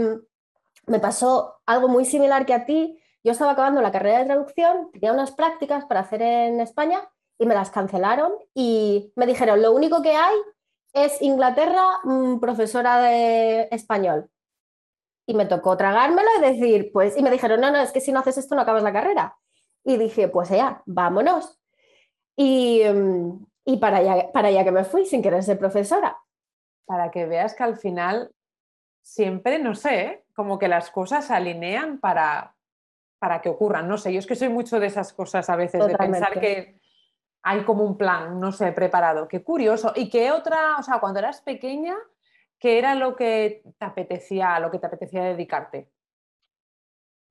me 0.86 1.00
pasó 1.00 1.56
algo 1.66 1.88
muy 1.88 2.06
similar 2.06 2.46
que 2.46 2.54
a 2.54 2.66
ti. 2.68 3.02
Yo 3.24 3.32
estaba 3.32 3.54
acabando 3.54 3.82
la 3.82 3.92
carrera 3.92 4.20
de 4.20 4.26
traducción, 4.26 4.92
tenía 4.92 5.12
unas 5.12 5.32
prácticas 5.32 5.86
para 5.86 6.02
hacer 6.02 6.22
en 6.22 6.60
España 6.60 7.02
y 7.40 7.48
me 7.48 7.56
las 7.56 7.72
cancelaron 7.72 8.34
y 8.54 9.12
me 9.16 9.26
dijeron, 9.26 9.60
lo 9.64 9.72
único 9.72 10.04
que 10.04 10.16
hay 10.16 10.36
es 10.94 11.20
Inglaterra, 11.24 11.98
mm, 12.04 12.40
profesora 12.40 13.02
de 13.02 13.70
español. 13.72 14.30
Y 15.26 15.34
me 15.34 15.48
tocó 15.48 15.76
tragármelo 15.78 16.30
y 16.38 16.42
decir, 16.42 16.92
pues, 16.94 17.18
y 17.18 17.24
me 17.24 17.32
dijeron, 17.32 17.60
no, 17.60 17.72
no, 17.72 17.80
es 17.80 17.92
que 17.92 18.02
si 18.02 18.12
no 18.12 18.20
haces 18.20 18.38
esto 18.38 18.54
no 18.54 18.62
acabas 18.62 18.84
la 18.84 18.94
carrera. 18.94 19.36
Y 19.84 19.98
dije, 19.98 20.28
pues 20.28 20.50
ya, 20.50 20.82
vámonos. 20.86 21.60
Y, 22.36 22.84
mm, 22.84 23.46
y 23.66 23.78
para, 23.78 23.98
allá, 23.98 24.32
para 24.32 24.50
allá 24.50 24.64
que 24.64 24.72
me 24.72 24.84
fui 24.84 25.06
sin 25.06 25.22
querer 25.22 25.44
ser 25.44 25.58
profesora. 25.58 26.18
Para 26.86 27.12
que 27.12 27.26
veas 27.26 27.54
que 27.54 27.64
al 27.64 27.78
final 27.78 28.32
siempre, 29.02 29.60
no 29.60 29.76
sé, 29.76 30.26
como 30.36 30.60
que 30.60 30.68
las 30.68 30.92
cosas 30.92 31.26
se 31.26 31.34
alinean 31.34 32.00
para, 32.00 32.56
para 33.20 33.42
que 33.42 33.50
ocurran. 33.50 33.88
No 33.88 33.98
sé, 33.98 34.14
yo 34.14 34.20
es 34.20 34.28
que 34.28 34.36
soy 34.36 34.50
mucho 34.50 34.80
de 34.80 34.88
esas 34.88 35.14
cosas 35.14 35.50
a 35.50 35.56
veces, 35.56 35.86
de 35.86 35.98
pensar 35.98 36.40
que 36.40 36.80
hay 37.44 37.64
como 37.64 37.84
un 37.84 37.98
plan, 37.98 38.40
no 38.40 38.52
sé, 38.52 38.72
preparado. 38.72 39.28
Qué 39.28 39.44
curioso. 39.44 39.94
¿Y 39.96 40.10
qué 40.10 40.32
otra, 40.32 40.78
o 40.78 40.84
sea, 40.84 41.00
cuando 41.00 41.20
eras 41.20 41.42
pequeña, 41.42 41.96
qué 42.60 42.78
era 42.78 42.96
lo 42.96 43.16
que 43.16 43.64
te 43.78 43.86
apetecía, 43.86 44.60
lo 44.60 44.70
que 44.72 44.80
te 44.80 44.88
apetecía 44.88 45.24
dedicarte? 45.24 45.90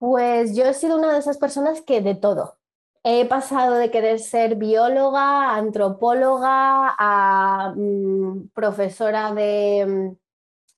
Pues 0.01 0.57
yo 0.57 0.65
he 0.65 0.73
sido 0.75 0.97
una 0.99 1.13
de 1.13 1.19
esas 1.21 1.37
personas 1.39 1.83
que 1.83 2.01
de 2.01 2.15
todo. 2.15 2.59
He 3.05 3.27
pasado 3.27 3.75
de 3.77 3.91
querer 3.91 4.19
ser 4.19 4.57
bióloga, 4.57 5.55
antropóloga, 5.57 6.95
a 6.99 7.75
mm, 7.77 8.49
profesora 8.55 9.33
de, 9.35 10.17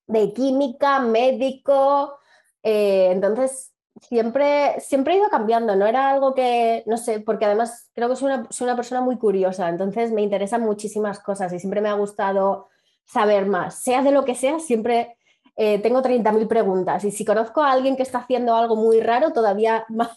de 0.09 0.33
química, 0.33 1.01
médico. 1.01 2.19
Eh, 2.65 3.11
entonces, 3.13 3.73
siempre, 4.01 4.81
siempre 4.81 5.15
he 5.15 5.19
ido 5.19 5.31
cambiando, 5.31 5.77
no 5.77 5.87
era 5.87 6.11
algo 6.11 6.35
que, 6.35 6.83
no 6.87 6.97
sé, 6.97 7.21
porque 7.21 7.45
además 7.45 7.91
creo 7.95 8.09
que 8.09 8.17
soy 8.17 8.27
una, 8.33 8.49
soy 8.51 8.67
una 8.67 8.77
persona 8.77 9.03
muy 9.03 9.19
curiosa, 9.19 9.69
entonces 9.69 10.13
me 10.13 10.23
interesan 10.23 10.63
muchísimas 10.63 11.21
cosas 11.21 11.53
y 11.53 11.61
siempre 11.61 11.81
me 11.81 11.89
ha 11.91 11.95
gustado 11.95 12.69
saber 13.05 13.47
más, 13.47 13.83
sea 13.83 14.03
de 14.03 14.13
lo 14.13 14.25
que 14.25 14.35
sea, 14.35 14.59
siempre 14.61 15.17
eh, 15.57 15.79
tengo 15.81 16.03
30.000 16.03 16.49
preguntas 16.49 17.05
y 17.05 17.11
si 17.11 17.25
conozco 17.25 17.62
a 17.62 17.73
alguien 17.73 17.97
que 17.97 18.03
está 18.03 18.19
haciendo 18.19 18.55
algo 18.55 18.77
muy 18.77 19.01
raro, 19.01 19.33
todavía 19.33 19.85
más 19.88 20.17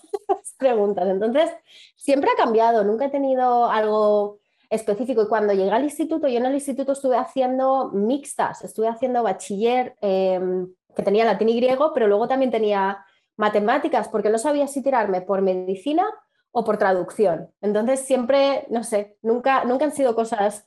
preguntas. 0.58 1.08
Entonces, 1.08 1.52
siempre 1.96 2.30
ha 2.32 2.42
cambiado, 2.42 2.84
nunca 2.84 3.06
he 3.06 3.10
tenido 3.10 3.66
algo 3.66 4.40
específico. 4.70 5.24
Y 5.24 5.28
cuando 5.28 5.54
llegué 5.54 5.72
al 5.72 5.84
instituto, 5.84 6.28
yo 6.28 6.38
en 6.38 6.46
el 6.46 6.54
instituto 6.56 6.94
estuve 6.94 7.18
haciendo 7.18 7.92
mixtas, 7.92 8.64
estuve 8.64 8.88
haciendo 8.88 9.24
bachiller 9.24 9.96
em, 10.02 10.74
que 10.96 11.04
tenía 11.04 11.26
latín 11.26 11.50
y 11.50 11.58
griego, 11.58 11.92
pero 11.94 12.08
luego 12.08 12.28
también 12.28 12.52
tenía 12.52 13.06
matemáticas, 13.38 14.08
porque 14.08 14.30
no 14.30 14.38
sabía 14.38 14.68
si 14.68 14.82
tirarme 14.82 15.22
por 15.22 15.42
medicina 15.42 16.06
o 16.52 16.64
por 16.64 16.78
traducción. 16.78 17.52
Entonces 17.62 18.00
siempre, 18.00 18.66
no 18.70 18.84
sé, 18.84 19.18
nunca, 19.22 19.66
nunca 19.66 19.86
han 19.86 19.92
sido 19.92 20.16
cosas. 20.16 20.66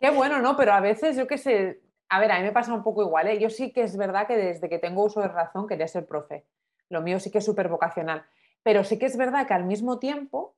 Qué 0.00 0.10
bueno, 0.10 0.40
¿no? 0.40 0.56
Pero 0.56 0.72
a 0.72 0.80
veces 0.80 1.14
yo 1.14 1.26
qué 1.26 1.36
sé, 1.36 1.82
a 2.10 2.18
ver, 2.18 2.32
a 2.32 2.38
mí 2.38 2.42
me 2.42 2.52
pasa 2.52 2.74
un 2.74 2.82
poco 2.82 3.02
igual, 3.02 3.28
¿eh? 3.28 3.38
Yo 3.38 3.48
sí 3.50 3.72
que 3.72 3.82
es 3.82 3.96
verdad 3.96 4.26
que 4.26 4.36
desde 4.36 4.68
que 4.68 4.80
tengo 4.80 5.04
uso 5.04 5.20
de 5.20 5.28
razón 5.28 5.68
quería 5.68 5.86
ser 5.86 6.06
profe. 6.06 6.44
Lo 6.88 7.00
mío 7.02 7.20
sí 7.20 7.30
que 7.30 7.38
es 7.38 7.44
súper 7.44 7.68
vocacional. 7.68 8.24
Pero 8.64 8.82
sí 8.82 8.98
que 8.98 9.06
es 9.06 9.16
verdad 9.16 9.46
que 9.46 9.54
al 9.54 9.64
mismo 9.64 10.00
tiempo, 10.00 10.56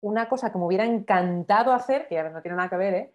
una 0.00 0.28
cosa 0.28 0.52
que 0.52 0.58
me 0.58 0.64
hubiera 0.64 0.84
encantado 0.84 1.72
hacer, 1.72 2.06
que 2.06 2.14
ya 2.14 2.28
no 2.28 2.40
tiene 2.40 2.56
nada 2.56 2.70
que 2.70 2.76
ver, 2.76 2.94
¿eh? 2.94 3.14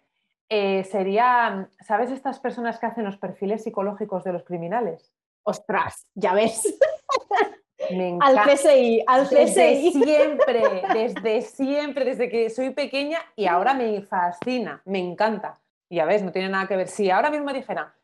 Eh, 0.50 0.84
sería, 0.84 1.70
¿sabes 1.80 2.10
estas 2.10 2.40
personas 2.40 2.78
que 2.78 2.86
hacen 2.86 3.04
los 3.04 3.16
perfiles 3.16 3.64
psicológicos 3.64 4.22
de 4.22 4.32
los 4.34 4.44
criminales? 4.44 5.12
Ostras, 5.42 6.06
ya 6.14 6.34
ves. 6.34 6.62
Me 7.90 8.18
al 8.20 8.36
PSI, 8.44 9.02
al 9.06 9.28
Desde 9.28 9.76
PSI. 9.76 9.92
siempre, 10.04 10.82
desde 10.92 11.42
siempre, 11.42 12.04
desde 12.04 12.28
que 12.28 12.50
soy 12.50 12.70
pequeña 12.70 13.18
y 13.36 13.46
ahora 13.46 13.72
me 13.72 14.02
fascina, 14.02 14.82
me 14.84 14.98
encanta. 14.98 15.60
Y 15.88 15.96
ya 15.96 16.04
ves, 16.04 16.22
no 16.22 16.32
tiene 16.32 16.48
nada 16.48 16.66
que 16.66 16.76
ver. 16.76 16.88
Si 16.88 17.10
ahora 17.10 17.30
mismo 17.30 17.52
dijera, 17.52 17.94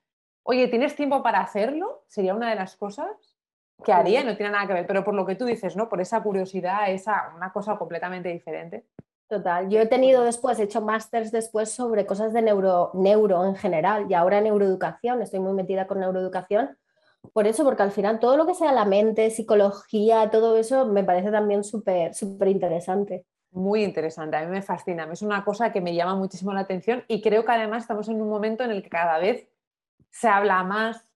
oye, 0.42 0.68
¿tienes 0.68 0.94
tiempo 0.97 1.23
para 1.23 1.40
hacerlo? 1.40 2.05
Sería 2.09 2.35
una 2.35 2.51
de 2.51 2.57
las 2.57 2.77
cosas 2.77 3.37
que 3.85 3.92
haría, 3.92 4.25
no 4.25 4.37
tiene 4.37 4.53
nada 4.53 4.66
que 4.66 4.73
ver. 4.73 4.87
Pero 4.87 5.05
por 5.05 5.14
lo 5.14 5.27
que 5.27 5.35
tú 5.35 5.44
dices, 5.44 5.77
¿no? 5.77 5.88
Por 5.88 6.01
esa 6.01 6.23
curiosidad, 6.23 6.90
esa, 6.90 7.33
una 7.37 7.53
cosa 7.53 7.77
completamente 7.77 8.29
diferente. 8.29 8.87
Total, 9.29 9.68
yo 9.70 9.81
he 9.81 9.87
tenido 9.87 10.23
después, 10.23 10.59
he 10.59 10.64
hecho 10.64 10.83
másters 10.83 11.33
después 11.33 11.70
sobre 11.70 12.05
cosas 12.05 12.33
de 12.35 12.42
neuro, 12.42 12.90
neuro 12.92 13.44
en 13.47 13.57
general 13.57 14.07
y 14.09 14.14
ahora 14.14 14.40
neuroeducación, 14.42 15.23
estoy 15.23 15.40
muy 15.40 15.55
metida 15.55 15.87
con 15.87 16.01
neuroeducación. 16.01 16.77
Por 17.33 17.47
eso, 17.47 17.64
porque 17.64 17.83
al 17.83 17.90
final 17.90 18.18
todo 18.18 18.37
lo 18.37 18.47
que 18.47 18.55
sea 18.55 18.70
la 18.73 18.85
mente, 18.85 19.31
psicología, 19.31 20.31
todo 20.31 20.59
eso 20.59 20.87
me 20.87 21.05
parece 21.05 21.31
también 21.31 21.64
súper, 21.64 22.14
súper 22.14 22.49
interesante. 22.49 23.25
Muy 23.55 23.85
interesante, 23.85 24.37
a 24.37 24.40
mí 24.40 24.49
me 24.49 24.62
fascina, 24.62 25.09
es 25.12 25.23
una 25.23 25.45
cosa 25.45 25.71
que 25.73 25.81
me 25.81 25.95
llama 25.95 26.17
muchísimo 26.17 26.53
la 26.53 26.61
atención 26.61 27.05
y 27.07 27.23
creo 27.23 27.45
que 27.45 27.53
además 27.53 27.85
estamos 27.85 28.09
en 28.09 28.21
un 28.21 28.29
momento 28.29 28.64
en 28.64 28.73
el 28.73 28.83
que 28.83 28.88
cada 28.90 29.19
vez 29.19 29.47
se 30.11 30.27
habla 30.27 30.64
más, 30.64 31.07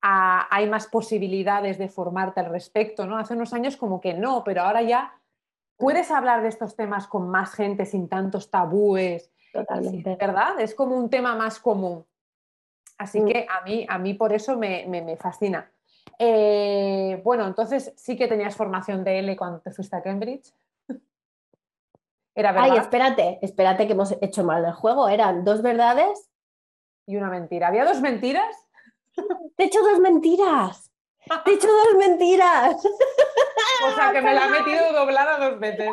a- 0.00 0.48
hay 0.50 0.68
más 0.70 0.86
posibilidades 0.86 1.76
de 1.76 1.88
formarte 1.90 2.40
al 2.40 2.46
respecto, 2.46 3.06
¿no? 3.06 3.18
Hace 3.18 3.34
unos 3.34 3.52
años 3.52 3.76
como 3.76 4.00
que 4.00 4.14
no, 4.14 4.42
pero 4.42 4.62
ahora 4.62 4.80
ya 4.80 5.12
puedes 5.76 6.10
hablar 6.10 6.40
de 6.40 6.48
estos 6.48 6.76
temas 6.76 7.06
con 7.06 7.28
más 7.28 7.52
gente 7.54 7.84
sin 7.84 8.08
tantos 8.08 8.50
tabúes, 8.50 9.30
Totalmente. 9.52 10.16
¿verdad? 10.16 10.58
Es 10.60 10.74
como 10.74 10.96
un 10.96 11.10
tema 11.10 11.36
más 11.36 11.60
común. 11.60 12.06
Así 12.96 13.20
Mm. 13.20 13.26
que 13.26 13.46
a 13.50 13.60
mí, 13.64 13.86
a 13.86 13.98
mí 13.98 14.14
por 14.14 14.32
eso 14.32 14.56
me, 14.56 14.86
me- 14.88 15.02
me 15.02 15.16
fascina. 15.18 15.70
Eh, 16.18 17.20
bueno, 17.22 17.46
entonces 17.46 17.92
sí 17.96 18.16
que 18.16 18.28
tenías 18.28 18.56
formación 18.56 19.04
de 19.04 19.18
L 19.18 19.36
cuando 19.36 19.60
te 19.60 19.70
fuiste 19.72 19.94
a 19.94 20.02
Cambridge. 20.02 20.54
Era 22.34 22.50
Ay, 22.50 22.70
verdad 22.70 22.84
espérate, 22.84 23.38
espérate 23.42 23.86
que 23.86 23.92
hemos 23.92 24.14
hecho 24.22 24.42
mal 24.44 24.64
el 24.64 24.72
juego. 24.72 25.08
Eran 25.08 25.44
dos 25.44 25.62
verdades. 25.62 26.28
y 27.06 27.16
una 27.16 27.28
mentira. 27.28 27.68
¿Había 27.68 27.84
dos 27.84 28.00
mentiras? 28.00 28.56
Te 29.56 29.64
he 29.64 29.66
hecho 29.66 29.80
dos 29.82 29.98
mentiras. 30.00 30.90
Te 31.44 31.50
he 31.50 31.54
hecho 31.54 31.68
dos 31.68 31.96
mentiras. 31.98 32.76
O 33.84 33.94
sea 33.96 34.12
que 34.12 34.22
me 34.22 34.32
la 34.32 34.46
he 34.46 34.50
metido 34.50 34.92
doblada 34.92 35.50
dos 35.50 35.58
veces. 35.58 35.90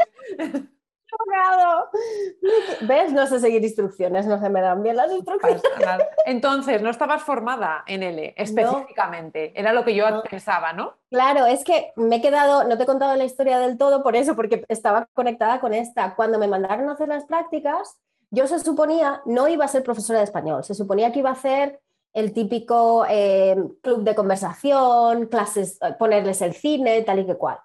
¿Ves? 2.81 3.11
No 3.13 3.27
sé 3.27 3.39
seguir 3.39 3.63
instrucciones, 3.63 4.25
no 4.25 4.39
se 4.39 4.49
me 4.49 4.61
dan 4.61 4.81
bien 4.83 4.95
las 4.95 5.11
instrucciones. 5.11 5.61
Pasa 5.61 5.79
nada. 5.85 6.09
Entonces, 6.25 6.81
no 6.81 6.89
estabas 6.89 7.23
formada 7.23 7.83
en 7.87 8.03
L 8.03 8.33
específicamente. 8.37 9.51
Era 9.59 9.73
lo 9.73 9.83
que 9.83 9.95
yo 9.95 10.09
No. 10.09 10.23
pensaba, 10.23 10.73
¿no? 10.73 10.93
Claro, 11.09 11.45
es 11.45 11.63
que 11.63 11.91
me 11.95 12.17
he 12.17 12.21
quedado, 12.21 12.63
no 12.65 12.77
te 12.77 12.83
he 12.83 12.85
contado 12.87 13.15
la 13.15 13.23
historia 13.25 13.59
del 13.59 13.77
todo 13.77 14.03
por 14.03 14.15
eso, 14.15 14.35
porque 14.35 14.63
estaba 14.67 15.07
conectada 15.13 15.59
con 15.59 15.73
esta. 15.73 16.15
Cuando 16.15 16.39
me 16.39 16.47
mandaron 16.47 16.89
a 16.89 16.93
hacer 16.93 17.07
las 17.07 17.25
prácticas, 17.25 17.97
yo 18.31 18.47
se 18.47 18.59
suponía, 18.59 19.21
no 19.25 19.47
iba 19.47 19.65
a 19.65 19.69
ser 19.69 19.83
profesora 19.83 20.19
de 20.19 20.25
español, 20.25 20.63
se 20.63 20.75
suponía 20.75 21.11
que 21.11 21.19
iba 21.19 21.29
a 21.29 21.33
hacer 21.33 21.79
el 22.13 22.33
típico 22.33 23.05
eh, 23.09 23.55
club 23.81 24.03
de 24.03 24.15
conversación, 24.15 25.27
clases, 25.27 25.77
eh, 25.81 25.93
ponerles 25.97 26.41
el 26.41 26.53
cine, 26.53 27.01
tal 27.03 27.19
y 27.19 27.25
que 27.25 27.35
cual. 27.35 27.59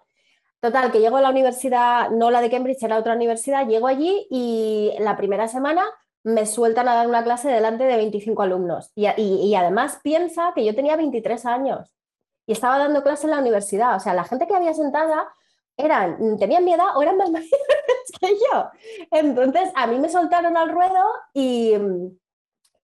Total, 0.65 0.91
que 0.91 1.01
llego 1.01 1.19
a 1.19 1.21
la 1.21 1.29
universidad, 1.29 2.09
no 2.09 2.31
la 2.31 2.41
de 2.41 2.49
Cambridge, 2.49 2.83
era 2.83 2.97
otra 2.97 3.13
universidad, 3.13 3.69
llego 3.69 3.87
allí 3.87 4.27
y 4.31 4.95
la 4.99 5.15
primera 5.15 5.47
semana 5.47 5.85
me 6.23 6.47
sueltan 6.47 6.89
a 6.89 6.95
dar 6.95 7.07
una 7.07 7.23
clase 7.23 7.51
delante 7.51 7.85
de 7.85 7.97
25 7.97 8.41
alumnos. 8.41 8.91
Y, 8.95 9.55
además 9.55 10.01
piensa 10.03 10.53
que 10.55 10.65
yo 10.65 10.75
tenía 10.75 10.97
23 10.97 11.45
años 11.45 11.95
y 12.47 12.53
estaba 12.53 12.79
dando 12.79 13.03
clase 13.03 13.27
en 13.27 13.33
la 13.33 13.41
universidad. 13.41 13.95
O 13.97 14.01
sea, 14.01 14.15
la 14.15 14.25
gente 14.25 14.47
que 14.47 14.55
había 14.55 14.73
sentada 14.73 15.29
eran, 15.77 16.39
tenían 16.39 16.65
mi 16.65 16.73
edad 16.73 16.97
o 16.97 17.03
eran 17.03 17.19
más 17.19 17.29
mayores 17.31 17.51
que 18.19 18.29
yo. 18.31 18.71
Entonces, 19.11 19.71
a 19.75 19.87
mí 19.87 19.99
me 19.99 20.09
soltaron 20.09 20.57
al 20.57 20.71
ruedo 20.71 21.05
y, 21.35 21.75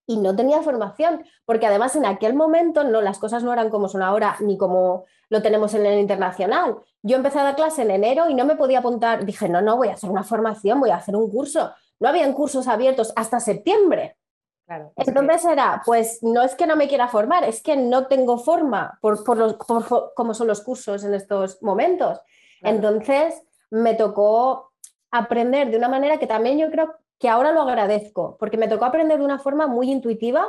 y 0.05 0.17
no 0.17 0.35
tenía 0.35 0.61
formación, 0.61 1.25
porque 1.45 1.65
además 1.65 1.95
en 1.95 2.05
aquel 2.05 2.35
momento 2.35 2.83
no, 2.83 3.01
las 3.01 3.17
cosas 3.17 3.43
no 3.43 3.51
eran 3.51 3.71
como 3.71 3.89
son 3.89 4.03
ahora 4.03 4.35
ni 4.39 4.55
como 4.55 5.05
lo 5.31 5.41
tenemos 5.41 5.73
en 5.73 5.85
el 5.85 5.97
internacional. 5.97 6.75
Yo 7.01 7.15
empecé 7.15 7.39
a 7.39 7.43
dar 7.43 7.55
clase 7.55 7.83
en 7.83 7.91
enero 7.91 8.29
y 8.29 8.33
no 8.33 8.43
me 8.45 8.57
podía 8.57 8.79
apuntar. 8.79 9.25
Dije, 9.25 9.47
no, 9.47 9.61
no, 9.61 9.77
voy 9.77 9.87
a 9.87 9.93
hacer 9.93 10.09
una 10.09 10.23
formación, 10.23 10.81
voy 10.81 10.89
a 10.89 10.97
hacer 10.97 11.15
un 11.15 11.31
curso. 11.31 11.71
No 12.01 12.09
habían 12.09 12.33
cursos 12.33 12.67
abiertos 12.67 13.13
hasta 13.15 13.39
septiembre. 13.39 14.17
Claro. 14.65 14.91
es 14.95 15.05
que- 15.05 15.09
Entonces 15.11 15.45
era, 15.45 15.81
pues 15.85 16.19
no 16.21 16.43
es 16.43 16.53
que 16.55 16.67
no 16.67 16.75
me 16.75 16.87
quiera 16.89 17.07
formar, 17.07 17.45
es 17.45 17.63
que 17.63 17.77
no 17.77 18.07
tengo 18.07 18.37
forma 18.39 18.99
por, 19.01 19.23
por 19.23 19.37
los, 19.37 19.53
por 19.55 20.13
cómo 20.15 20.33
son 20.33 20.47
los 20.47 20.61
cursos 20.61 21.03
en 21.05 21.13
estos 21.13 21.61
momentos. 21.63 22.19
Claro. 22.59 22.75
Entonces 22.75 23.41
me 23.69 23.93
tocó 23.95 24.71
aprender 25.11 25.71
de 25.71 25.77
una 25.77 25.87
manera 25.87 26.17
que 26.17 26.27
también 26.27 26.57
yo 26.57 26.69
creo 26.69 26.93
que 27.19 27.29
ahora 27.29 27.53
lo 27.53 27.61
agradezco, 27.61 28.35
porque 28.37 28.57
me 28.57 28.67
tocó 28.67 28.83
aprender 28.85 29.17
de 29.17 29.25
una 29.25 29.39
forma 29.39 29.65
muy 29.67 29.89
intuitiva 29.91 30.45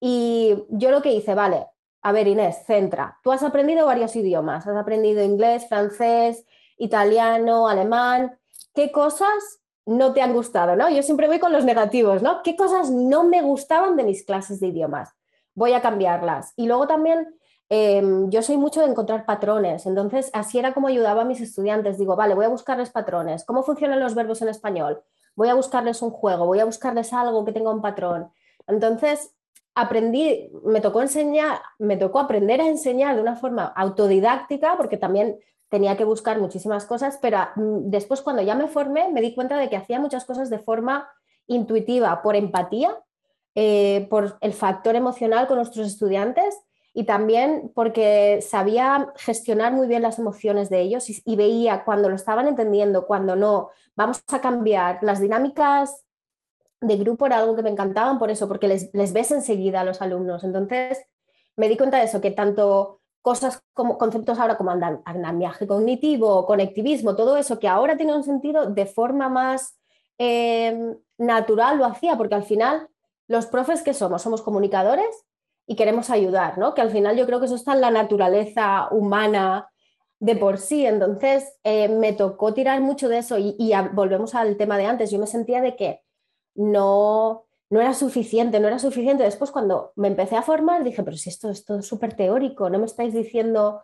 y 0.00 0.64
yo 0.70 0.90
lo 0.90 1.00
que 1.00 1.12
hice, 1.12 1.34
vale, 1.34 1.66
a 2.06 2.12
ver 2.12 2.28
Inés, 2.28 2.62
centra, 2.64 3.18
tú 3.20 3.32
has 3.32 3.42
aprendido 3.42 3.84
varios 3.84 4.14
idiomas, 4.14 4.64
has 4.64 4.76
aprendido 4.76 5.24
inglés, 5.24 5.66
francés, 5.68 6.46
italiano, 6.78 7.66
alemán, 7.66 8.38
¿qué 8.76 8.92
cosas 8.92 9.60
no 9.84 10.12
te 10.12 10.22
han 10.22 10.32
gustado, 10.32 10.76
¿no? 10.76 10.88
Yo 10.88 11.02
siempre 11.02 11.26
voy 11.26 11.40
con 11.40 11.52
los 11.52 11.64
negativos, 11.64 12.22
¿no? 12.22 12.44
¿Qué 12.44 12.54
cosas 12.54 12.92
no 12.92 13.24
me 13.24 13.42
gustaban 13.42 13.96
de 13.96 14.04
mis 14.04 14.24
clases 14.24 14.60
de 14.60 14.68
idiomas? 14.68 15.16
Voy 15.52 15.72
a 15.72 15.82
cambiarlas. 15.82 16.52
Y 16.54 16.68
luego 16.68 16.86
también 16.86 17.34
eh, 17.70 18.00
yo 18.28 18.40
soy 18.40 18.56
mucho 18.56 18.82
de 18.82 18.86
encontrar 18.86 19.26
patrones, 19.26 19.84
entonces 19.84 20.30
así 20.32 20.60
era 20.60 20.74
como 20.74 20.86
ayudaba 20.86 21.22
a 21.22 21.24
mis 21.24 21.40
estudiantes. 21.40 21.98
Digo, 21.98 22.14
vale, 22.14 22.36
voy 22.36 22.44
a 22.44 22.50
buscarles 22.50 22.90
patrones. 22.90 23.44
¿Cómo 23.44 23.64
funcionan 23.64 23.98
los 23.98 24.14
verbos 24.14 24.40
en 24.42 24.48
español? 24.48 25.02
Voy 25.34 25.48
a 25.48 25.54
buscarles 25.54 26.00
un 26.02 26.10
juego, 26.12 26.46
voy 26.46 26.60
a 26.60 26.66
buscarles 26.66 27.12
algo 27.12 27.44
que 27.44 27.50
tenga 27.50 27.72
un 27.72 27.82
patrón. 27.82 28.30
Entonces 28.68 29.35
aprendí, 29.76 30.50
me 30.64 30.80
tocó 30.80 31.02
enseñar, 31.02 31.60
me 31.78 31.98
tocó 31.98 32.18
aprender 32.18 32.62
a 32.62 32.66
enseñar 32.66 33.14
de 33.14 33.20
una 33.20 33.36
forma 33.36 33.66
autodidáctica, 33.76 34.76
porque 34.78 34.96
también 34.96 35.38
tenía 35.68 35.98
que 35.98 36.04
buscar 36.04 36.40
muchísimas 36.40 36.86
cosas, 36.86 37.18
pero 37.20 37.38
mm, 37.56 37.90
después 37.90 38.22
cuando 38.22 38.42
ya 38.42 38.54
me 38.54 38.68
formé 38.68 39.12
me 39.12 39.20
di 39.20 39.34
cuenta 39.34 39.58
de 39.58 39.68
que 39.68 39.76
hacía 39.76 40.00
muchas 40.00 40.24
cosas 40.24 40.48
de 40.48 40.58
forma 40.58 41.08
intuitiva, 41.46 42.22
por 42.22 42.36
empatía, 42.36 42.96
eh, 43.54 44.06
por 44.08 44.38
el 44.40 44.54
factor 44.54 44.96
emocional 44.96 45.46
con 45.46 45.56
nuestros 45.56 45.86
estudiantes 45.86 46.58
y 46.94 47.04
también 47.04 47.70
porque 47.74 48.40
sabía 48.40 49.12
gestionar 49.16 49.74
muy 49.74 49.86
bien 49.86 50.00
las 50.00 50.18
emociones 50.18 50.70
de 50.70 50.80
ellos 50.80 51.04
y 51.08 51.36
veía 51.36 51.84
cuando 51.84 52.08
lo 52.08 52.16
estaban 52.16 52.48
entendiendo, 52.48 53.06
cuando 53.06 53.36
no, 53.36 53.68
vamos 53.94 54.22
a 54.28 54.40
cambiar 54.40 55.00
las 55.02 55.20
dinámicas 55.20 56.05
de 56.80 56.96
grupo 56.96 57.26
era 57.26 57.38
algo 57.38 57.56
que 57.56 57.62
me 57.62 57.70
encantaban 57.70 58.18
por 58.18 58.30
eso, 58.30 58.48
porque 58.48 58.68
les, 58.68 58.92
les 58.94 59.12
ves 59.12 59.30
enseguida 59.30 59.80
a 59.80 59.84
los 59.84 60.02
alumnos. 60.02 60.44
Entonces 60.44 61.04
me 61.56 61.68
di 61.68 61.76
cuenta 61.76 61.98
de 61.98 62.04
eso, 62.04 62.20
que 62.20 62.30
tanto 62.30 63.00
cosas 63.22 63.62
como 63.72 63.98
conceptos 63.98 64.38
ahora 64.38 64.56
como 64.56 64.70
andamiaje 64.70 65.66
cognitivo, 65.66 66.46
conectivismo, 66.46 67.16
todo 67.16 67.36
eso 67.36 67.58
que 67.58 67.66
ahora 67.66 67.96
tiene 67.96 68.14
un 68.14 68.22
sentido 68.22 68.66
de 68.66 68.86
forma 68.86 69.28
más 69.28 69.76
eh, 70.18 70.96
natural 71.18 71.78
lo 71.78 71.86
hacía, 71.86 72.16
porque 72.16 72.36
al 72.36 72.44
final 72.44 72.88
los 73.26 73.46
profes 73.46 73.82
que 73.82 73.94
somos, 73.94 74.22
somos 74.22 74.42
comunicadores 74.42 75.26
y 75.66 75.74
queremos 75.74 76.10
ayudar, 76.10 76.58
¿no? 76.58 76.74
Que 76.74 76.82
al 76.82 76.90
final 76.90 77.16
yo 77.16 77.26
creo 77.26 77.40
que 77.40 77.46
eso 77.46 77.56
está 77.56 77.72
en 77.72 77.80
la 77.80 77.90
naturaleza 77.90 78.88
humana 78.92 79.68
de 80.20 80.36
por 80.36 80.58
sí. 80.58 80.86
Entonces 80.86 81.58
eh, 81.64 81.88
me 81.88 82.12
tocó 82.12 82.54
tirar 82.54 82.80
mucho 82.80 83.08
de 83.08 83.18
eso 83.18 83.36
y, 83.38 83.72
volvemos 83.92 84.34
al 84.34 84.56
tema 84.56 84.78
de 84.78 84.86
antes. 84.86 85.10
Yo 85.10 85.18
me 85.18 85.26
sentía 85.26 85.60
de 85.60 85.74
que 85.76 86.02
no, 86.56 87.46
no 87.70 87.80
era 87.80 87.94
suficiente, 87.94 88.60
no 88.60 88.68
era 88.68 88.78
suficiente. 88.78 89.24
Después 89.24 89.50
cuando 89.50 89.92
me 89.96 90.08
empecé 90.08 90.36
a 90.36 90.42
formar 90.42 90.84
dije, 90.84 91.02
pero 91.02 91.16
si 91.16 91.30
esto 91.30 91.50
es 91.50 91.64
todo 91.64 91.82
súper 91.82 92.14
teórico, 92.14 92.70
no 92.70 92.78
me 92.78 92.86
estáis 92.86 93.14
diciendo 93.14 93.82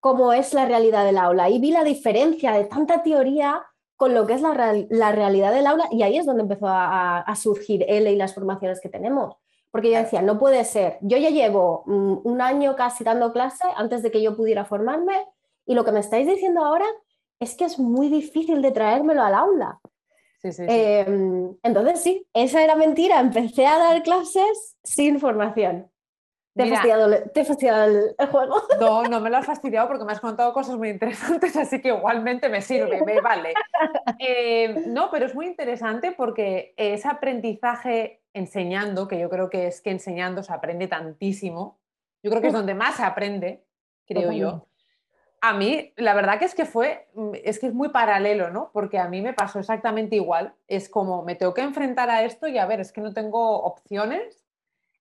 cómo 0.00 0.32
es 0.32 0.52
la 0.52 0.66
realidad 0.66 1.04
del 1.04 1.18
aula. 1.18 1.48
Y 1.48 1.58
vi 1.60 1.70
la 1.70 1.84
diferencia 1.84 2.52
de 2.52 2.64
tanta 2.64 3.02
teoría 3.02 3.64
con 3.96 4.12
lo 4.12 4.26
que 4.26 4.34
es 4.34 4.42
la, 4.42 5.12
realidad 5.12 5.52
del 5.52 5.66
aula 5.66 5.88
y 5.90 6.02
ahí 6.02 6.18
es 6.18 6.26
donde 6.26 6.42
empezó 6.42 6.66
a, 6.68 7.32
surgir 7.36 7.84
L 7.88 8.10
y 8.12 8.16
las 8.16 8.34
formaciones 8.34 8.80
que 8.80 8.88
tenemos. 8.88 9.36
Porque 9.70 9.90
yo 9.90 9.98
decía, 9.98 10.22
no 10.22 10.38
puede 10.38 10.64
ser, 10.64 10.98
yo 11.00 11.16
ya 11.16 11.30
llevo 11.30 11.84
mm, 11.86 12.18
un 12.24 12.40
año 12.40 12.76
casi 12.76 13.02
dando 13.02 13.32
clase 13.32 13.64
antes 13.76 14.02
de 14.02 14.10
que 14.10 14.22
yo 14.22 14.36
pudiera 14.36 14.64
formarme 14.64 15.14
y 15.66 15.74
lo 15.74 15.84
que 15.84 15.92
me 15.92 16.00
estáis 16.00 16.28
diciendo 16.28 16.64
ahora 16.64 16.86
es 17.40 17.56
que 17.56 17.64
es 17.64 17.78
muy 17.78 18.08
difícil 18.08 18.62
de 18.62 18.70
traérmelo 18.70 19.22
al 19.22 19.34
aula. 19.34 19.80
Em, 20.44 21.56
entonces 21.62 22.02
sí, 22.02 22.26
esa 22.34 22.62
era 22.62 22.76
mentira. 22.76 23.20
Empecé 23.20 23.66
a 23.66 23.78
dar 23.78 24.02
clases 24.02 24.76
sin 24.82 25.18
formación. 25.18 25.90
¿Te, 26.54 26.62
he 26.62 26.68
fastidiado, 26.68 27.86
el, 27.86 28.28
juego? 28.28 28.62
No, 28.80 29.02
no 29.04 29.20
me 29.20 29.28
lo 29.28 29.38
has 29.38 29.46
fastidiado 29.46 29.88
porque 29.88 30.04
me 30.04 30.12
has 30.12 30.20
contado 30.20 30.52
cosas 30.52 30.76
muy 30.76 30.88
interesantes, 30.88 31.56
así 31.56 31.80
que 31.80 31.88
igualmente 31.88 32.48
me 32.48 32.62
sirve, 32.62 33.02
me 33.04 33.20
vale. 33.20 33.54
Eh, 34.20 34.84
no, 34.86 35.10
pero 35.10 35.26
es 35.26 35.34
muy 35.34 35.46
interesante 35.46 36.12
porque 36.12 36.74
ese 36.76 37.08
aprendizaje 37.08 38.22
enseñando, 38.32 39.08
que 39.08 39.18
yo 39.18 39.28
creo 39.28 39.50
que 39.50 39.66
es 39.66 39.80
que 39.80 39.90
enseñando 39.90 40.42
se 40.42 40.52
aprende 40.52 40.86
tantísimo, 40.86 41.80
yo 42.22 42.30
creo 42.30 42.40
que 42.40 42.48
es 42.48 42.52
donde 42.52 42.74
más 42.74 42.96
se 42.96 43.02
aprende, 43.02 43.64
creo 44.06 44.30
yo. 44.32 44.66
A 45.46 45.52
mí, 45.52 45.92
la 45.96 46.14
verdad 46.14 46.38
que 46.38 46.46
es 46.46 46.54
que 46.54 46.64
fue, 46.64 47.06
mm, 47.12 47.32
es 47.44 47.58
que 47.58 47.66
es 47.66 47.74
muy 47.74 47.90
paralelo, 47.90 48.48
¿no? 48.48 48.70
Porque 48.72 48.98
a 48.98 49.08
mí 49.08 49.20
me 49.20 49.34
pasó 49.34 49.58
exactamente 49.58 50.16
igual. 50.16 50.54
Es 50.68 50.88
como, 50.88 51.22
me 51.22 51.34
tengo 51.34 51.52
que 51.52 51.60
enfrentar 51.60 52.08
a 52.08 52.22
esto 52.22 52.48
y 52.48 52.56
a 52.56 52.64
ver, 52.64 52.80
es 52.80 52.92
que 52.92 53.02
no 53.02 53.12
tengo 53.12 53.62
opciones 53.62 54.46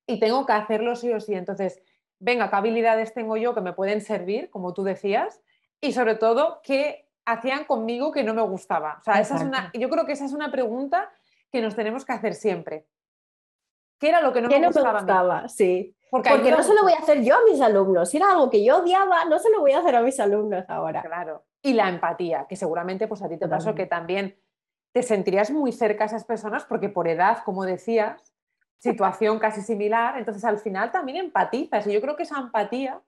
y 0.05 0.19
tengo 0.19 0.45
que 0.45 0.51
hacerlo 0.51 0.97
sí 0.97 1.13
o 1.13 1.21
sí. 1.21 1.33
Entonces, 1.33 1.81
venga, 2.19 2.49
¿qué 2.49 2.57
habilidades 2.57 3.13
tengo 3.13 3.37
yo 3.37 3.55
que 3.55 3.61
me 3.61 3.71
pueden 3.71 4.01
servir, 4.01 4.49
como 4.49 4.73
tú 4.73 4.83
decías? 4.83 5.41
Y 5.79 5.93
sobre 5.93 6.15
todo, 6.15 6.59
¿qué 6.61 7.07
hacían 7.23 7.63
conmigo 7.63 8.11
que 8.11 8.25
no 8.25 8.33
me 8.33 8.41
gustaba? 8.41 8.97
O 8.99 9.03
sea, 9.03 9.21
esa 9.21 9.37
es 9.37 9.43
una, 9.43 9.71
yo 9.73 9.89
creo 9.89 10.05
que 10.05 10.11
esa 10.11 10.25
es 10.25 10.33
una 10.33 10.51
pregunta 10.51 11.09
que 11.53 11.61
nos 11.61 11.73
tenemos 11.73 12.03
que 12.03 12.11
hacer 12.11 12.33
siempre. 12.33 12.85
¿Qué 13.97 14.09
era 14.09 14.19
lo 14.19 14.33
que 14.33 14.41
no 14.41 14.49
me 14.49 14.67
gustaba? 14.67 15.47
Sí. 15.47 15.95
Porque, 16.13 16.51
no 16.51 16.61
se 16.61 16.75
lo 16.75 16.83
voy 16.83 16.93
a 16.93 16.99
hacer 16.99 17.23
yo 17.23 17.35
a 17.35 17.39
mis 17.43 17.59
alumnos. 17.59 18.07
Si 18.07 18.17
era 18.17 18.29
algo 18.29 18.47
que 18.51 18.63
yo 18.63 18.83
odiaba, 18.83 19.25
no 19.25 19.39
se 19.39 19.49
lo 19.49 19.61
voy 19.61 19.71
a 19.71 19.79
hacer 19.79 19.95
a 19.95 20.01
mis 20.01 20.19
alumnos 20.19 20.63
ahora. 20.67 21.01
Claro. 21.01 21.43
Y 21.63 21.73
la 21.73 21.89
empatía, 21.89 22.45
que 22.47 22.55
seguramente 22.55 23.07
pues 23.07 23.23
a 23.23 23.29
ti 23.29 23.37
te 23.37 23.47
pasó 23.47 23.73
que 23.73 23.87
también 23.87 24.37
te 24.91 25.01
sentirías 25.01 25.49
muy 25.49 25.71
cerca 25.71 26.03
a 26.03 26.07
esas 26.07 26.23
personas 26.23 26.65
porque 26.65 26.87
por 26.87 27.07
edad, 27.07 27.39
como 27.43 27.65
decías, 27.65 28.31
situación 28.77 29.39
casi 29.39 29.61
similar, 29.61 30.19
entonces 30.19 30.45
al 30.45 30.59
final 30.59 30.91
también 30.91 31.17
empatizas. 31.17 31.87
Y 31.87 31.93
yo 31.93 31.99
creo 31.99 32.15
que 32.15 32.23
esa 32.23 32.39
empatía 32.39 33.01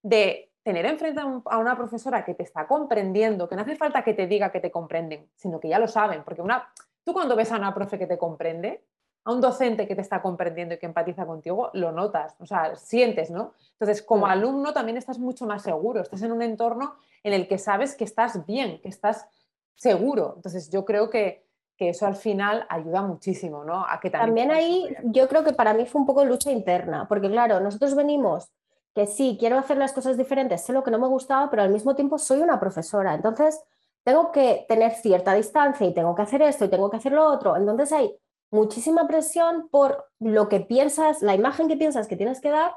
de 0.00 0.52
tener 0.62 0.86
enfrente 0.86 1.20
a 1.20 1.58
una 1.58 1.76
profesora 1.76 2.24
que 2.24 2.34
te 2.34 2.44
está 2.44 2.68
comprendiendo, 2.68 3.48
que 3.48 3.56
no 3.56 3.62
hace 3.62 3.74
falta 3.74 4.04
que 4.04 4.14
te 4.14 4.28
diga 4.28 4.52
que 4.52 4.60
te 4.60 4.70
comprenden, 4.70 5.28
sino 5.34 5.58
que 5.58 5.70
ya 5.70 5.80
lo 5.80 5.88
saben, 5.88 6.22
porque 6.22 6.40
una, 6.40 6.72
tú 7.02 7.12
cuando 7.12 7.34
ves 7.34 7.50
a 7.50 7.56
una 7.56 7.74
profe 7.74 7.98
que 7.98 8.06
te 8.06 8.16
comprende, 8.16 8.84
a 9.24 9.32
un 9.32 9.40
docente 9.40 9.88
que 9.88 9.94
te 9.94 10.02
está 10.02 10.20
comprendiendo 10.20 10.74
y 10.74 10.78
que 10.78 10.86
empatiza 10.86 11.26
contigo, 11.26 11.70
lo 11.72 11.92
notas, 11.92 12.34
o 12.38 12.46
sea, 12.46 12.76
sientes, 12.76 13.30
¿no? 13.30 13.52
Entonces, 13.72 14.02
como 14.02 14.26
alumno 14.26 14.72
también 14.72 14.98
estás 14.98 15.18
mucho 15.18 15.46
más 15.46 15.62
seguro, 15.62 16.02
estás 16.02 16.22
en 16.22 16.32
un 16.32 16.42
entorno 16.42 16.94
en 17.22 17.32
el 17.32 17.48
que 17.48 17.58
sabes 17.58 17.96
que 17.96 18.04
estás 18.04 18.44
bien, 18.46 18.80
que 18.82 18.88
estás 18.88 19.26
seguro. 19.74 20.34
Entonces, 20.36 20.70
yo 20.70 20.84
creo 20.84 21.10
que, 21.10 21.42
eso 21.76 22.06
al 22.06 22.16
final 22.16 22.64
ayuda 22.70 23.02
muchísimo, 23.02 23.62
¿no? 23.62 23.84
A 23.86 24.00
que 24.00 24.08
también, 24.08 24.48
también 24.48 24.50
ahí 24.52 24.96
yo 25.02 25.28
creo 25.28 25.44
que 25.44 25.52
para 25.52 25.74
mí 25.74 25.84
fue 25.84 26.00
un 26.00 26.06
poco 26.06 26.24
lucha 26.24 26.50
interna, 26.50 27.06
porque 27.06 27.28
claro, 27.28 27.60
nosotros 27.60 27.94
venimos 27.94 28.48
que 28.94 29.06
sí, 29.06 29.36
quiero 29.38 29.58
hacer 29.58 29.76
las 29.76 29.92
cosas 29.92 30.16
diferentes, 30.16 30.64
sé 30.64 30.72
lo 30.72 30.82
que 30.82 30.90
no 30.90 30.98
me 30.98 31.08
gustaba, 31.08 31.50
pero 31.50 31.62
al 31.62 31.68
mismo 31.68 31.94
tiempo 31.94 32.16
soy 32.16 32.40
una 32.40 32.58
profesora, 32.58 33.12
entonces 33.12 33.62
tengo 34.02 34.32
que 34.32 34.64
tener 34.68 34.92
cierta 34.92 35.34
distancia 35.34 35.86
y 35.86 35.92
tengo 35.92 36.14
que 36.14 36.22
hacer 36.22 36.40
esto 36.40 36.64
y 36.64 36.68
tengo 36.68 36.90
que 36.90 36.98
hacer 36.98 37.12
lo 37.12 37.24
otro. 37.24 37.56
Entonces 37.56 37.90
hay 37.92 38.14
muchísima 38.54 39.06
presión 39.06 39.68
por 39.68 40.06
lo 40.20 40.48
que 40.48 40.60
piensas, 40.60 41.22
la 41.22 41.34
imagen 41.34 41.68
que 41.68 41.76
piensas 41.76 42.08
que 42.08 42.16
tienes 42.16 42.40
que 42.40 42.50
dar. 42.50 42.74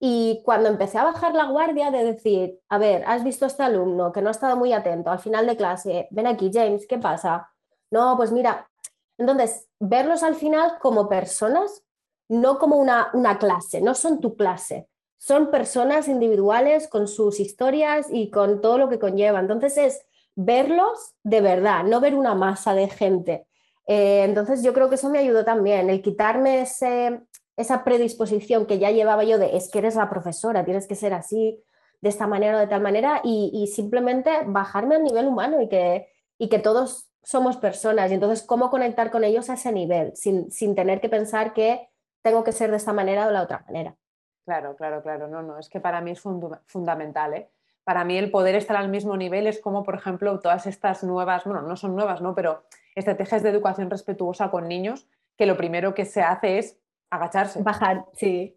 Y 0.00 0.40
cuando 0.44 0.68
empecé 0.68 0.98
a 0.98 1.04
bajar 1.04 1.34
la 1.34 1.44
guardia 1.44 1.90
de 1.90 2.04
decir, 2.04 2.58
a 2.70 2.78
ver, 2.78 3.04
has 3.06 3.22
visto 3.22 3.44
a 3.44 3.48
este 3.48 3.62
alumno 3.62 4.12
que 4.12 4.22
no 4.22 4.28
ha 4.28 4.32
estado 4.32 4.56
muy 4.56 4.72
atento 4.72 5.10
al 5.10 5.18
final 5.18 5.46
de 5.46 5.56
clase, 5.56 6.08
ven 6.10 6.26
aquí, 6.26 6.50
James, 6.52 6.86
¿qué 6.88 6.98
pasa? 6.98 7.50
No, 7.90 8.16
pues 8.16 8.32
mira, 8.32 8.70
entonces, 9.18 9.68
verlos 9.78 10.22
al 10.22 10.34
final 10.34 10.78
como 10.80 11.06
personas, 11.06 11.84
no 12.28 12.58
como 12.58 12.76
una, 12.76 13.10
una 13.12 13.38
clase, 13.38 13.82
no 13.82 13.94
son 13.94 14.20
tu 14.20 14.34
clase, 14.34 14.88
son 15.18 15.50
personas 15.50 16.08
individuales 16.08 16.88
con 16.88 17.06
sus 17.06 17.38
historias 17.38 18.06
y 18.10 18.30
con 18.30 18.62
todo 18.62 18.78
lo 18.78 18.88
que 18.88 18.98
conlleva. 18.98 19.38
Entonces 19.40 19.76
es 19.76 20.06
verlos 20.34 21.14
de 21.22 21.42
verdad, 21.42 21.84
no 21.84 22.00
ver 22.00 22.14
una 22.14 22.34
masa 22.34 22.72
de 22.72 22.88
gente. 22.88 23.46
Eh, 23.92 24.22
entonces 24.22 24.62
yo 24.62 24.72
creo 24.72 24.88
que 24.88 24.94
eso 24.94 25.10
me 25.10 25.18
ayudó 25.18 25.44
también, 25.44 25.90
el 25.90 26.00
quitarme 26.00 26.60
esa 26.62 27.82
predisposición 27.84 28.64
que 28.66 28.78
ya 28.78 28.92
llevaba 28.92 29.24
yo 29.24 29.36
de 29.36 29.56
es 29.56 29.68
que 29.68 29.80
eres 29.80 29.96
la 29.96 30.08
profesora, 30.08 30.64
tienes 30.64 30.86
que 30.86 30.94
ser 30.94 31.12
así, 31.12 31.60
de 32.00 32.08
esta 32.08 32.28
manera 32.28 32.56
o 32.56 32.60
de 32.60 32.68
tal 32.68 32.82
manera, 32.82 33.20
y, 33.24 33.66
simplemente 33.66 34.30
bajarme 34.46 34.94
al 34.94 35.02
nivel 35.02 35.26
humano 35.26 35.60
y 35.60 35.68
que, 35.68 36.06
y 36.38 36.48
que 36.48 36.60
todos 36.60 37.10
somos 37.24 37.56
personas. 37.56 38.12
Y 38.12 38.14
entonces, 38.14 38.46
¿cómo 38.46 38.70
conectar 38.70 39.10
con 39.10 39.24
ellos 39.24 39.50
a 39.50 39.54
ese 39.54 39.72
nivel 39.72 40.12
sin, 40.14 40.52
sin 40.52 40.76
tener 40.76 41.00
que 41.00 41.08
pensar 41.08 41.52
que 41.52 41.88
tengo 42.22 42.44
que 42.44 42.52
ser 42.52 42.70
de 42.70 42.76
esta 42.76 42.92
manera 42.92 43.24
o 43.24 43.26
de 43.26 43.32
la 43.32 43.42
otra 43.42 43.64
manera? 43.66 43.96
Claro, 44.44 44.76
claro, 44.76 45.02
claro. 45.02 45.26
No, 45.26 45.42
no, 45.42 45.58
es 45.58 45.68
que 45.68 45.80
para 45.80 46.00
mí 46.00 46.12
es 46.12 46.20
fundamental. 46.20 47.34
¿eh? 47.34 47.50
Para 47.82 48.04
mí 48.04 48.16
el 48.16 48.30
poder 48.30 48.54
estar 48.54 48.76
al 48.76 48.88
mismo 48.88 49.16
nivel 49.16 49.48
es 49.48 49.60
como, 49.60 49.82
por 49.82 49.96
ejemplo, 49.96 50.38
todas 50.38 50.68
estas 50.68 51.02
nuevas, 51.02 51.42
bueno, 51.42 51.62
no 51.62 51.76
son 51.76 51.96
nuevas, 51.96 52.22
¿no? 52.22 52.36
Pero 52.36 52.62
estrategias 53.00 53.42
de 53.42 53.50
educación 53.50 53.90
respetuosa 53.90 54.50
con 54.50 54.68
niños, 54.68 55.08
que 55.36 55.46
lo 55.46 55.56
primero 55.56 55.94
que 55.94 56.04
se 56.04 56.22
hace 56.22 56.58
es 56.58 56.78
agacharse. 57.10 57.62
Bajar, 57.62 58.06
sí. 58.14 58.56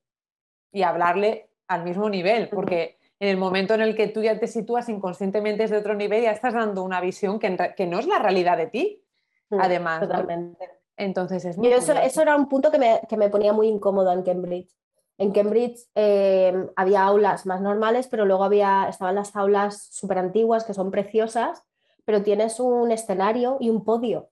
Y 0.71 0.83
hablarle 0.83 1.49
al 1.67 1.83
mismo 1.83 2.09
nivel, 2.09 2.49
porque 2.49 2.97
en 3.19 3.29
el 3.29 3.37
momento 3.37 3.73
en 3.73 3.81
el 3.81 3.95
que 3.95 4.07
tú 4.07 4.21
ya 4.21 4.39
te 4.39 4.47
sitúas 4.47 4.89
inconscientemente 4.89 5.63
desde 5.63 5.77
otro 5.77 5.95
nivel, 5.95 6.23
ya 6.23 6.31
estás 6.31 6.53
dando 6.53 6.83
una 6.83 6.99
visión 6.99 7.39
que, 7.39 7.49
no 7.87 7.99
es 7.99 8.07
la 8.07 8.19
realidad 8.19 8.57
de 8.57 8.67
ti, 8.67 9.03
mm, 9.49 9.59
además. 9.61 10.01
Totalmente. 10.01 10.69
Entonces 10.97 11.45
es 11.45 11.57
muy... 11.57 11.69
eso, 11.69 11.93
eso, 11.93 12.21
era 12.21 12.35
un 12.35 12.47
punto 12.47 12.69
que 12.69 12.79
me, 12.79 13.01
que 13.07 13.17
me, 13.17 13.29
ponía 13.29 13.53
muy 13.53 13.67
incómodo 13.67 14.11
en 14.11 14.23
Cambridge. 14.23 14.75
En 15.17 15.31
Cambridge 15.31 15.79
eh, 15.95 16.67
había 16.75 17.03
aulas 17.03 17.45
más 17.45 17.61
normales, 17.61 18.07
pero 18.07 18.25
luego 18.25 18.43
había, 18.43 18.87
estaban 18.89 19.15
las 19.15 19.35
aulas 19.35 19.87
súper 19.91 20.17
antiguas 20.17 20.65
que 20.65 20.73
son 20.73 20.91
preciosas, 20.91 21.63
pero 22.03 22.23
tienes 22.23 22.59
un 22.59 22.91
escenario 22.91 23.57
y 23.59 23.69
un 23.69 23.83
podio. 23.83 24.29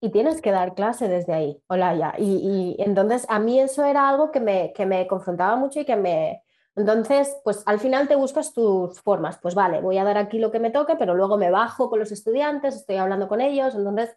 Y 0.00 0.10
tienes 0.10 0.40
que 0.40 0.52
dar 0.52 0.74
clase 0.74 1.08
desde 1.08 1.32
ahí. 1.32 1.62
Hola, 1.66 1.94
ya. 1.94 2.14
Y, 2.18 2.76
entonces 2.78 3.26
a 3.28 3.38
mí 3.38 3.60
eso 3.60 3.84
era 3.84 4.08
algo 4.08 4.30
que 4.30 4.40
me, 4.40 4.72
que 4.72 4.86
me 4.86 5.06
confrontaba 5.06 5.56
mucho 5.56 5.80
y 5.80 5.84
que 5.84 5.96
me... 5.96 6.42
Entonces, 6.76 7.36
pues 7.42 7.64
al 7.66 7.80
final 7.80 8.06
te 8.06 8.14
buscas 8.14 8.52
tus 8.52 9.00
formas. 9.00 9.38
Pues 9.42 9.54
vale, 9.56 9.80
voy 9.80 9.98
a 9.98 10.04
dar 10.04 10.16
aquí 10.16 10.38
lo 10.38 10.52
que 10.52 10.60
me 10.60 10.70
toque, 10.70 10.94
pero 10.96 11.14
luego 11.14 11.36
me 11.36 11.50
bajo 11.50 11.90
con 11.90 11.98
los 11.98 12.12
estudiantes, 12.12 12.76
estoy 12.76 12.96
hablando 12.96 13.26
con 13.26 13.40
ellos. 13.40 13.74
Entonces, 13.74 14.14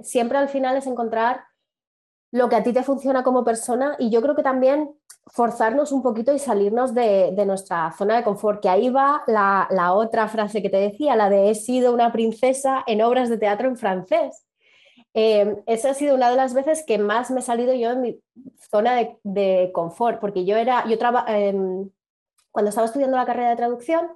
siempre 0.00 0.38
al 0.38 0.48
final 0.48 0.76
es 0.76 0.86
encontrar 0.86 1.44
lo 2.30 2.48
que 2.48 2.56
a 2.56 2.62
ti 2.62 2.72
te 2.72 2.82
funciona 2.82 3.22
como 3.22 3.44
persona 3.44 3.96
y 3.98 4.10
yo 4.10 4.20
creo 4.22 4.34
que 4.34 4.42
también 4.42 4.94
forzarnos 5.26 5.92
un 5.92 6.02
poquito 6.02 6.32
y 6.32 6.38
salirnos 6.38 6.94
de, 6.94 7.32
nuestra 7.46 7.92
zona 7.92 8.16
de 8.16 8.24
confort, 8.24 8.62
que 8.62 8.68
ahí 8.68 8.90
va 8.90 9.22
la, 9.26 9.92
otra 9.92 10.28
frase 10.28 10.62
que 10.62 10.70
te 10.70 10.78
decía, 10.78 11.16
la 11.16 11.30
de 11.30 11.50
he 11.50 11.54
sido 11.54 11.92
una 11.92 12.12
princesa 12.12 12.82
en 12.86 13.02
obras 13.02 13.28
de 13.28 13.38
teatro 13.38 13.68
en 13.68 13.76
francés. 13.76 14.44
Eh, 15.14 15.62
esa 15.66 15.90
ha 15.90 15.94
sido 15.94 16.14
una 16.14 16.30
de 16.30 16.36
las 16.36 16.54
veces 16.54 16.84
que 16.86 16.98
más 16.98 17.30
me 17.30 17.40
he 17.40 17.42
salido 17.42 17.74
yo 17.74 17.92
en 17.92 18.00
mi 18.00 18.20
zona 18.70 18.96
de, 19.22 19.70
confort, 19.72 20.20
porque 20.20 20.44
yo 20.44 20.56
era, 20.56 20.86
yo 20.86 20.96
em, 21.28 21.90
cuando 22.50 22.68
estaba 22.68 22.86
estudiando 22.86 23.16
la 23.16 23.26
carrera 23.26 23.50
de 23.50 23.56
traducción, 23.56 24.06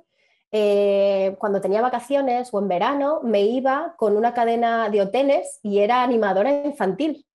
eh, 0.51 1.35
cuando 1.39 1.61
tenía 1.61 1.81
vacaciones 1.81 2.51
o 2.53 2.59
en 2.61 2.69
verano, 2.69 3.21
me 3.23 3.43
iba 3.43 3.95
con 3.97 4.17
una 4.17 4.35
cadena 4.35 4.91
de 4.91 5.01
hoteles 5.01 5.59
y 5.63 5.79
era 5.79 6.03
animadora 6.03 6.51
infantil 6.65 7.27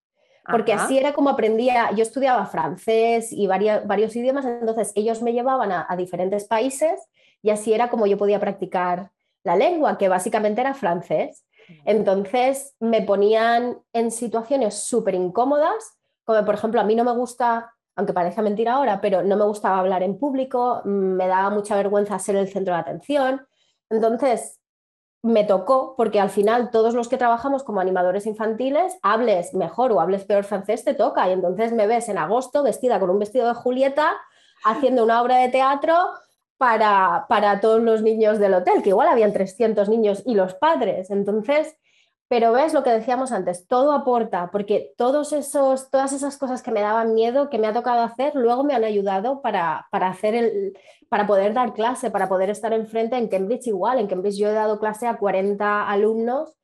porque 0.50 0.74
así 0.74 0.98
era 0.98 1.14
como 1.14 1.30
aprendía, 1.30 1.92
yo 1.92 2.04
estudiaba 2.04 2.46
francés 2.46 3.32
y 3.32 3.48
varios, 3.48 4.16
idiomas, 4.16 4.46
entonces 4.46 4.94
ellos 4.96 5.22
me 5.22 5.34
llevaban 5.34 5.72
a, 5.72 5.96
diferentes 5.98 6.46
países 6.46 7.02
y 7.42 7.50
así 7.50 7.74
era 7.74 7.90
como 7.90 8.08
yo 8.08 8.18
podía 8.18 8.40
practicar 8.40 9.12
la 9.44 9.56
lengua, 9.56 9.98
que 9.98 10.08
básicamente 10.08 10.62
era 10.62 10.74
francés. 10.74 11.44
Entonces 11.86 12.76
me 12.80 13.02
ponían 13.02 13.80
en 13.94 14.12
situaciones 14.12 14.84
súper 14.84 15.16
incómodas, 15.16 15.98
como 16.24 16.44
por 16.46 16.56
ejemplo, 16.56 16.80
a 16.82 16.84
mí 16.84 16.96
no 16.96 17.04
me 17.04 17.12
gusta 17.12 17.74
aunque 17.98 18.14
parezca 18.14 18.44
mentira 18.44 18.76
ahora, 18.76 19.02
pero 19.02 19.24
no 19.24 19.36
me 19.36 19.44
gustaba 19.46 19.80
hablar 19.80 20.04
en 20.04 20.20
público, 20.20 20.84
me 20.86 21.28
daba 21.28 21.50
mucha 21.50 21.76
vergüenza 21.76 22.20
ser 22.20 22.36
el 22.36 22.48
centro 22.48 22.76
de 22.76 22.80
atención. 22.80 23.48
Entonces, 23.90 24.62
me 25.24 25.44
tocó, 25.44 25.96
porque 25.98 26.20
al 26.20 26.30
final 26.30 26.70
todos 26.70 26.94
los 26.94 27.10
que 27.10 27.18
trabajamos 27.18 27.64
como 27.64 27.82
animadores 27.82 28.28
infantiles, 28.28 28.98
hables 29.02 29.56
mejor 29.56 29.92
o 29.92 30.00
hables 30.00 30.26
peor 30.26 30.44
francés, 30.44 30.84
te 30.84 30.94
toca. 30.94 31.28
Y 31.28 31.34
entonces 31.34 31.74
me 31.74 31.88
ves 31.88 32.08
en 32.08 32.20
agosto 32.20 32.62
vestida 32.62 33.00
con 33.00 33.10
un 33.10 33.18
vestido 33.18 33.48
de 33.48 33.56
Julieta 33.56 34.16
haciendo 34.64 35.04
una 35.04 35.20
obra 35.20 35.38
de 35.38 35.50
teatro 35.50 35.96
para, 36.58 37.26
para 37.30 37.60
todos 37.60 37.82
los 37.82 38.02
niños 38.02 38.40
del 38.40 38.56
hotel, 38.56 38.82
que 38.82 38.90
igual 38.90 39.08
habían 39.08 39.34
300 39.34 39.90
niños 39.90 40.24
y 40.26 40.36
los 40.36 40.56
padres. 40.56 41.10
Entonces, 41.12 41.76
pero 42.28 42.52
ves 42.52 42.74
lo 42.74 42.84
que 42.84 42.90
decíamos 42.90 43.32
antes, 43.32 43.68
todo 43.68 43.94
aporta, 43.94 44.50
porque 44.52 44.94
todos 44.98 45.32
esos, 45.32 45.90
todas 45.90 46.12
esas 46.12 46.38
cosas 46.38 46.62
que 46.62 46.72
me 46.72 46.82
daban 46.82 47.14
miedo, 47.14 47.50
que 47.50 47.58
me 47.58 47.68
ha 47.68 47.74
tocado 47.74 48.02
hacer, 48.02 48.36
luego 48.36 48.64
me 48.64 48.74
han 48.74 48.84
ayudado 48.84 49.42
para, 49.42 49.88
para, 49.92 50.10
hacer 50.10 50.36
el, 50.36 50.78
para 51.10 51.26
poder 51.26 51.54
dar 51.54 51.74
clase, 51.74 52.12
para 52.12 52.28
poder 52.28 52.50
estar 52.50 52.74
enfrente 52.74 53.16
en 53.16 53.30
Cambridge 53.30 53.68
igual. 53.68 54.00
En 54.00 54.08
Cambridge 54.08 54.38
yo 54.38 54.50
he 54.50 54.54
dado 54.54 54.80
clase 54.80 55.08
a 55.08 55.18
40 55.18 55.90
alumnos 55.90 56.58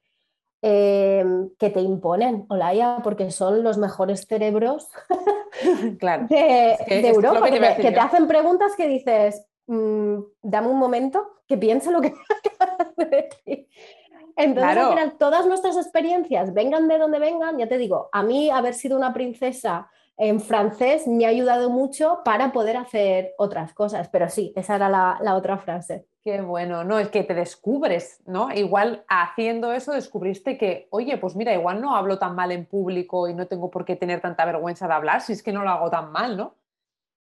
eh, 0.61 1.25
que 1.59 1.69
te 1.69 1.81
imponen, 1.81 2.45
Olaya, 2.49 2.99
porque 3.03 3.31
son 3.31 3.63
los 3.63 3.77
mejores 3.77 4.25
cerebros 4.27 4.89
claro. 5.99 6.25
de, 6.29 6.77
Europa, 6.89 7.49
que, 7.49 7.91
te, 7.91 7.99
hacen 7.99 8.27
preguntas 8.27 8.73
que 8.75 8.87
dices, 8.87 9.45
mm, 9.67 10.17
dame 10.41 10.67
un 10.67 10.79
momento, 10.79 11.41
que 11.47 11.57
piense 11.57 11.91
lo 11.91 12.01
que 12.01 12.13
acabas 12.59 12.95
de 12.95 13.05
decir. 13.05 13.67
Entonces, 14.35 14.77
al 14.77 14.89
final, 14.89 15.17
todas 15.17 15.45
nuestras 15.45 15.77
experiencias, 15.77 16.53
vengan 16.53 16.87
de 16.87 16.97
donde 16.97 17.19
vengan, 17.19 17.57
ya 17.57 17.67
te 17.67 17.77
digo, 17.77 18.09
a 18.11 18.23
mí 18.23 18.49
haber 18.49 18.73
sido 18.73 18.97
una 18.97 19.13
princesa 19.13 19.89
en 20.17 20.39
francés 20.39 21.07
me 21.07 21.25
ha 21.25 21.29
ayudado 21.29 21.69
mucho 21.69 22.21
para 22.23 22.51
poder 22.51 22.77
hacer 22.77 23.33
otras 23.37 23.73
cosas, 23.73 24.09
pero 24.09 24.29
sí, 24.29 24.53
esa 24.55 24.75
era 24.75 24.89
la, 24.89 25.35
otra 25.35 25.57
frase. 25.57 26.05
Qué 26.23 26.41
bueno, 26.41 26.83
no, 26.83 26.99
es 26.99 27.09
que 27.09 27.23
te 27.23 27.33
descubres, 27.33 28.21
¿no? 28.25 28.51
Igual 28.53 29.03
haciendo 29.07 29.73
eso 29.73 29.91
descubriste 29.91 30.57
que, 30.57 30.87
oye, 30.91 31.17
pues 31.17 31.35
mira, 31.35 31.53
igual 31.53 31.81
no 31.81 31.95
hablo 31.95 32.19
tan 32.19 32.35
mal 32.35 32.51
en 32.51 32.65
público 32.65 33.27
y 33.27 33.33
no 33.33 33.47
tengo 33.47 33.69
por 33.69 33.85
qué 33.85 33.95
tener 33.95 34.21
tanta 34.21 34.45
vergüenza 34.45 34.87
de 34.87 34.93
hablar 34.93 35.21
si 35.21 35.33
es 35.33 35.43
que 35.43 35.51
no 35.51 35.63
lo 35.63 35.69
hago 35.69 35.89
tan 35.89 36.11
mal, 36.11 36.37
¿no? 36.37 36.55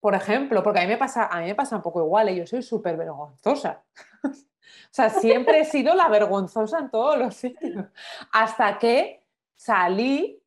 Por 0.01 0.15
ejemplo, 0.15 0.63
porque 0.63 0.79
a 0.79 0.81
mí 0.81 0.89
me 0.89 0.97
pasa, 0.97 1.27
a 1.27 1.39
mí 1.39 1.45
me 1.45 1.55
pasa 1.55 1.77
un 1.77 1.81
poco 1.81 2.01
igual, 2.01 2.27
¿eh? 2.29 2.35
yo 2.35 2.45
soy 2.45 2.61
súper 2.61 2.97
vergonzosa. 2.97 3.83
O 4.83 4.93
sea, 4.93 5.09
siempre 5.09 5.61
he 5.61 5.65
sido 5.65 5.95
la 5.95 6.09
vergonzosa 6.09 6.79
en 6.79 6.89
todos 6.89 7.17
los 7.17 7.33
sitios. 7.35 7.85
Hasta 8.33 8.77
que 8.77 9.25
salí 9.55 10.43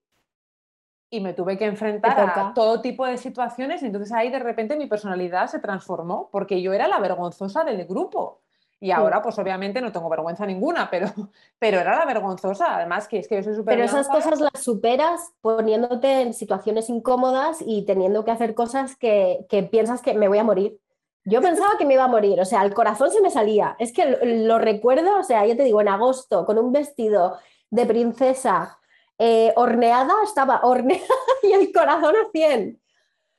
y 1.08 1.20
me 1.20 1.32
tuve 1.32 1.56
que 1.56 1.64
enfrentar 1.64 2.20
a 2.20 2.52
todo 2.52 2.82
tipo 2.82 3.06
de 3.06 3.16
situaciones 3.16 3.82
y 3.82 3.86
entonces 3.86 4.12
ahí 4.12 4.30
de 4.30 4.40
repente 4.40 4.76
mi 4.76 4.86
personalidad 4.86 5.46
se 5.46 5.60
transformó 5.60 6.28
porque 6.30 6.60
yo 6.60 6.74
era 6.74 6.88
la 6.88 6.98
vergonzosa 6.98 7.64
del 7.64 7.86
grupo. 7.86 8.42
Y 8.84 8.90
ahora, 8.90 9.22
pues 9.22 9.38
obviamente 9.38 9.80
no 9.80 9.90
tengo 9.90 10.10
vergüenza 10.10 10.44
ninguna, 10.44 10.90
pero, 10.90 11.06
pero 11.58 11.80
era 11.80 11.98
la 11.98 12.04
vergonzosa. 12.04 12.76
Además, 12.76 13.08
que 13.08 13.20
es 13.20 13.28
que 13.28 13.36
yo 13.36 13.42
soy 13.42 13.54
súper. 13.54 13.76
Pero 13.76 13.84
esas 13.86 14.08
cosas 14.08 14.38
las 14.40 14.62
superas 14.62 15.32
poniéndote 15.40 16.20
en 16.20 16.34
situaciones 16.34 16.90
incómodas 16.90 17.64
y 17.64 17.86
teniendo 17.86 18.26
que 18.26 18.32
hacer 18.32 18.54
cosas 18.54 18.94
que, 18.96 19.46
que 19.48 19.62
piensas 19.62 20.02
que 20.02 20.12
me 20.12 20.28
voy 20.28 20.36
a 20.36 20.44
morir. 20.44 20.78
Yo 21.24 21.40
pensaba 21.40 21.78
que 21.78 21.86
me 21.86 21.94
iba 21.94 22.04
a 22.04 22.08
morir, 22.08 22.38
o 22.38 22.44
sea, 22.44 22.62
el 22.62 22.74
corazón 22.74 23.10
se 23.10 23.22
me 23.22 23.30
salía. 23.30 23.74
Es 23.78 23.90
que 23.90 24.18
lo, 24.22 24.58
recuerdo, 24.58 25.18
o 25.18 25.22
sea, 25.22 25.46
yo 25.46 25.56
te 25.56 25.62
digo, 25.62 25.80
en 25.80 25.88
agosto, 25.88 26.44
con 26.44 26.58
un 26.58 26.70
vestido 26.70 27.38
de 27.70 27.86
princesa 27.86 28.78
eh, 29.16 29.54
horneada, 29.56 30.12
estaba 30.22 30.60
horneada 30.62 31.06
y 31.42 31.52
el 31.52 31.72
corazón 31.72 32.16
a 32.16 32.30
100. 32.30 32.78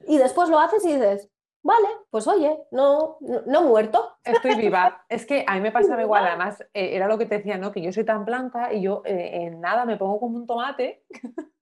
Y 0.08 0.17
después 0.17 0.49
lo 0.49 0.58
haces 0.58 0.84
y 0.86 0.93
dices, 0.93 1.29
vale, 1.65 1.88
pues 2.12 2.28
oye, 2.28 2.58
no, 2.71 3.17
no, 3.47 3.63
muerto. 3.63 4.17
Estoy 4.23 4.56
viva. 4.56 5.04
Es 5.10 5.25
que 5.25 5.43
a 5.47 5.56
mí 5.56 5.62
me 5.62 5.71
pasaba 5.71 6.01
igual, 6.04 6.25
además, 6.25 6.62
eh, 6.73 6.95
era 6.95 7.08
lo 7.08 7.17
que 7.17 7.25
te 7.25 7.38
decía, 7.38 7.58
¿no? 7.58 7.71
Que 7.71 7.82
yo 7.82 7.91
soy 7.91 8.06
tan 8.06 8.23
blanca 8.23 8.71
y 8.71 8.82
yo 8.84 9.01
eh, 9.04 9.45
en 9.45 9.62
nada 9.62 9.84
me 9.86 9.97
pongo 9.97 10.19
como 10.19 10.38
un 10.38 10.47
tomate. 10.47 11.04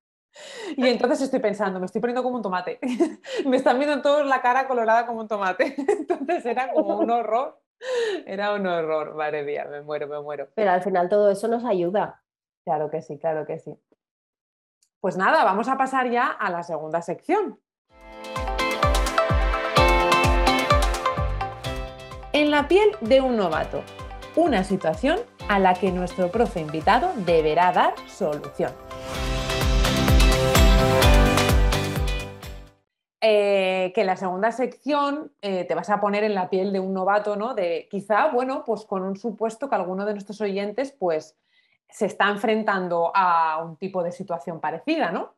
Y 0.76 0.88
entonces 0.88 1.22
estoy 1.22 1.40
pensando, 1.40 1.80
me 1.80 1.86
estoy 1.86 2.02
poniendo 2.02 2.24
como 2.24 2.38
un 2.38 2.42
tomate. 2.42 2.80
me 3.46 3.56
están 3.56 3.78
viendo 3.78 4.02
todos 4.02 4.26
la 4.26 4.42
cara 4.42 4.68
colorada 4.68 5.06
como 5.06 5.22
un 5.22 5.28
tomate. 5.28 5.76
Entonces 5.78 6.44
era 6.48 6.74
como 6.74 6.98
un 6.98 7.12
horror. 7.12 7.62
Era 8.26 8.56
un 8.56 8.66
horror, 8.66 9.14
madre 9.14 9.44
mía, 9.44 9.68
me 9.70 9.84
muero, 9.84 10.08
me 10.08 10.20
muero. 10.20 10.50
Pero 10.56 10.72
al 10.72 10.82
final 10.82 11.08
todo 11.08 11.30
eso 11.30 11.48
nos 11.48 11.64
ayuda. 11.66 12.24
Claro 12.66 12.90
que 12.90 13.04
sí, 13.04 13.20
claro 13.20 13.46
que 13.46 13.60
sí. 13.60 13.80
Pues 15.00 15.18
nada, 15.18 15.44
vamos 15.44 15.68
a 15.68 15.78
pasar 15.78 16.10
ya 16.10 16.28
a 16.32 16.50
la 16.50 16.64
segunda 16.64 17.04
sección. 17.04 17.60
En 22.36 22.50
la 22.50 22.68
piel 22.68 22.90
de 23.02 23.22
un 23.22 23.38
novato, 23.38 23.84
una 24.36 24.64
situación 24.64 25.20
a 25.48 25.60
la 25.60 25.76
que 25.76 25.92
nuestro 25.92 26.32
profe 26.32 26.62
invitado 26.62 27.12
deberá 27.28 27.72
dar 27.72 27.94
solución. 28.08 28.72
Eh, 33.22 33.92
que 33.94 34.02
en 34.02 34.08
la 34.08 34.18
segunda 34.18 34.52
sección 34.52 35.32
eh, 35.44 35.66
te 35.66 35.76
vas 35.76 35.92
a 35.92 36.02
poner 36.02 36.24
en 36.24 36.34
la 36.34 36.50
piel 36.50 36.74
de 36.74 36.80
un 36.80 36.92
novato, 36.96 37.36
¿no? 37.36 37.54
De 37.54 37.88
quizá, 37.92 38.30
bueno, 38.30 38.64
pues 38.66 38.84
con 38.84 39.04
un 39.04 39.16
supuesto 39.16 39.70
que 39.70 39.76
alguno 39.76 40.04
de 40.04 40.14
nuestros 40.14 40.42
oyentes, 40.42 40.92
pues 40.92 41.38
se 41.88 42.08
está 42.08 42.30
enfrentando 42.30 43.12
a 43.14 43.64
un 43.64 43.78
tipo 43.78 44.02
de 44.02 44.12
situación 44.12 44.60
parecida, 44.60 45.12
¿no? 45.12 45.36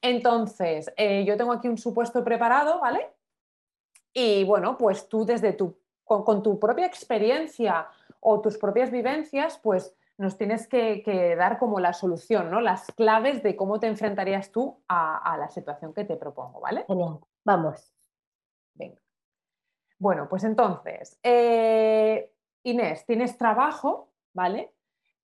Entonces, 0.00 0.92
eh, 0.96 1.24
yo 1.24 1.36
tengo 1.36 1.52
aquí 1.52 1.66
un 1.66 1.76
supuesto 1.76 2.22
preparado, 2.22 2.78
¿vale? 2.78 3.08
Y 4.12 4.44
bueno, 4.44 4.78
pues 4.78 5.08
tú 5.08 5.26
desde 5.26 5.52
tu, 5.52 5.76
con, 6.06 6.42
tu 6.42 6.58
propia 6.58 6.86
experiencia 6.86 7.88
o 8.20 8.40
tus 8.40 8.56
propias 8.56 8.90
vivencias, 8.90 9.58
pues 9.62 9.94
nos 10.18 10.38
tienes 10.38 10.66
que, 10.66 11.34
dar 11.36 11.58
como 11.58 11.80
la 11.80 11.92
solución, 11.92 12.50
¿no? 12.50 12.60
Las 12.60 12.86
claves 12.92 13.42
de 13.42 13.56
cómo 13.56 13.78
te 13.80 13.88
enfrentarías 13.88 14.50
tú 14.50 14.80
a, 14.88 15.36
la 15.38 15.48
situación 15.48 15.92
que 15.92 16.04
te 16.04 16.16
propongo, 16.16 16.60
¿vale? 16.60 16.84
Genial, 16.86 17.18
vamos. 17.44 17.92
Venga. 18.74 18.96
Bueno, 19.98 20.28
pues 20.28 20.44
entonces, 20.44 21.18
eh, 21.22 22.32
Inés, 22.62 23.04
tienes 23.04 23.36
trabajo, 23.36 24.10
¿vale? 24.32 24.72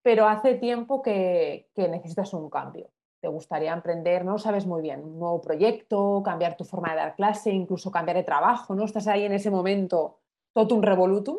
Pero 0.03 0.27
hace 0.27 0.55
tiempo 0.55 1.01
que, 1.01 1.71
que, 1.75 1.89
necesitas 1.89 2.35
un 2.35 2.51
cambio. 2.51 2.91
Te 3.21 3.29
gustaría 3.29 3.73
emprender, 3.73 4.25
no 4.25 4.37
sabes 4.37 4.67
muy 4.67 4.83
bien, 4.83 5.05
un 5.05 5.19
nuevo 5.19 5.41
proyecto, 5.41 6.23
cambiar 6.25 6.57
tu 6.57 6.65
forma 6.65 6.91
de 6.91 6.97
dar 6.97 7.15
clase, 7.15 7.51
incluso 7.51 7.91
cambiar 7.91 8.17
de 8.17 8.25
trabajo, 8.25 8.75
¿no? 8.75 8.85
Estás 8.85 9.07
ahí 9.07 9.25
en 9.25 9.33
ese 9.33 9.51
momento, 9.51 10.22
todo 10.53 10.75
un 10.75 10.83
revolutum. 10.83 11.39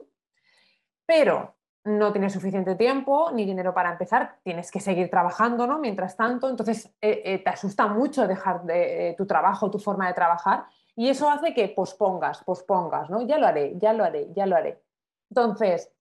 Pero 1.06 1.56
no 1.86 2.12
tienes 2.13 2.34
suficiente 2.34 2.76
tiempo 2.76 3.32
ni 3.32 3.45
dinero 3.45 3.73
para 3.73 3.91
empezar, 3.91 4.38
tienes 4.43 4.71
que 4.71 4.80
seguir 4.80 5.10
trabajando, 5.10 5.67
¿no? 5.67 5.80
Mientras 5.80 6.15
tanto, 6.15 6.49
entonces 6.49 6.86
eh, 7.02 7.21
eh, 7.26 7.39
te 7.39 7.49
asusta 7.49 7.88
mucho 7.88 8.26
dejar 8.26 8.63
de, 8.63 9.10
eh, 9.10 9.15
tu 9.17 9.26
trabajo, 9.26 9.69
tu 9.69 9.80
forma 9.80 10.08
de 10.08 10.13
trabajar, 10.13 10.65
y 10.95 11.10
eso 11.10 11.30
hace 11.30 11.54
que 11.54 11.67
pospongas, 11.69 12.43
pospongas, 12.43 13.10
¿no? 13.10 13.21
Ya 13.23 13.38
lo 13.38 13.47
haré, 13.47 13.73
ya 13.78 13.93
lo 13.93 14.04
haré, 14.04 14.30
ya 14.34 14.45
lo 14.45 14.56
haré. 14.56 14.82
Entonces, 15.30 15.91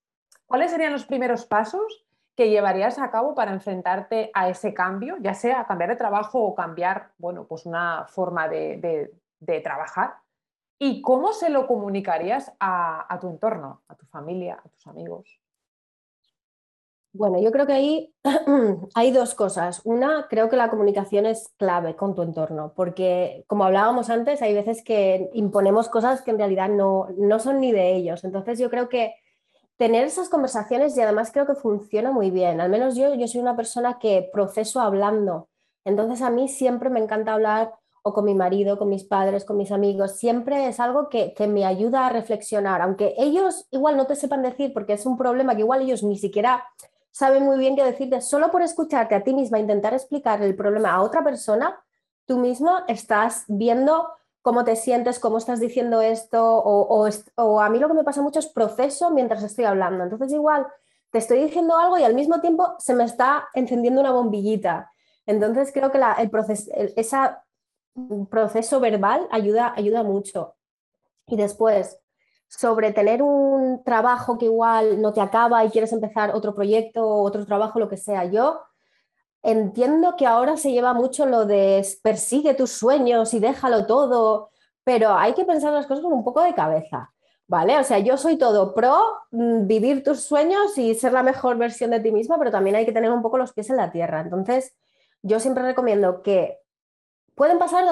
¿cuáles 0.47 0.71
serían 0.71 0.93
los 0.93 1.07
primeros 1.07 1.47
pasos 1.47 2.07
que 2.37 2.49
llevarías 2.49 2.99
a 2.99 3.11
cabo 3.11 3.35
para 3.35 3.53
enfrentarte 3.53 4.31
a 4.35 4.49
ese 4.49 4.73
cambio, 4.73 5.17
ya 5.21 5.35
sea 5.35 5.67
cambiar 5.67 5.91
de 5.91 5.97
trabajo 5.97 6.43
o 6.43 6.55
cambiar, 6.55 7.11
bueno, 7.19 7.45
pues 7.45 7.67
una 7.67 8.07
forma 8.07 8.49
de, 8.49 9.11
trabajar? 9.65 10.17
¿Y 10.85 11.01
cómo 11.01 11.33
se 11.33 11.49
lo 11.49 11.69
comunicarías 11.69 12.53
a 12.59 13.17
tu 13.21 13.29
entorno, 13.29 13.83
a 13.87 13.95
tu 13.95 14.05
familia, 14.07 14.61
a 14.65 14.69
tus 14.69 14.85
amigos? 14.89 15.41
Bueno, 17.13 17.41
yo 17.41 17.53
creo 17.53 17.69
que 17.69 17.73
ahí 17.73 18.15
hay 18.97 19.13
dos 19.13 19.37
cosas. 19.37 19.83
Una, 19.85 20.27
creo 20.29 20.49
que 20.49 20.57
la 20.57 20.71
comunicación 20.71 21.25
es 21.25 21.53
clave 21.57 21.95
con 21.95 22.17
tu 22.17 22.23
entorno, 22.23 22.73
porque 22.75 23.45
como 23.47 23.63
hablábamos 23.63 24.11
antes, 24.11 24.43
hay 24.43 24.55
veces 24.55 24.83
que 24.83 25.31
imponemos 25.35 25.89
cosas 25.89 26.21
que 26.21 26.33
en 26.33 26.39
realidad 26.39 26.69
no, 26.69 27.07
no 27.17 27.39
son 27.39 27.61
ni 27.61 27.71
de 27.71 27.95
ellos. 27.95 28.25
Entonces 28.25 28.59
yo 28.59 28.69
creo 28.69 28.89
que 28.89 29.15
tener 29.77 30.05
esas 30.05 30.29
conversaciones 30.29 30.97
y 30.97 31.01
además 31.01 31.31
creo 31.31 31.47
que 31.47 31.55
funciona 31.55 32.11
muy 32.11 32.33
bien. 32.33 32.61
Al 32.61 32.71
menos 32.71 32.97
yo, 32.97 33.15
yo 33.15 33.29
soy 33.29 33.41
una 33.41 33.55
persona 33.55 34.01
que 34.01 34.29
proceso 34.33 34.81
hablando. 34.81 35.49
Entonces 35.85 36.23
a 36.23 36.31
mí 36.31 36.49
siempre 36.49 36.91
me 36.91 36.99
encanta 36.99 37.35
hablar 37.35 37.73
o 38.03 38.13
con 38.13 38.25
mi 38.25 38.35
marido, 38.35 38.79
con 38.79 38.89
mis 38.89 39.05
padres, 39.05 39.45
con 39.45 39.57
mis 39.57 39.73
amigos. 39.73 40.17
Siempre 40.17 40.69
es 40.69 40.81
algo 40.81 41.09
que, 41.09 41.35
que 41.35 41.47
me 41.47 41.65
ayuda 41.65 42.07
a 42.07 42.11
reflexionar, 42.11 42.83
aunque 42.83 43.15
ellos 43.17 43.67
igual 43.71 43.97
no 43.97 44.07
te 44.07 44.17
sepan 44.17 44.43
decir 44.43 44.73
porque 44.73 44.95
es 44.95 45.07
un 45.07 45.17
problema 45.17 45.55
que 45.55 45.61
igual 45.61 45.83
ellos 45.83 46.03
ni 46.03 46.19
siquiera 46.19 46.65
sabe 47.13 47.41
muy 47.41 47.59
bien 47.59 47.77
qué 47.77 47.85
decirte. 47.85 48.21
Solo 48.21 48.51
por 48.51 48.63
escucharte 48.63 49.15
a 49.15 49.23
ti 49.23 49.33
misma 49.35 49.61
intentar 49.61 49.95
explicar 49.95 50.43
el 50.43 50.57
problema 50.57 50.93
a 50.93 51.03
otra 51.03 51.23
persona, 51.23 51.79
tú 52.27 52.39
mismo 52.39 52.79
estás 52.89 53.45
viendo 53.47 54.09
cómo 54.41 54.65
te 54.65 54.75
sientes, 54.75 55.21
cómo 55.21 55.39
estás 55.39 55.61
diciendo 55.61 56.01
esto, 56.01 56.43
o, 56.43 57.09
o, 57.37 57.61
a 57.61 57.71
mí 57.71 57.79
lo 57.79 57.87
que 57.87 57.95
me 57.95 58.03
pasa 58.03 58.23
mucho 58.23 58.41
es 58.41 58.49
proceso 58.49 59.11
mientras 59.11 59.45
estoy 59.45 59.67
hablando. 59.67 60.03
Entonces 60.03 60.33
igual 60.33 60.67
te 61.11 61.19
estoy 61.19 61.45
diciendo 61.45 61.77
algo 61.77 61.99
y 61.99 62.03
al 62.03 62.15
mismo 62.15 62.41
tiempo 62.41 62.75
se 62.79 62.95
me 62.95 63.05
está 63.05 63.49
encendiendo 63.55 64.01
una 64.01 64.11
bombillita. 64.11 64.91
Entonces 65.27 65.71
creo 65.73 65.93
que 65.93 66.01
el 66.19 66.31
proceso, 66.31 66.73
esa 66.75 67.45
proceso 68.31 68.81
verbal 68.81 69.27
ayuda, 69.31 69.73
ayuda 69.77 70.03
mucho. 70.03 70.55
Y 71.27 71.37
después, 71.37 71.99
sobre 72.49 72.93
tener 72.93 73.23
un 73.23 73.83
trabajo 73.85 74.39
que 74.39 74.47
igual 74.47 75.01
no 75.01 75.13
te 75.13 75.21
acaba 75.21 75.65
y 75.65 75.71
quieres 75.71 75.93
empezar 75.93 76.35
otro 76.35 76.55
proyecto, 76.55 77.07
otro 77.09 77.47
trabajo, 77.47 77.79
lo 77.79 77.89
que 77.89 77.97
sea. 77.97 78.25
Yo 78.27 78.61
entiendo 79.43 80.17
que 80.17 80.27
ahora 80.27 80.57
se 80.57 80.71
lleva 80.71 80.95
mucho 80.95 81.27
lo 81.27 81.47
de 81.47 81.85
persigue 82.03 82.55
tus 82.55 82.71
sueños 82.71 83.33
y 83.35 83.41
déjalo 83.41 83.87
todo, 83.87 84.51
pero 84.85 85.15
hay 85.15 85.35
que 85.35 85.45
pensar 85.45 85.73
las 85.73 85.87
cosas 85.87 86.05
con 86.05 86.13
un 86.13 86.25
poco 86.25 86.43
de 86.43 86.55
cabeza. 86.55 87.13
¿Vale? 87.49 87.79
O 87.79 87.85
sea, 87.85 87.99
yo 87.99 88.17
soy 88.17 88.39
todo 88.39 88.75
pro 88.75 88.99
mm, 89.31 89.67
vivir 89.67 90.03
tus 90.03 90.21
sueños 90.23 90.79
y 90.79 90.95
ser 90.95 91.13
la 91.13 91.23
mejor 91.23 91.59
versión 91.59 91.91
de 91.91 92.01
ti 92.01 92.11
misma, 92.11 92.39
pero 92.39 92.51
también 92.51 92.77
hay 92.77 92.87
que 92.87 92.93
tener 92.93 93.11
un 93.11 93.21
poco 93.21 93.37
los 93.37 93.53
pies 93.53 93.69
en 93.69 93.77
la 93.77 93.91
tierra. 93.91 94.21
Entonces, 94.21 94.75
yo 95.23 95.39
siempre 95.39 95.63
recomiendo 95.63 96.23
que 96.23 96.62
pueden 97.35 97.59
pasar 97.59 97.85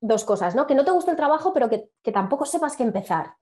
dos, 0.00 0.24
cosas, 0.24 0.54
¿no? 0.54 0.66
Que 0.66 0.74
no 0.74 0.84
te 0.84 0.90
guste 0.90 1.10
el 1.10 1.16
trabajo, 1.16 1.52
pero 1.52 1.68
que, 1.68 1.88
que 2.02 2.12
tampoco 2.12 2.44
sepas 2.44 2.76
qué 2.76 2.82
empezar. 2.82 3.34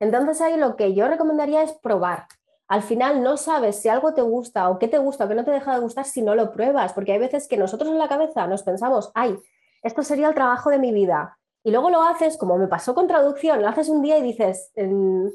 Entonces 0.00 0.40
ahí 0.40 0.56
lo 0.56 0.76
que 0.76 0.94
yo 0.94 1.08
recomendaría 1.08 1.62
es 1.62 1.72
probar. 1.72 2.26
Al 2.68 2.82
final 2.82 3.22
no 3.22 3.36
sabes 3.36 3.80
si 3.80 3.88
algo 3.88 4.12
te 4.14 4.22
gusta 4.22 4.68
o 4.70 4.78
qué 4.78 4.88
te 4.88 4.98
gusta 4.98 5.24
o 5.24 5.28
qué 5.28 5.34
no 5.34 5.44
te 5.44 5.52
deja 5.52 5.74
de 5.74 5.80
gustar 5.80 6.04
si 6.04 6.22
no 6.22 6.34
lo 6.34 6.52
pruebas, 6.52 6.92
porque 6.92 7.12
hay 7.12 7.18
veces 7.18 7.46
que 7.46 7.56
nosotros 7.56 7.90
en 7.90 7.98
la 7.98 8.08
cabeza 8.08 8.46
nos 8.46 8.62
pensamos, 8.62 9.12
ay, 9.14 9.38
esto 9.82 10.02
sería 10.02 10.28
el 10.28 10.34
trabajo 10.34 10.70
de 10.70 10.78
mi 10.78 10.92
vida. 10.92 11.38
Y 11.62 11.70
luego 11.70 11.90
lo 11.90 12.02
haces, 12.02 12.36
como 12.36 12.58
me 12.58 12.68
pasó 12.68 12.94
con 12.94 13.06
traducción, 13.06 13.62
lo 13.62 13.68
haces 13.68 13.88
un 13.88 14.02
día 14.02 14.18
y 14.18 14.22
dices, 14.22 14.72
mm, 14.76 15.28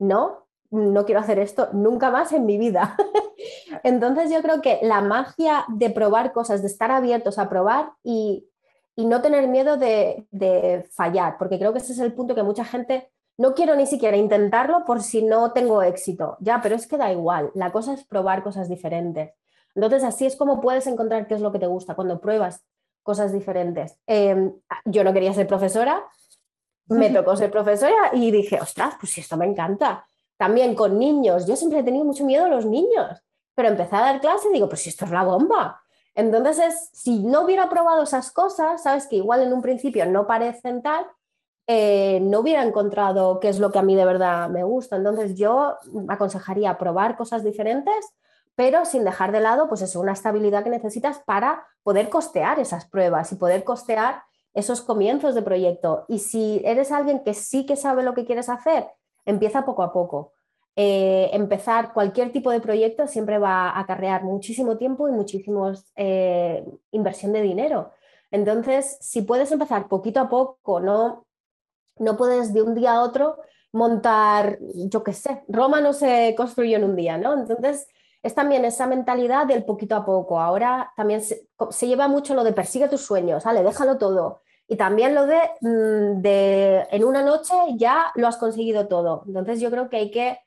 no, 0.00 0.46
no 0.70 1.04
quiero 1.04 1.20
hacer 1.20 1.38
esto 1.38 1.68
nunca 1.72 2.10
más 2.10 2.32
en 2.32 2.46
mi 2.46 2.58
vida. 2.58 2.96
Entonces 3.84 4.30
yo 4.30 4.40
creo 4.42 4.60
que 4.60 4.78
la 4.82 5.00
magia 5.00 5.64
de 5.68 5.90
probar 5.90 6.32
cosas, 6.32 6.62
de 6.62 6.68
estar 6.68 6.90
abiertos 6.90 7.38
a 7.38 7.48
probar 7.48 7.92
y, 8.02 8.49
no 8.96 9.22
tener 9.22 9.48
miedo 9.48 9.76
de, 9.76 10.26
de, 10.30 10.84
fallar, 10.92 11.38
porque 11.38 11.58
creo 11.58 11.72
que 11.72 11.78
ese 11.78 11.92
es 11.92 11.98
el 11.98 12.12
punto 12.12 12.34
que 12.34 12.42
mucha 12.42 12.64
gente 12.64 13.10
no 13.38 13.54
quiero 13.54 13.74
ni 13.76 13.86
siquiera 13.86 14.16
intentarlo 14.16 14.84
por 14.84 15.02
si 15.02 15.22
no 15.22 15.52
tengo 15.52 15.82
éxito. 15.82 16.36
Ya, 16.40 16.60
pero 16.62 16.74
es 16.74 16.86
que 16.86 16.98
da 16.98 17.10
igual, 17.10 17.50
la 17.54 17.72
cosa 17.72 17.94
es 17.94 18.04
probar 18.04 18.42
cosas 18.42 18.68
diferentes. 18.68 19.32
Entonces 19.74 20.04
así 20.04 20.26
es 20.26 20.36
como 20.36 20.60
puedes 20.60 20.86
encontrar 20.86 21.26
qué 21.26 21.34
es 21.34 21.40
lo 21.40 21.52
que 21.52 21.58
te 21.58 21.66
gusta 21.66 21.94
cuando 21.94 22.20
pruebas 22.20 22.64
cosas 23.02 23.32
diferentes. 23.32 23.98
Em, 24.06 24.52
yo 24.84 25.04
no 25.04 25.12
quería 25.12 25.32
ser 25.32 25.46
profesora, 25.46 26.04
me 26.88 27.08
tocó 27.10 27.36
ser 27.36 27.50
profesora 27.50 28.10
y 28.12 28.30
dije, 28.30 28.58
ostras, 28.60 28.94
pues 28.98 29.12
si 29.12 29.20
esto 29.20 29.36
me 29.36 29.46
encanta 29.46 30.04
también 30.40 30.74
con 30.74 30.98
niños. 30.98 31.46
Yo 31.46 31.54
siempre 31.54 31.80
he 31.80 31.82
tenido 31.82 32.02
mucho 32.04 32.24
miedo 32.24 32.46
a 32.46 32.48
los 32.48 32.64
niños, 32.64 33.22
pero 33.54 33.68
empecé 33.68 33.94
a 33.94 34.00
dar 34.00 34.20
clase 34.22 34.48
y 34.48 34.54
digo, 34.54 34.70
pues 34.70 34.86
esto 34.86 35.04
es 35.04 35.10
la 35.10 35.22
bomba. 35.22 35.82
Entonces, 36.14 36.90
si 36.92 37.20
no 37.20 37.42
hubiera 37.42 37.68
probado 37.68 38.02
esas 38.02 38.30
cosas, 38.30 38.82
sabes 38.82 39.06
que 39.06 39.16
igual 39.16 39.42
en 39.42 39.52
un 39.52 39.62
principio 39.62 40.06
no 40.06 40.26
parecen 40.26 40.82
tal, 40.82 41.06
eh, 41.66 42.18
no 42.22 42.40
hubiera 42.40 42.64
encontrado 42.64 43.38
qué 43.38 43.48
es 43.48 43.60
lo 43.60 43.70
que 43.70 43.78
a 43.78 43.82
mí 43.82 43.94
de 43.94 44.04
verdad 44.04 44.48
me 44.48 44.64
gusta. 44.64 44.96
Entonces, 44.96 45.36
yo 45.36 45.76
aconsejaría 46.08 46.76
probar 46.78 47.16
cosas 47.16 47.44
diferentes, 47.44 48.12
pero 48.56 48.84
sin 48.84 49.04
dejar 49.04 49.32
de 49.32 49.40
lado, 49.40 49.68
pues 49.68 49.82
eso, 49.82 50.00
una 50.00 50.12
estabilidad 50.12 50.64
que 50.64 50.70
necesitas 50.70 51.20
para 51.20 51.64
poder 51.82 52.08
costear 52.10 52.58
esas 52.58 52.86
pruebas 52.86 53.30
y 53.32 53.36
poder 53.36 53.64
costear 53.64 54.22
esos 54.52 54.82
comienzos 54.82 55.34
de 55.34 55.42
proyecto. 55.42 56.04
Y 56.08 56.18
si 56.18 56.60
eres 56.64 56.90
alguien 56.90 57.22
que 57.22 57.34
sí 57.34 57.66
que 57.66 57.76
sabe 57.76 58.02
lo 58.02 58.14
que 58.14 58.24
quieres 58.24 58.48
hacer 58.48 58.88
empieza 59.24 59.64
poco 59.64 59.82
a 59.82 59.92
poco. 59.92 60.32
Eh, 60.82 61.28
empezar 61.34 61.92
cualquier 61.92 62.32
tipo 62.32 62.50
de 62.50 62.62
proyecto 62.62 63.06
siempre 63.06 63.36
va 63.36 63.68
a 63.68 63.80
acarrear 63.80 64.24
muchísimo 64.24 64.78
tiempo 64.78 65.10
y 65.10 65.12
muchísimos 65.12 65.84
eh, 65.94 66.64
inversión 66.90 67.34
de 67.34 67.42
dinero. 67.42 67.92
Entonces, 68.30 68.96
si 69.02 69.20
puedes 69.20 69.52
empezar 69.52 69.88
poquito 69.88 70.20
a 70.20 70.30
poco, 70.30 70.80
no, 70.80 71.26
no 71.98 72.16
puedes 72.16 72.54
de 72.54 72.62
un 72.62 72.74
día 72.74 72.94
a 72.94 73.02
otro 73.02 73.36
montar, 73.72 74.58
yo 74.74 75.04
qué 75.04 75.12
sé, 75.12 75.44
Roma 75.48 75.82
no 75.82 75.92
se 75.92 76.34
construyó 76.34 76.78
en 76.78 76.84
un 76.84 76.96
día, 76.96 77.18
¿no? 77.18 77.34
Entonces, 77.34 77.86
es 78.22 78.34
también 78.34 78.64
esa 78.64 78.86
mentalidad 78.86 79.46
del 79.46 79.66
poquito 79.66 79.96
a 79.96 80.06
poco. 80.06 80.40
Ahora 80.40 80.94
también 80.96 81.20
se, 81.22 81.46
lleva 81.86 82.08
mucho 82.08 82.34
lo 82.34 82.42
de 82.42 82.54
persigue 82.54 82.88
tus 82.88 83.02
sueños, 83.02 83.44
¿vale? 83.44 83.62
Déjalo 83.62 83.98
todo. 83.98 84.40
Y 84.66 84.76
también 84.76 85.14
lo 85.14 85.26
mm, 85.26 86.22
de, 86.22 86.86
en 86.90 87.04
una 87.04 87.22
noche 87.22 87.52
ya 87.76 88.12
lo 88.14 88.26
has 88.28 88.38
conseguido 88.38 88.88
todo. 88.88 89.24
Entonces 89.26 89.60
yo 89.60 89.70
creo 89.70 89.90
que 89.90 89.98
hay 89.98 90.10
que 90.10 90.38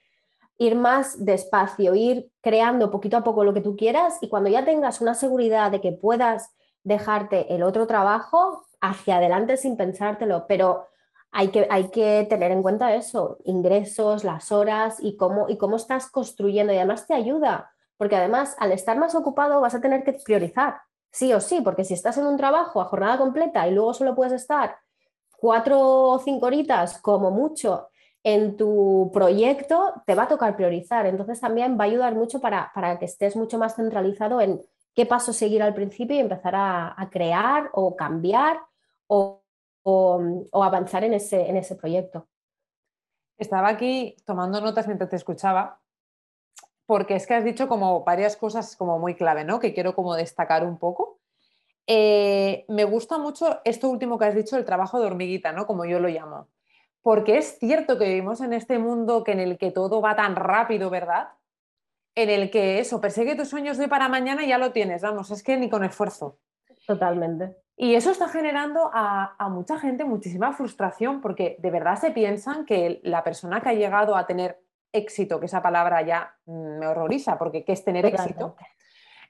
ir 0.58 0.76
más 0.76 1.24
despacio, 1.24 1.95
ir 1.95 2.30
creando 2.41 2.91
poquito 2.91 3.18
a 3.18 3.24
poco 3.24 3.43
lo 3.43 3.54
que 3.54 3.62
tú 3.62 3.76
quieras 3.76 4.18
y 4.22 4.30
cuando 4.30 4.49
ya 4.49 4.66
tengas 4.66 5.01
una 5.01 5.14
seguridad 5.14 5.72
de 5.72 5.82
que 5.82 5.91
puedas 5.91 6.54
dejarte 6.84 7.54
el 7.54 7.64
otro 7.64 7.88
trabajo 7.88 8.66
hacia 8.82 9.18
adelante 9.18 9.58
sin 9.58 9.78
pensártelo, 9.78 10.45
pero 10.47 10.88
hay 11.32 11.47
que, 11.47 11.68
hay 11.70 11.89
que 11.89 12.28
tener 12.30 12.51
en 12.51 12.62
cuenta 12.62 12.93
eso, 12.93 13.39
ingresos, 13.45 14.24
las 14.24 14.51
horas 14.51 14.97
y 14.99 15.18
cómo, 15.18 15.49
y 15.49 15.58
cómo 15.58 15.78
estás 15.78 16.10
construyendo. 16.12 16.72
Y 16.72 16.78
además 16.78 17.08
te 17.08 17.16
ayuda, 17.16 17.72
porque 17.97 18.16
además 18.16 18.56
al 18.60 18.72
estar 18.72 18.97
más 18.97 19.16
ocupado 19.16 19.60
vas 19.60 19.74
a 19.74 19.82
tener 19.82 20.04
que 20.04 20.14
priorizar 20.14 20.82
sí 21.12 21.34
o 21.34 21.39
sí, 21.39 21.62
porque 21.62 21.86
si 21.86 21.93
estás 21.93 22.18
en 22.18 22.26
un 22.26 22.38
trabajo 22.38 22.82
a 22.82 22.86
jornada 22.86 23.18
completa 23.18 23.68
y 23.68 23.72
luego 23.72 23.93
solo 23.93 24.16
puedes 24.16 24.34
estar 24.34 24.78
cuatro 25.38 25.80
o 25.80 26.20
cinco 26.20 26.47
horitas 26.47 26.99
como 27.01 27.32
mucho 27.32 27.88
en 28.24 28.56
tu 28.56 29.12
proyecto, 29.14 30.02
te 30.06 30.16
va 30.16 30.24
a 30.24 30.28
tocar 30.28 30.56
priorizar. 30.56 31.06
Entonces 31.06 31.40
también 31.40 31.78
va 31.78 31.84
a 31.84 31.88
ayudar 31.88 32.16
mucho 32.16 32.40
para, 32.40 32.72
que 33.00 33.06
estés 33.06 33.36
mucho 33.36 33.58
más 33.58 33.76
centralizado 33.76 34.42
en 34.42 34.62
qué 34.96 35.06
paso 35.06 35.34
seguir 35.34 35.62
al 35.62 35.74
principio 35.74 36.16
y 36.16 36.20
empezar 36.20 36.54
a, 36.56 37.10
crear 37.12 37.70
o 37.74 37.96
cambiar 37.96 38.60
o, 39.08 39.42
avanzar 40.54 41.04
en 41.04 41.14
ese, 41.14 41.50
en 41.50 41.58
ese 41.58 41.76
proyecto. 41.76 42.28
Estaba 43.38 43.68
aquí 43.68 44.16
tomando 44.26 44.62
notas 44.62 44.88
mientras 44.88 45.10
te 45.10 45.18
escuchaba 45.18 45.82
porque 46.86 47.16
es 47.16 47.28
que 47.28 47.34
has 47.34 47.44
dicho 47.44 47.68
como 47.68 48.04
varias 48.04 48.38
cosas 48.38 48.76
como 48.76 49.00
muy 49.00 49.16
clave, 49.16 49.44
¿no? 49.44 49.60
Que 49.60 49.74
quiero 49.74 49.96
como 49.96 50.16
destacar 50.16 50.66
un 50.66 50.78
poco. 50.78 51.20
Eh, 51.88 52.66
me 52.68 52.84
gusta 52.86 53.18
mucho 53.18 53.60
esto 53.66 53.90
último 53.90 54.18
que 54.18 54.26
has 54.26 54.36
dicho, 54.36 54.58
el 54.58 54.66
trabajo 54.66 55.00
de 55.00 55.08
hormiguita, 55.08 55.52
¿no? 55.52 55.66
Como 55.66 55.86
yo 55.86 56.00
lo 56.00 56.08
llamo. 56.08 56.48
Porque 57.04 57.38
es 57.38 57.60
cierto 57.60 57.99
que 57.99 58.06
vivimos 58.06 58.41
en 58.41 58.54
este 58.54 58.80
mundo 58.80 59.24
que 59.24 59.34
en 59.34 59.39
el 59.39 59.58
que 59.58 59.72
todo 59.72 60.01
va 60.01 60.16
tan 60.16 60.36
rápido, 60.36 60.89
¿verdad? 60.89 61.30
En 62.16 62.30
el 62.30 62.49
que 62.49 62.80
eso, 62.80 62.99
persigue 63.01 63.36
tus 63.36 63.49
sueños 63.49 63.78
de 63.78 63.88
para 63.88 64.10
mañana 64.10 64.43
y 64.43 64.47
ya 64.47 64.58
lo 64.58 64.72
tienes, 64.72 65.01
vamos, 65.01 65.30
es 65.30 65.43
que 65.43 65.58
ni 65.58 65.70
con 65.70 65.84
esfuerzo. 65.84 66.39
Totalmente. 66.88 67.58
Y 67.76 67.95
eso 67.95 68.12
está 68.12 68.30
generando 68.30 68.89
a, 68.93 69.36
a, 69.38 69.49
mucha 69.49 69.80
gente 69.80 70.06
muchísima 70.06 70.54
frustración 70.54 71.22
porque 71.22 71.58
de 71.60 71.72
verdad 71.72 71.99
se 71.99 72.12
piensan 72.12 72.66
que 72.66 73.01
la 73.04 73.24
persona 73.24 73.62
que 73.62 73.70
ha 73.70 73.74
llegado 73.74 74.16
a 74.16 74.28
tener 74.28 74.64
éxito, 74.93 75.39
que 75.39 75.47
esa 75.47 75.62
palabra 75.62 76.01
ya 76.04 76.36
mm, 76.45 76.80
me 76.80 76.88
horroriza, 76.88 77.38
porque 77.38 77.66
¿qué 77.66 77.74
es 77.74 77.84
tener 77.84 78.06
éxito? 78.06 78.56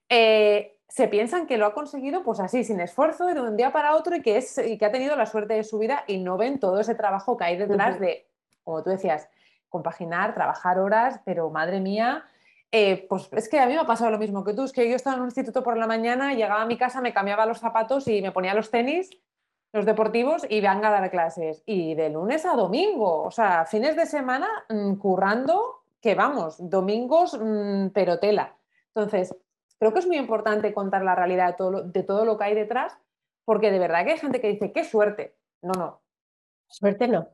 Eh, 0.09 0.72
se 0.93 1.07
piensan 1.07 1.47
que 1.47 1.57
lo 1.57 1.65
ha 1.65 1.73
conseguido 1.73 2.21
pues 2.21 2.39
así, 2.39 2.63
sin 2.63 2.79
esfuerzo, 2.79 3.25
de 3.25 3.41
un 3.41 3.57
día 3.57 3.73
para 3.73 3.95
otro 3.95 4.15
y 4.15 4.21
que, 4.21 4.37
es, 4.37 4.59
y 4.59 4.77
que 4.77 4.85
ha 4.85 4.91
tenido 4.91 5.15
la 5.15 5.25
suerte 5.25 5.55
de 5.55 5.63
su 5.63 5.79
vida 5.79 6.03
y 6.05 6.19
no 6.19 6.37
ven 6.37 6.59
todo 6.59 6.79
ese 6.79 6.93
trabajo 6.93 7.35
que 7.35 7.45
hay 7.45 7.57
detrás 7.57 7.99
de, 7.99 8.27
como 8.63 8.83
tú 8.83 8.91
decías, 8.91 9.27
compaginar, 9.69 10.35
trabajar 10.35 10.77
horas, 10.77 11.19
pero 11.25 11.49
madre 11.49 11.79
mía, 11.79 12.25
eh, 12.71 13.07
pues 13.09 13.27
es 13.31 13.49
que 13.49 13.59
a 13.59 13.65
mí 13.65 13.73
me 13.73 13.79
ha 13.79 13.87
pasado 13.87 14.11
lo 14.11 14.19
mismo 14.19 14.43
que 14.43 14.53
tú, 14.53 14.65
es 14.65 14.71
que 14.71 14.87
yo 14.87 14.95
estaba 14.95 15.15
en 15.15 15.23
un 15.23 15.29
instituto 15.29 15.63
por 15.63 15.77
la 15.77 15.87
mañana, 15.87 16.35
llegaba 16.35 16.61
a 16.61 16.67
mi 16.67 16.77
casa, 16.77 17.01
me 17.01 17.11
cambiaba 17.11 17.47
los 17.47 17.57
zapatos 17.57 18.07
y 18.07 18.21
me 18.21 18.31
ponía 18.31 18.53
los 18.53 18.69
tenis 18.69 19.09
los 19.71 19.87
deportivos 19.87 20.45
y 20.47 20.61
venga 20.61 20.89
a 20.89 21.01
dar 21.01 21.09
clases. 21.09 21.63
Y 21.65 21.95
de 21.95 22.11
lunes 22.11 22.45
a 22.45 22.55
domingo, 22.55 23.23
o 23.23 23.31
sea, 23.31 23.65
fines 23.65 23.95
de 23.95 24.05
semana 24.05 24.47
mm, 24.69 24.97
currando, 24.97 25.81
que 25.99 26.13
vamos, 26.13 26.57
domingos, 26.59 27.35
mm, 27.41 27.87
pero 27.87 28.19
tela. 28.19 28.55
Entonces, 28.89 29.35
creo 29.83 29.93
que 29.93 29.99
es 29.99 30.07
muy 30.07 30.15
importante 30.15 30.73
contar 30.73 31.03
la 31.03 31.13
realidad 31.13 31.47
de 31.47 31.53
todo, 31.53 31.71
lo, 31.71 31.83
de 31.83 32.03
todo 32.03 32.23
lo 32.23 32.37
que 32.37 32.45
hay 32.45 32.55
detrás, 32.55 32.97
porque 33.43 33.69
de 33.69 33.79
verdad 33.79 34.05
que 34.05 34.11
hay 34.13 34.17
gente 34.17 34.39
que 34.39 34.47
dice, 34.47 34.71
qué 34.71 34.85
suerte. 34.85 35.35
No, 35.61 35.73
no. 35.73 36.01
Suerte 36.69 37.09
no. 37.09 37.27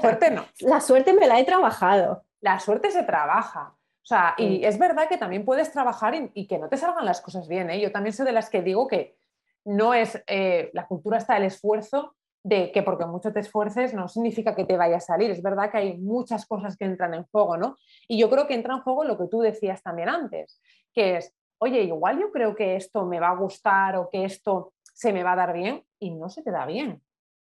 Suerte 0.00 0.30
no. 0.30 0.46
la 0.60 0.80
suerte 0.80 1.12
me 1.12 1.26
la 1.26 1.38
he 1.38 1.44
trabajado. 1.44 2.24
La 2.40 2.58
suerte 2.58 2.90
se 2.90 3.02
trabaja. 3.02 3.74
O 4.02 4.06
sea, 4.06 4.34
y 4.38 4.64
es 4.64 4.78
verdad 4.78 5.10
que 5.10 5.18
también 5.18 5.44
puedes 5.44 5.70
trabajar 5.72 6.14
y, 6.14 6.30
y, 6.32 6.46
que 6.46 6.58
no 6.58 6.70
te 6.70 6.78
salgan 6.78 7.04
las 7.04 7.20
cosas 7.20 7.46
bien. 7.48 7.68
¿eh? 7.68 7.78
Yo 7.82 7.92
también 7.92 8.14
soy 8.14 8.24
de 8.24 8.32
las 8.32 8.48
que 8.48 8.62
digo 8.62 8.88
que 8.88 9.18
no 9.66 9.92
es, 9.92 10.22
eh, 10.26 10.70
la 10.72 10.86
cultura 10.86 11.18
está 11.18 11.36
el 11.36 11.44
esfuerzo 11.44 12.16
de 12.42 12.72
que 12.72 12.82
porque 12.82 13.04
mucho 13.04 13.32
te 13.32 13.40
esfuerces 13.40 13.92
no 13.92 14.08
significa 14.08 14.54
que 14.54 14.64
te 14.64 14.76
vaya 14.76 14.96
a 14.96 15.00
salir. 15.00 15.30
Es 15.30 15.42
verdad 15.42 15.70
que 15.70 15.78
hay 15.78 15.98
muchas 15.98 16.46
cosas 16.46 16.76
que 16.76 16.86
entran 16.86 17.14
en 17.14 17.24
juego, 17.24 17.56
¿no? 17.56 17.76
Y 18.08 18.18
yo 18.18 18.30
creo 18.30 18.46
que 18.46 18.54
entra 18.54 18.74
en 18.74 18.80
juego 18.80 19.04
lo 19.04 19.18
que 19.18 19.28
tú 19.28 19.40
decías 19.40 19.82
también 19.82 20.08
antes, 20.08 20.60
que 20.94 21.18
es, 21.18 21.34
oye, 21.62 21.82
igual 21.82 22.18
yo 22.18 22.32
creo 22.32 22.54
que 22.54 22.76
esto 22.76 23.06
me 23.06 23.20
va 23.20 23.28
a 23.28 23.36
gustar 23.36 23.96
o 23.96 24.08
que 24.10 24.24
esto 24.24 24.72
se 24.82 25.12
me 25.12 25.22
va 25.22 25.32
a 25.32 25.36
dar 25.36 25.52
bien 25.52 25.84
y 25.98 26.10
no 26.10 26.28
se 26.28 26.42
te 26.42 26.50
da 26.50 26.66
bien. 26.66 27.02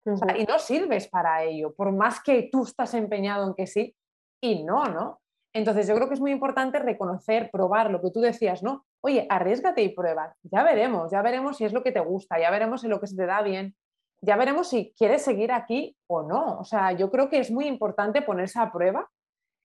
y 0.06 0.44
no 0.46 0.60
sirves 0.60 1.08
para 1.08 1.44
ello, 1.44 1.74
por 1.76 1.92
más 1.92 2.22
que 2.22 2.50
tú 2.52 2.64
estás 2.64 2.94
empeñado 2.94 3.46
en 3.48 3.54
que 3.54 3.68
sí 3.68 3.96
y 4.42 4.64
no, 4.64 4.86
¿no? 4.86 5.20
Entonces 5.54 5.88
yo 5.88 5.96
creo 5.96 6.08
que 6.08 6.14
es 6.14 6.20
muy 6.20 6.32
importante 6.32 6.80
reconocer, 6.80 7.50
probar 7.52 7.92
lo 7.92 8.02
que 8.02 8.12
tú 8.12 8.20
decías, 8.20 8.64
¿no? 8.64 8.86
Oye, 9.02 9.26
arriesgate 9.30 9.82
y 9.82 9.90
prueba. 9.90 10.36
Ya 10.44 10.64
veremos, 10.64 11.12
ya 11.12 11.22
veremos 11.22 11.58
si 11.58 11.66
es 11.66 11.74
lo 11.74 11.84
que 11.84 11.92
te 11.92 12.00
gusta, 12.00 12.40
ya 12.40 12.52
veremos 12.52 12.82
si 12.82 12.88
lo 12.88 13.00
que 13.00 13.08
se 13.08 13.16
te 13.16 13.26
da 13.26 13.42
bien. 13.42 13.76
ya 14.22 14.36
veremos 14.36 14.68
si 14.70 14.94
quieres 14.98 15.24
seguir 15.24 15.52
aquí 15.52 15.96
o 16.08 16.24
no. 16.24 16.60
O 16.60 16.64
sea, 16.64 16.92
yo 16.92 17.10
creo 17.10 17.30
que 17.30 17.40
es 17.40 17.52
muy 17.52 17.68
importante 17.68 18.22
ponerse 18.22 18.60
a 18.60 18.72
prueba 18.72 19.10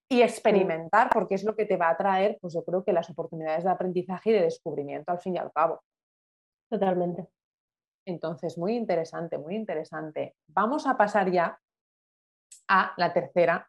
y 0.09 0.23
experimentar, 0.23 1.09
porque 1.13 1.35
es 1.35 1.45
lo 1.45 1.57
que 1.57 1.67
te 1.67 1.77
va 1.77 1.91
a 1.91 1.97
traer, 1.97 2.39
pues 2.41 2.55
yo 2.55 2.65
creo 2.65 2.85
que 2.85 2.93
las 2.93 3.09
oportunidades 3.11 3.65
de 3.65 3.71
aprendizaje 3.71 4.31
y 4.31 4.33
de 4.35 4.43
descubrimiento 4.43 5.11
al 5.11 5.21
fin 5.21 5.35
y 5.35 5.39
al 5.39 5.53
cabo. 5.53 5.83
Totalmente. 6.71 7.27
Entonces, 8.07 8.59
muy 8.59 8.77
interesante, 8.77 9.39
muy 9.39 9.57
interesante. 9.57 10.35
Vamos 10.49 10.87
a 10.87 10.97
pasar 10.97 11.31
ya 11.31 11.59
a 12.69 12.93
la 12.97 13.13
tercera 13.13 13.69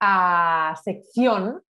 a 0.00 0.74
sección. 0.82 1.62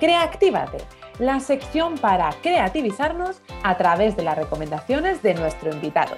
Creatívate, 0.00 0.78
la 1.18 1.38
sección 1.38 1.96
para 1.96 2.30
creativizarnos 2.42 3.40
a 3.62 3.76
través 3.76 4.16
de 4.16 4.24
las 4.24 4.36
recomendaciones 4.36 5.22
de 5.22 5.34
nuestro 5.34 5.70
invitado. 5.70 6.16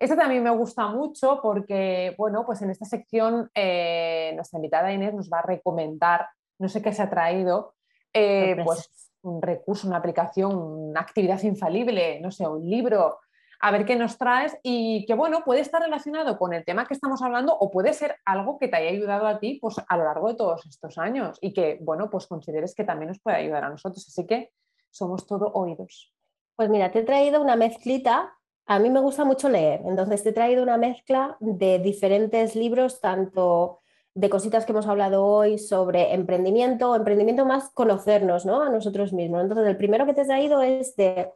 Esta 0.00 0.16
también 0.16 0.42
me 0.42 0.50
gusta 0.50 0.88
mucho 0.88 1.40
porque, 1.42 2.14
bueno, 2.16 2.46
pues 2.46 2.62
en 2.62 2.70
esta 2.70 2.86
sección 2.86 3.50
eh, 3.54 4.32
nuestra 4.34 4.56
invitada 4.56 4.92
Inés 4.92 5.12
nos 5.12 5.28
va 5.28 5.40
a 5.40 5.46
recomendar, 5.46 6.26
no 6.58 6.70
sé 6.70 6.80
qué 6.80 6.90
se 6.94 7.02
ha 7.02 7.10
traído, 7.10 7.74
eh, 8.14 8.56
pues 8.64 9.10
un 9.20 9.42
recurso, 9.42 9.86
una 9.86 9.98
aplicación, 9.98 10.56
una 10.56 11.02
actividad 11.02 11.42
infalible, 11.42 12.18
no 12.22 12.30
sé, 12.30 12.46
un 12.46 12.68
libro, 12.68 13.18
a 13.60 13.70
ver 13.70 13.84
qué 13.84 13.94
nos 13.94 14.16
traes 14.16 14.56
y 14.62 15.04
que, 15.04 15.12
bueno, 15.12 15.44
puede 15.44 15.60
estar 15.60 15.82
relacionado 15.82 16.38
con 16.38 16.54
el 16.54 16.64
tema 16.64 16.86
que 16.86 16.94
estamos 16.94 17.20
hablando 17.20 17.54
o 17.54 17.70
puede 17.70 17.92
ser 17.92 18.16
algo 18.24 18.58
que 18.58 18.68
te 18.68 18.76
haya 18.76 18.88
ayudado 18.88 19.26
a 19.26 19.38
ti 19.38 19.58
pues, 19.60 19.76
a 19.86 19.96
lo 19.98 20.04
largo 20.04 20.28
de 20.28 20.34
todos 20.34 20.64
estos 20.64 20.96
años 20.96 21.36
y 21.42 21.52
que, 21.52 21.78
bueno, 21.82 22.08
pues 22.08 22.26
consideres 22.26 22.74
que 22.74 22.84
también 22.84 23.08
nos 23.08 23.20
puede 23.20 23.36
ayudar 23.36 23.64
a 23.64 23.68
nosotros. 23.68 24.06
Así 24.08 24.26
que 24.26 24.50
somos 24.90 25.26
todo 25.26 25.52
oídos. 25.52 26.14
Pues 26.56 26.70
mira, 26.70 26.90
te 26.90 27.00
he 27.00 27.04
traído 27.04 27.42
una 27.42 27.56
mezclita 27.56 28.32
a 28.70 28.78
mí 28.78 28.88
me 28.88 29.00
gusta 29.00 29.24
mucho 29.24 29.48
leer, 29.48 29.80
entonces 29.84 30.22
te 30.22 30.28
he 30.28 30.32
traído 30.32 30.62
una 30.62 30.76
mezcla 30.76 31.36
de 31.40 31.80
diferentes 31.80 32.54
libros, 32.54 33.00
tanto 33.00 33.80
de 34.14 34.30
cositas 34.30 34.64
que 34.64 34.70
hemos 34.70 34.86
hablado 34.86 35.26
hoy 35.26 35.58
sobre 35.58 36.14
emprendimiento, 36.14 36.94
emprendimiento 36.94 37.44
más 37.44 37.70
conocernos 37.70 38.46
¿no? 38.46 38.62
a 38.62 38.70
nosotros 38.70 39.12
mismos. 39.12 39.42
Entonces, 39.42 39.66
el 39.66 39.76
primero 39.76 40.06
que 40.06 40.14
te 40.14 40.20
he 40.20 40.24
traído 40.24 40.62
es 40.62 40.94
de 40.94 41.32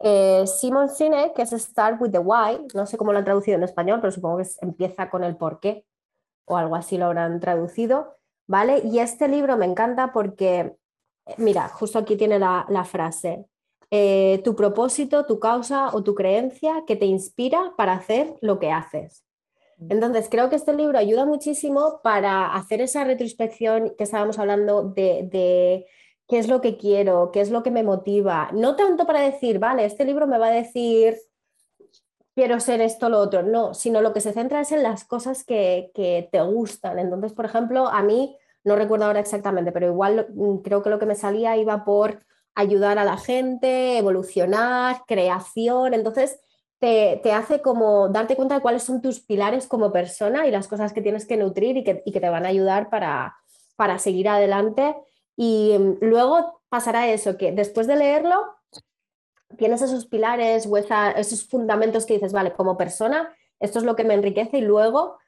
eh, 0.00 0.44
Simon 0.46 0.90
Sinek, 0.90 1.32
que 1.32 1.40
es 1.40 1.52
Start 1.52 2.02
with 2.02 2.10
the 2.10 2.18
Why, 2.18 2.66
no 2.74 2.84
sé 2.84 2.98
cómo 2.98 3.12
lo 3.12 3.18
han 3.18 3.24
traducido 3.24 3.56
en 3.56 3.62
español, 3.62 4.00
pero 4.02 4.10
supongo 4.10 4.36
que 4.36 4.48
empieza 4.60 5.08
con 5.08 5.24
el 5.24 5.38
por 5.38 5.60
qué 5.60 5.86
o 6.44 6.58
algo 6.58 6.76
así 6.76 6.98
lo 6.98 7.06
habrán 7.06 7.40
traducido, 7.40 8.18
¿vale? 8.46 8.82
Y 8.84 8.98
este 8.98 9.26
libro 9.28 9.56
me 9.56 9.64
encanta 9.64 10.12
porque, 10.12 10.76
mira, 11.38 11.66
justo 11.68 11.98
aquí 11.98 12.16
tiene 12.16 12.38
la, 12.38 12.66
la 12.68 12.84
frase, 12.84 13.46
eh, 13.90 14.40
tu 14.44 14.56
propósito, 14.56 15.26
tu 15.26 15.38
causa 15.38 15.90
o 15.94 16.02
tu 16.02 16.14
creencia 16.14 16.84
que 16.86 16.96
te 16.96 17.06
inspira 17.06 17.74
para 17.76 17.94
hacer 17.94 18.34
lo 18.40 18.58
que 18.58 18.70
haces. 18.70 19.24
Mm. 19.78 19.92
Entonces, 19.92 20.28
creo 20.30 20.50
que 20.50 20.56
este 20.56 20.74
libro 20.74 20.98
ayuda 20.98 21.26
muchísimo 21.26 22.00
para 22.02 22.54
hacer 22.54 22.80
esa 22.80 23.04
retrospección 23.04 23.94
que 23.96 24.04
estábamos 24.04 24.38
hablando 24.38 24.82
de, 24.82 25.86
qué 26.28 26.38
es 26.38 26.48
lo 26.48 26.60
que 26.60 26.76
quiero, 26.76 27.30
qué 27.32 27.40
es 27.40 27.50
lo 27.50 27.62
que 27.62 27.70
me 27.70 27.82
motiva. 27.82 28.50
No 28.52 28.76
tanto 28.76 29.06
para 29.06 29.20
decir, 29.20 29.58
vale, 29.58 29.84
este 29.84 30.04
libro 30.04 30.26
me 30.26 30.38
va 30.38 30.48
a 30.48 30.50
decir, 30.50 31.16
quiero 32.34 32.58
ser 32.60 32.80
esto 32.80 33.06
o 33.06 33.10
lo 33.10 33.18
otro, 33.18 33.42
no, 33.42 33.74
sino 33.74 34.00
lo 34.00 34.12
que 34.12 34.20
se 34.20 34.32
centra 34.32 34.60
es 34.60 34.72
en 34.72 34.82
las 34.82 35.04
cosas 35.04 35.44
que, 35.44 35.90
que 35.94 36.28
te 36.32 36.40
gustan. 36.42 36.98
Entonces, 36.98 37.32
por 37.32 37.44
ejemplo, 37.44 37.86
a 37.88 38.02
mí, 38.02 38.36
no 38.64 38.76
recuerdo 38.76 39.04
ahora 39.04 39.20
exactamente, 39.20 39.72
pero 39.72 39.86
igual 39.86 40.28
mm, 40.34 40.56
creo 40.58 40.82
que 40.82 40.90
lo 40.90 40.98
que 40.98 41.06
me 41.06 41.14
salía 41.14 41.56
iba 41.56 41.84
por 41.84 42.18
ayudar 42.54 42.98
a 42.98 43.04
la 43.04 43.16
gente, 43.16 43.98
evolucionar, 43.98 45.02
creación. 45.06 45.94
Entonces, 45.94 46.38
te, 46.78 47.32
hace 47.32 47.60
como 47.62 48.08
darte 48.08 48.36
cuenta 48.36 48.56
de 48.56 48.60
cuáles 48.60 48.82
son 48.82 49.00
tus 49.00 49.20
pilares 49.20 49.66
como 49.66 49.92
persona 49.92 50.46
y 50.46 50.50
las 50.50 50.68
cosas 50.68 50.92
que 50.92 51.00
tienes 51.00 51.26
que 51.26 51.36
nutrir 51.36 51.76
y 51.78 51.84
que, 51.84 51.94
te 51.94 52.28
van 52.28 52.44
a 52.44 52.50
ayudar 52.50 52.90
para, 52.90 53.36
para 53.76 53.98
seguir 53.98 54.28
adelante. 54.28 54.94
Y 55.36 55.76
mm, 55.78 55.98
luego 56.02 56.62
pasará 56.68 57.08
eso, 57.08 57.36
que 57.36 57.52
después 57.52 57.86
de 57.86 57.96
leerlo, 57.96 58.44
tienes 59.56 59.82
esos 59.82 60.06
pilares 60.06 60.66
o 60.66 60.76
esos 60.76 61.48
fundamentos 61.48 62.06
que 62.06 62.14
dices, 62.14 62.32
vale, 62.32 62.52
como 62.52 62.76
persona, 62.76 63.34
esto 63.60 63.78
es 63.78 63.84
lo 63.84 63.96
que 63.96 64.04
me 64.04 64.14
enriquece 64.14 64.58
y 64.58 64.62
luego, 64.62 65.18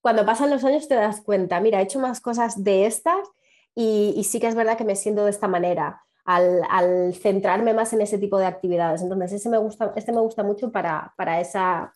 cuando 0.00 0.24
pasan 0.24 0.50
los 0.50 0.64
años, 0.64 0.88
te 0.88 0.94
das 0.94 1.20
cuenta, 1.20 1.60
mira, 1.60 1.80
he 1.80 1.84
hecho 1.84 2.00
más 2.00 2.20
cosas 2.20 2.64
de 2.64 2.86
estas 2.86 3.28
y, 3.74 4.14
y 4.16 4.24
sí 4.24 4.40
que 4.40 4.48
es 4.48 4.54
verdad 4.54 4.78
que 4.78 4.84
me 4.84 4.96
siento 4.96 5.24
de 5.24 5.30
esta 5.30 5.48
manera 5.48 6.04
al, 6.24 7.14
centrarme 7.14 7.74
más 7.74 7.92
en 7.92 8.00
ese 8.00 8.18
tipo 8.18 8.38
de 8.38 8.46
actividades. 8.46 9.02
Entonces, 9.02 9.32
ese 9.32 9.48
me 9.48 9.58
gusta, 9.58 9.92
este 9.96 10.12
me 10.12 10.20
gusta 10.20 10.42
mucho 10.42 10.70
para, 10.70 11.12
para 11.16 11.40
esa... 11.40 11.94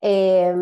Eh, 0.00 0.54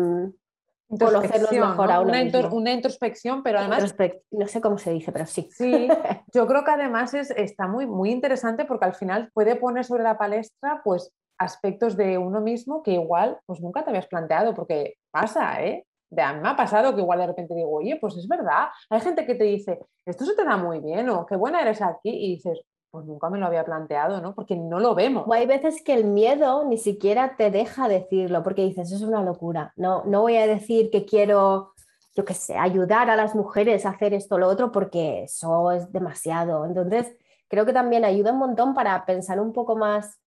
conocernos 0.89 1.51
mejor 1.51 1.91
a 1.91 1.99
una, 1.99 2.23
una, 2.51 2.71
introspección, 2.71 3.43
pero 3.43 3.59
además... 3.59 3.93
no 4.31 4.47
sé 4.47 4.61
cómo 4.61 4.77
se 4.77 4.91
dice, 4.91 5.11
pero 5.11 5.25
sí. 5.25 5.49
Sí, 5.51 5.89
yo 6.33 6.47
creo 6.47 6.63
que 6.63 6.71
además 6.71 7.13
es, 7.13 7.31
está 7.31 7.67
muy, 7.67 7.85
muy 7.85 8.11
interesante 8.11 8.65
porque 8.65 8.85
al 8.85 8.93
final 8.93 9.29
puede 9.33 9.55
poner 9.57 9.83
sobre 9.83 10.03
la 10.03 10.17
palestra 10.17 10.81
pues 10.83 11.11
aspectos 11.37 11.95
de 11.97 12.17
uno 12.17 12.41
mismo 12.41 12.81
que 12.81 12.91
igual 12.91 13.37
pues 13.45 13.59
nunca 13.61 13.83
te 13.83 13.89
habías 13.89 14.07
planteado, 14.07 14.53
porque 14.53 14.95
pasa, 15.11 15.61
¿eh? 15.63 15.85
De, 16.09 16.21
a 16.21 16.33
mí 16.33 16.39
me 16.39 16.49
ha 16.49 16.55
pasado 16.55 16.95
que 16.95 17.01
igual 17.01 17.19
de 17.19 17.27
repente 17.27 17.53
digo, 17.53 17.69
oye, 17.69 17.97
pues 17.99 18.15
es 18.15 18.27
verdad, 18.29 18.67
hay 18.89 19.01
gente 19.01 19.25
que 19.25 19.35
te 19.35 19.43
dice, 19.43 19.77
esto 20.05 20.25
se 20.25 20.35
te 20.35 20.45
da 20.45 20.55
muy 20.55 20.79
bien 20.79 21.09
o 21.09 21.25
qué 21.25 21.35
buena 21.35 21.61
eres 21.61 21.81
aquí 21.81 22.09
y 22.09 22.35
dices, 22.35 22.61
pues 22.91 23.05
nunca 23.05 23.29
me 23.29 23.37
lo 23.37 23.45
había 23.45 23.65
planteado, 23.65 24.21
¿no? 24.21 24.33
Porque 24.33 24.55
no 24.55 24.79
lo 24.79 24.95
vemos. 24.95 25.25
O 25.27 25.33
hay 25.33 25.45
veces 25.45 25.81
que 25.83 25.93
el 25.93 26.05
miedo 26.05 26.65
ni 26.65 26.77
siquiera 26.77 27.35
te 27.35 27.51
deja 27.51 27.87
decirlo, 27.87 28.43
porque 28.43 28.63
dices, 28.63 28.87
eso 28.87 28.95
es 28.95 29.09
una 29.09 29.23
locura. 29.23 29.73
No, 29.75 30.03
no 30.05 30.21
voy 30.21 30.37
a 30.37 30.47
decir 30.47 30.89
que 30.89 31.05
quiero, 31.05 31.73
yo 32.15 32.25
qué 32.25 32.33
sé, 32.33 32.57
ayudar 32.57 33.09
a 33.09 33.15
las 33.15 33.35
mujeres 33.35 33.85
a 33.85 33.89
hacer 33.89 34.13
esto 34.13 34.35
o 34.35 34.37
lo 34.37 34.47
otro, 34.47 34.71
porque 34.71 35.23
eso 35.23 35.71
es 35.71 35.91
demasiado. 35.91 36.65
Entonces, 36.65 37.15
creo 37.47 37.65
que 37.65 37.73
también 37.73 38.05
ayuda 38.05 38.31
un 38.31 38.39
montón 38.39 38.73
para 38.73 39.05
pensar 39.05 39.39
un 39.39 39.53
poco 39.53 39.75
más 39.75 40.19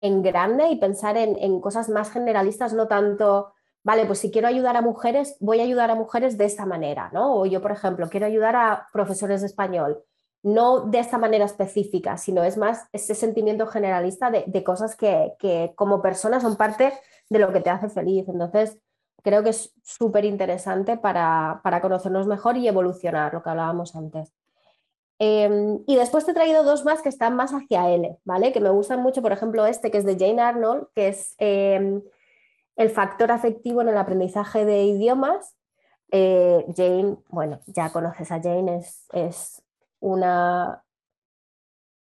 en 0.00 0.22
grande 0.22 0.68
y 0.68 0.76
pensar 0.76 1.16
en, 1.16 1.36
en 1.38 1.60
cosas 1.60 1.88
más 1.88 2.10
generalistas, 2.10 2.72
no 2.72 2.88
tanto 2.88 3.52
vale, 3.84 4.04
pues 4.04 4.18
si 4.18 4.30
quiero 4.30 4.48
ayudar 4.48 4.76
a 4.76 4.82
mujeres, 4.82 5.36
voy 5.40 5.60
a 5.60 5.62
ayudar 5.62 5.90
a 5.90 5.94
mujeres 5.94 6.36
de 6.36 6.44
esta 6.44 6.66
manera, 6.66 7.10
¿no? 7.12 7.36
O 7.36 7.46
yo, 7.46 7.62
por 7.62 7.72
ejemplo, 7.72 8.08
quiero 8.10 8.26
ayudar 8.26 8.54
a 8.54 8.86
profesores 8.92 9.40
de 9.40 9.46
español 9.46 10.04
no 10.42 10.80
de 10.80 10.98
esta 11.00 11.18
manera 11.18 11.44
específica, 11.44 12.16
sino 12.16 12.44
es 12.44 12.56
más 12.56 12.88
ese 12.92 13.14
sentimiento 13.14 13.66
generalista 13.66 14.30
de, 14.30 14.64
cosas 14.64 14.96
que, 14.96 15.72
como 15.74 16.00
persona 16.00 16.40
son 16.40 16.56
parte 16.56 16.92
de 17.28 17.38
lo 17.38 17.52
que 17.52 17.60
te 17.60 17.70
hace 17.70 17.88
feliz. 17.88 18.28
Entonces, 18.28 18.78
creo 19.22 19.42
que 19.42 19.50
es 19.50 19.74
súper 19.82 20.24
interesante 20.24 20.96
para, 20.96 21.60
conocernos 21.82 22.26
mejor 22.26 22.56
y 22.56 22.68
evolucionar, 22.68 23.34
lo 23.34 23.42
que 23.42 23.50
hablábamos 23.50 23.96
antes. 23.96 24.32
Em, 25.20 25.82
y 25.86 25.96
después 25.96 26.24
te 26.24 26.30
he 26.30 26.34
traído 26.34 26.62
dos 26.62 26.84
más 26.84 27.02
que 27.02 27.08
están 27.08 27.34
más 27.34 27.50
hacia 27.52 27.90
L, 27.90 28.18
¿vale? 28.24 28.52
Que 28.52 28.60
me 28.60 28.70
gustan 28.70 29.02
mucho, 29.02 29.20
por 29.20 29.32
ejemplo, 29.32 29.66
este 29.66 29.90
que 29.90 29.98
es 29.98 30.04
de 30.04 30.16
Jane 30.16 30.40
Arnold, 30.40 30.86
que 30.94 31.08
es 31.08 31.34
em, 31.38 32.02
el 32.76 32.90
factor 32.90 33.32
afectivo 33.32 33.82
en 33.82 33.88
el 33.88 33.98
aprendizaje 33.98 34.64
de 34.64 34.84
idiomas. 34.84 35.56
Eh, 36.12 36.64
Jane, 36.76 37.16
bueno, 37.28 37.60
ya 37.66 37.90
conoces 37.90 38.30
a 38.30 38.40
Jane, 38.40 38.80
es 39.12 39.62
una 40.00 40.82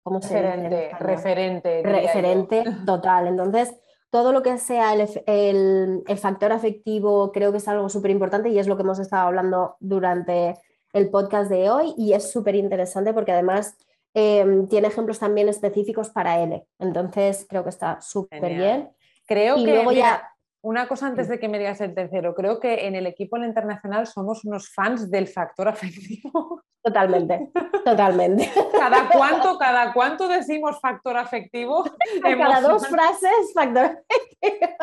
¿cómo 0.04 0.22
se 0.22 0.42
referente, 0.42 0.92
referente, 1.00 1.84
referente 1.84 2.64
total. 2.86 3.28
Entonces, 3.28 3.76
todo 4.10 4.32
lo 4.32 4.42
que 4.42 4.58
sea 4.58 4.94
el, 4.94 6.04
factor 6.18 6.52
afectivo 6.54 7.32
creo 7.34 7.52
que 7.52 7.58
es 7.58 7.68
algo 7.68 7.90
súper 7.90 8.12
importante 8.12 8.50
y 8.50 8.58
es 8.58 8.68
lo 8.68 8.78
que 8.78 8.84
hemos 8.84 9.00
estado 9.00 9.28
hablando 9.28 9.76
durante 9.80 10.56
el 10.94 11.10
podcast 11.10 11.50
de 11.50 11.70
hoy 11.70 11.94
y 11.98 12.14
es 12.14 12.32
súper 12.32 12.56
interesante 12.56 13.14
porque 13.14 13.34
además 13.34 13.78
em, 14.14 14.68
tiene 14.70 14.88
ejemplos 14.88 15.20
también 15.20 15.50
específicos 15.50 16.10
para 16.10 16.42
él. 16.42 16.64
Entonces, 16.80 17.46
creo 17.50 17.64
que 17.64 17.70
está 17.70 18.00
súper 18.00 18.56
bien. 18.56 18.90
Creo 19.28 19.56
que 19.56 19.74
luego 19.74 19.92
ya 19.92 20.24
una 20.62 20.88
cosa 20.88 21.08
antes 21.08 21.28
de 21.28 21.40
que 21.40 21.50
me 21.50 21.60
digas 21.60 21.82
el 21.82 21.94
tercero, 21.94 22.34
creo 22.34 22.60
que 22.60 22.88
en 22.88 22.96
el 22.96 23.08
equipo 23.08 23.38
internacional 23.38 24.08
somos 24.08 24.46
unos 24.46 24.70
fans 24.70 25.12
del 25.12 25.28
factor 25.28 25.68
afectivo. 25.68 26.64
Totalmente, 26.88 27.52
totalmente. 27.84 28.50
¿Cada 28.80 29.10
cuánto, 29.10 29.58
cada 29.58 29.92
cuánto 29.92 30.30
decimos 30.30 30.80
factor 30.80 31.18
afectivo? 31.18 31.84
Cada 32.24 32.62
dos 32.62 32.88
frases, 32.88 33.52
factor 33.54 33.84
afectivo. 33.84 34.78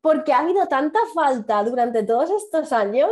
Porque 0.00 0.32
ha 0.32 0.40
habido 0.40 0.66
tanta 0.66 0.98
falta 1.14 1.62
durante 1.62 2.02
todos 2.02 2.30
estos 2.30 2.72
años 2.72 3.08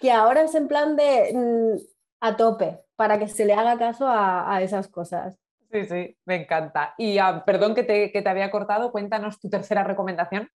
que 0.00 0.12
ahora 0.12 0.42
es 0.42 0.54
en 0.54 0.68
plan 0.68 0.96
de 0.96 1.32
mm, 1.34 1.78
a 2.20 2.36
tope 2.36 2.78
para 2.94 3.18
que 3.18 3.28
se 3.28 3.46
le 3.46 3.54
haga 3.54 3.78
caso 3.78 4.06
a, 4.06 4.60
esas 4.60 4.88
cosas. 4.88 5.38
Sí, 5.72 5.86
sí, 5.86 6.18
me 6.26 6.42
encanta. 6.42 6.94
Y 6.98 7.16
ah, 7.16 7.42
perdón 7.46 7.74
que 7.74 7.84
te, 7.84 8.12
que 8.12 8.20
te 8.20 8.28
había 8.28 8.50
cortado, 8.50 8.92
cuéntanos 8.92 9.40
tu 9.40 9.48
tercera 9.48 9.82
recomendación. 9.82 10.50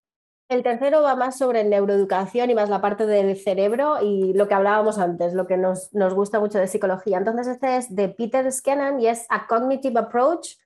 El 0.47 0.61
tercero 0.61 1.01
va 1.01 1.15
más 1.15 1.39
sobre 1.39 1.63
neuroeducación 1.63 2.51
y 2.51 2.55
más 2.55 2.69
la 2.69 2.79
parte 2.79 3.07
del 3.07 3.35
cerebro 3.35 3.97
y 4.03 4.33
lo 4.33 4.47
que 4.47 4.53
hablábamos 4.53 4.99
antes, 4.99 5.33
lo 5.33 5.47
que 5.47 5.57
nos, 5.57 5.91
nos 5.91 6.13
gusta 6.13 6.39
mucho 6.39 6.59
de 6.59 6.67
psicología. 6.67 7.17
Entonces, 7.17 7.47
este 7.47 7.77
es 7.77 7.95
de 7.95 8.09
Peter 8.09 8.51
Scannon 8.51 8.99
y 8.99 9.07
es 9.07 9.25
A 9.29 9.47
Cognitive 9.47 9.99
Approach 9.99 10.57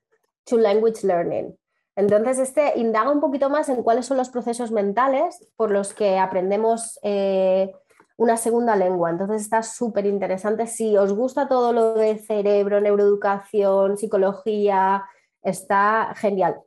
to 0.43 0.57
Language 0.57 1.07
Learning. 1.07 1.57
Entonces, 1.95 2.39
este 2.39 2.77
indaga 2.77 3.09
un 3.09 3.21
poquito 3.21 3.49
más 3.49 3.69
en 3.69 3.81
cuáles 3.81 4.05
son 4.05 4.17
los 4.17 4.29
procesos 4.29 4.71
mentales 4.71 5.47
por 5.55 5.71
los 5.71 5.93
que 5.93 6.19
aprendemos 6.19 6.99
eh, 7.01 7.71
una 8.17 8.35
segunda 8.35 8.75
lengua. 8.75 9.09
Entonces, 9.09 9.43
está 9.43 9.63
súper 9.63 10.05
interesante. 10.05 10.67
Si 10.67 10.97
os 10.97 11.13
gusta 11.13 11.47
todo 11.47 11.71
lo 11.71 11.93
de 11.93 12.17
cerebro, 12.17 12.81
neuroeducación, 12.81 13.95
psicología, 13.95 15.05
está 15.41 16.13
genial. 16.17 16.63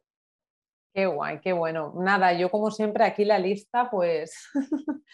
Qué 0.93 1.07
guay, 1.07 1.41
qué 1.41 1.53
bueno. 1.53 1.95
Nada, 1.97 2.35
yo 2.35 2.51
como 2.51 2.71
siempre 2.71 3.05
aquí 3.05 3.25
la 3.25 3.39
lista 3.39 3.91
pues 3.91 4.51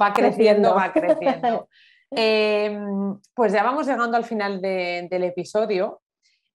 va 0.00 0.12
creciendo, 0.12 0.74
va 0.74 0.92
creciendo. 0.92 1.68
Em, 2.12 3.20
pues 3.34 3.52
ya 3.52 3.62
vamos 3.62 3.86
llegando 3.86 4.16
al 4.16 4.24
final 4.24 4.60
del 4.60 5.22
episodio. 5.22 6.02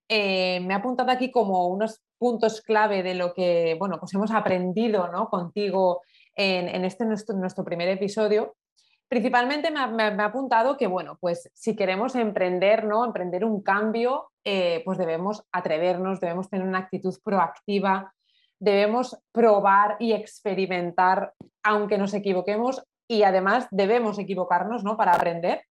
Eh, 0.06 0.60
me 0.60 0.74
ha 0.74 0.76
apuntado 0.76 1.10
aquí 1.10 1.30
como 1.30 1.68
unos 1.68 2.02
puntos 2.18 2.60
clave 2.60 3.02
de 3.02 3.14
lo 3.14 3.32
que 3.32 3.74
bueno, 3.78 3.98
pues 3.98 4.12
hemos 4.12 4.30
aprendido 4.32 5.08
¿no? 5.08 5.30
contigo 5.30 6.02
en, 6.34 6.84
este 6.84 7.06
nuestro, 7.06 7.34
nuestro, 7.36 7.64
primer 7.64 7.88
episodio. 7.88 8.54
Principalmente 9.08 9.70
me 9.70 9.80
ha, 9.80 10.24
apuntado 10.24 10.76
que, 10.76 10.88
bueno, 10.88 11.16
pues 11.20 11.50
si 11.54 11.74
queremos 11.74 12.14
emprender, 12.16 12.84
¿no? 12.84 13.04
Emprender 13.04 13.44
un 13.44 13.62
cambio, 13.62 14.32
eh, 14.44 14.82
pues 14.84 14.98
debemos 14.98 15.42
atrevernos, 15.52 16.20
debemos 16.20 16.50
tener 16.50 16.66
una 16.66 16.80
actitud 16.80 17.14
proactiva, 17.24 18.12
debemos 18.58 19.18
probar 19.32 19.96
y 19.98 20.12
experimentar 20.12 21.34
aunque 21.62 21.98
nos 21.98 22.14
equivoquemos 22.14 22.84
y 23.08 23.22
además 23.22 23.66
debemos 23.70 24.18
equivocarnos 24.18 24.84
¿no? 24.84 24.96
para 24.96 25.14
aprender. 25.14 25.62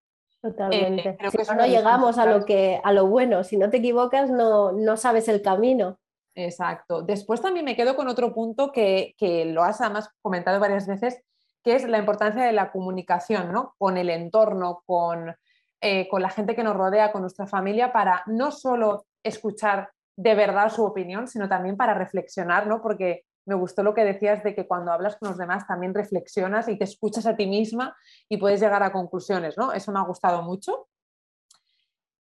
Totalmente. 0.42 1.18
Eh, 1.20 1.44
si 1.44 1.56
no, 1.56 1.66
llegamos 1.66 2.18
a 2.18 2.26
lo, 2.26 2.46
que, 2.46 2.80
a 2.84 2.92
lo 2.92 3.08
bueno, 3.08 3.44
si 3.44 3.58
no 3.58 3.70
te 3.70 3.78
equivocas 3.78 4.30
no, 4.30 4.72
no 4.72 4.98
sabes 4.98 5.28
el 5.28 5.42
camino. 5.42 5.98
Exacto. 6.36 7.02
Después 7.02 7.42
también 7.42 7.66
me 7.66 7.76
quedo 7.76 7.96
con 7.96 8.08
otro 8.08 8.34
punto 8.34 8.72
que, 8.72 9.16
que, 9.18 9.46
lo 9.46 9.64
has 9.64 9.82
además 9.82 10.10
comentado 10.22 10.60
varias 10.60 10.86
veces, 10.86 11.24
que 11.64 11.76
es 11.76 11.88
la 11.88 11.98
importancia 11.98 12.44
de 12.44 12.52
la 12.52 12.72
comunicación 12.72 13.52
¿no? 13.52 13.74
con 13.78 13.98
el 13.98 14.10
entorno, 14.10 14.84
con, 14.86 15.36
eh, 15.82 16.08
con 16.10 16.22
la 16.22 16.30
gente 16.30 16.56
que 16.56 16.64
nos 16.64 16.76
rodea, 16.76 17.12
con 17.12 17.22
nuestra 17.22 17.48
familia, 17.48 17.92
para 17.92 18.22
no 18.28 18.52
solo 18.52 19.06
escuchar 19.24 19.92
de 20.18 20.36
verdad 20.36 20.72
su 20.72 20.84
opinión, 20.84 21.28
sino 21.28 21.50
también 21.50 21.78
para 21.78 21.94
reflexionar, 21.94 22.68
¿no? 22.68 22.82
Porque 22.82 23.26
me 23.46 23.56
gustó 23.56 23.84
lo 23.84 23.94
que 23.94 24.04
decías 24.04 24.44
de 24.44 24.56
que 24.56 24.68
cuando 24.68 24.92
hablas 24.92 25.18
con 25.18 25.30
los 25.30 25.38
demás 25.38 25.68
también 25.68 25.94
reflexionas 25.94 26.68
y 26.68 26.78
te 26.78 26.84
escuchas 26.84 27.26
a 27.26 27.36
ti 27.36 27.46
misma 27.46 27.96
y 28.28 28.38
puedes 28.38 28.60
llegar 28.60 28.82
a 28.84 28.92
conclusiones, 28.92 29.58
¿no? 29.58 29.72
Eso 29.72 29.92
me 29.92 30.00
ha 30.00 30.04
gustado 30.04 30.42
mucho. 30.42 30.88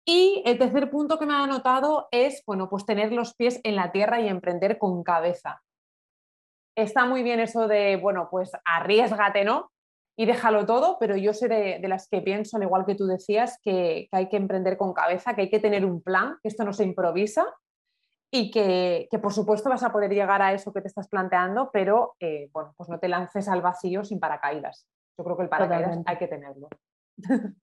Y 0.04 0.42
el 0.46 0.58
tercer 0.58 0.90
punto 0.90 1.20
que 1.20 1.28
me 1.28 1.34
ha 1.34 1.44
anotado 1.44 2.08
es, 2.12 2.44
bueno, 2.48 2.70
pues 2.70 2.86
tener 2.86 3.12
los 3.12 3.36
pies 3.36 3.60
en 3.64 3.76
la 3.76 3.92
tierra 3.92 4.20
y 4.20 4.28
emprender 4.28 4.80
con 4.80 5.04
cabeza. 5.04 5.62
Está 6.76 7.06
muy 7.06 7.22
bien 7.22 7.40
eso 7.40 7.68
de, 7.68 7.98
bueno, 7.98 8.28
pues 8.32 8.52
arriesgate, 8.66 9.44
¿no? 9.44 9.72
Y 10.18 10.26
déjalo 10.26 10.66
todo, 10.66 10.98
pero 11.00 11.16
yo 11.16 11.34
soy 11.34 11.50
de, 11.50 11.80
las 11.88 12.08
que 12.08 12.22
pienso, 12.22 12.58
al 12.58 12.64
igual 12.64 12.86
que 12.86 12.96
tú 12.96 13.06
decías, 13.06 13.60
que, 13.62 14.08
que 14.12 14.18
hay 14.18 14.28
que 14.28 14.38
emprender 14.38 14.78
con 14.78 14.94
cabeza, 14.94 15.36
que 15.36 15.42
hay 15.42 15.50
que 15.50 15.60
tener 15.60 15.86
un 15.86 16.02
plan, 16.02 16.38
que 16.42 16.50
esto 16.50 16.64
no 16.64 16.74
se 16.74 16.84
improvisa 16.84 17.46
y 18.34 18.50
que, 18.50 19.10
por 19.22 19.34
supuesto 19.34 19.70
vas 19.70 19.84
a 19.84 19.92
poder 19.92 20.12
llegar 20.12 20.42
a 20.42 20.54
eso 20.54 20.72
que 20.72 20.82
te 20.82 20.88
estás 20.88 21.10
planteando, 21.10 21.70
pero 21.72 22.16
eh, 22.20 22.50
bueno, 22.54 22.74
pues 22.78 22.90
no 22.90 22.98
te 22.98 23.10
lances 23.10 23.50
al 23.50 23.62
vacío 23.62 24.06
sin 24.06 24.20
paracaídas. 24.20 24.88
Yo 25.18 25.26
creo 25.26 25.36
que 25.36 25.44
el 25.44 25.50
paracaídas 25.50 26.00
hay 26.06 26.18
que 26.18 26.28
tenerlo. 26.28 26.70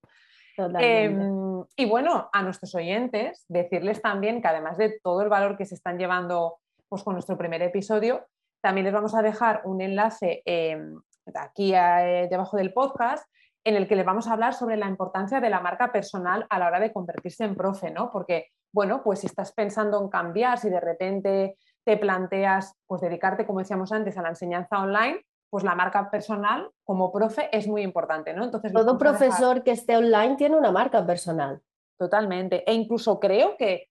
Em, 0.77 1.63
y 1.77 1.85
bueno, 1.85 2.29
a 2.33 2.43
nuestros 2.43 2.75
oyentes, 2.75 3.45
decirles 3.47 4.01
también 4.01 4.41
que 4.41 4.49
además 4.49 4.77
de 4.77 4.99
todo 5.01 5.21
el 5.21 5.29
valor 5.29 5.57
que 5.57 5.65
se 5.65 5.75
están 5.75 5.97
llevando 5.97 6.57
pues, 6.89 7.01
con 7.01 7.13
nuestro 7.13 7.37
primer 7.37 7.61
episodio, 7.61 8.27
también 8.61 8.83
les 8.83 8.93
vamos 8.93 9.15
a 9.15 9.21
dejar 9.21 9.61
un 9.63 9.79
enlace 9.79 10.41
em, 10.43 10.99
aquí 11.33 11.73
eh, 11.73 12.27
debajo 12.29 12.57
del 12.57 12.73
podcast 12.73 13.25
en 13.69 13.75
el 13.75 13.87
que 13.87 13.95
les 13.95 14.05
vamos 14.05 14.27
a 14.27 14.33
hablar 14.33 14.55
sobre 14.55 14.77
la 14.77 14.87
importancia 14.87 15.39
de 15.39 15.49
la 15.49 15.59
marca 15.59 15.91
personal 15.91 16.47
a 16.49 16.57
la 16.57 16.67
hora 16.67 16.79
de 16.79 16.91
convertirse 16.91 17.43
en 17.43 17.55
profe, 17.55 17.91
¿no? 17.91 18.09
Porque 18.11 18.47
bueno, 18.73 19.03
pues 19.03 19.19
si 19.19 19.27
estás 19.27 19.51
pensando 19.51 20.01
en 20.01 20.09
cambiar, 20.09 20.57
si 20.57 20.71
de 20.71 20.79
repente 20.79 21.55
te 21.85 21.97
planteas 21.97 22.73
pues 22.87 23.01
dedicarte, 23.01 23.45
como 23.45 23.59
decíamos 23.59 23.91
antes, 23.91 24.17
a 24.17 24.23
la 24.23 24.29
enseñanza 24.29 24.79
online, 24.79 25.23
pues 25.51 25.63
la 25.63 25.75
marca 25.75 26.09
personal 26.09 26.71
como 26.83 27.11
profe 27.11 27.55
es 27.55 27.67
muy 27.67 27.83
importante, 27.83 28.33
¿no? 28.33 28.43
Entonces, 28.43 28.73
todo 28.73 28.97
profesor 28.97 29.61
que 29.63 29.71
esté 29.71 29.97
online 29.97 30.35
tiene 30.35 30.57
una 30.57 30.71
marca 30.71 31.05
personal. 31.05 31.61
Totalmente. 31.95 32.63
E 32.67 32.73
incluso 32.73 33.19
creo 33.19 33.55
que, 33.55 33.89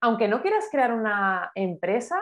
aunque 0.00 0.28
no 0.28 0.42
quieras 0.42 0.68
crear 0.70 0.92
una 0.92 1.50
empresa, 1.56 2.20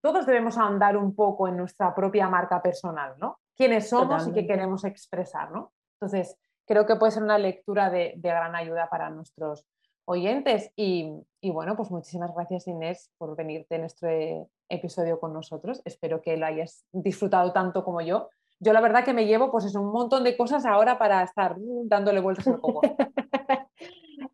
todos 0.00 0.24
debemos 0.24 0.56
ahondar 0.56 0.96
un 0.96 1.16
poco 1.16 1.48
en 1.48 1.56
nuestra 1.56 1.92
propia 1.96 2.28
marca 2.28 2.62
personal, 2.62 3.14
¿no? 3.18 3.40
Quiénes 3.56 3.88
somos 3.88 4.28
y 4.28 4.32
qué 4.32 4.46
queremos 4.46 4.84
expresar, 4.84 5.50
¿no? 5.50 5.72
Entonces, 6.02 6.36
creo 6.66 6.84
que 6.84 6.96
puede 6.96 7.12
ser 7.12 7.22
una 7.22 7.38
lectura 7.38 7.88
de 7.88 8.14
gran 8.16 8.56
ayuda 8.56 8.88
para 8.90 9.08
nuestros 9.08 9.64
oyentes. 10.04 10.72
Y, 10.74 11.24
bueno, 11.44 11.76
pues 11.76 11.92
muchísimas 11.92 12.34
gracias 12.34 12.66
Inés 12.66 13.08
por 13.18 13.36
venirte 13.36 13.76
en 13.76 13.84
este 13.84 14.44
episodio 14.68 15.20
con 15.20 15.32
nosotros. 15.32 15.80
Espero 15.84 16.20
que 16.20 16.36
lo 16.36 16.46
hayas 16.46 16.84
disfrutado 16.90 17.52
tanto 17.52 17.84
como 17.84 18.00
yo. 18.00 18.30
Yo 18.58 18.72
la 18.72 18.80
verdad 18.80 19.04
que 19.04 19.14
me 19.14 19.26
llevo 19.26 19.52
pues 19.52 19.64
es 19.64 19.76
un 19.76 19.92
montón 19.92 20.24
de 20.24 20.36
cosas 20.36 20.66
ahora 20.66 20.98
para 20.98 21.22
estar 21.22 21.54
dándole 21.84 22.20
vueltas 22.20 22.48
al 22.48 22.60
coco. 22.60 22.80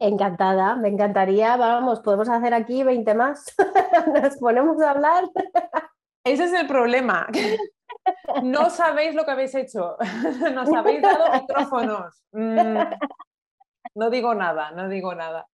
Encantada, 0.01 0.77
me 0.77 0.89
encantaría, 0.89 1.57
vamos, 1.57 2.01
podemos 2.01 2.29
hacer 2.29 2.55
aquí 2.55 2.83
20 2.83 3.15
más. 3.15 3.55
Nos 4.23 4.37
ponemos 4.37 4.81
a 4.81 4.93
hablar. 4.93 5.25
Ese 6.25 6.45
es 6.45 6.53
el 6.53 6.67
problema. 6.67 7.27
No 8.43 8.71
sabéis 8.71 9.15
lo 9.15 9.25
que 9.25 9.31
habéis 9.31 9.55
hecho. 9.55 9.97
Nos 10.55 10.73
habéis 10.73 11.03
dado 11.03 11.33
micrófonos. 11.33 12.23
Mm. 12.33 12.79
No 13.95 14.11
digo 14.11 14.35
nada, 14.35 14.71
no 14.73 14.89
digo 14.89 15.15
nada. 15.15 15.47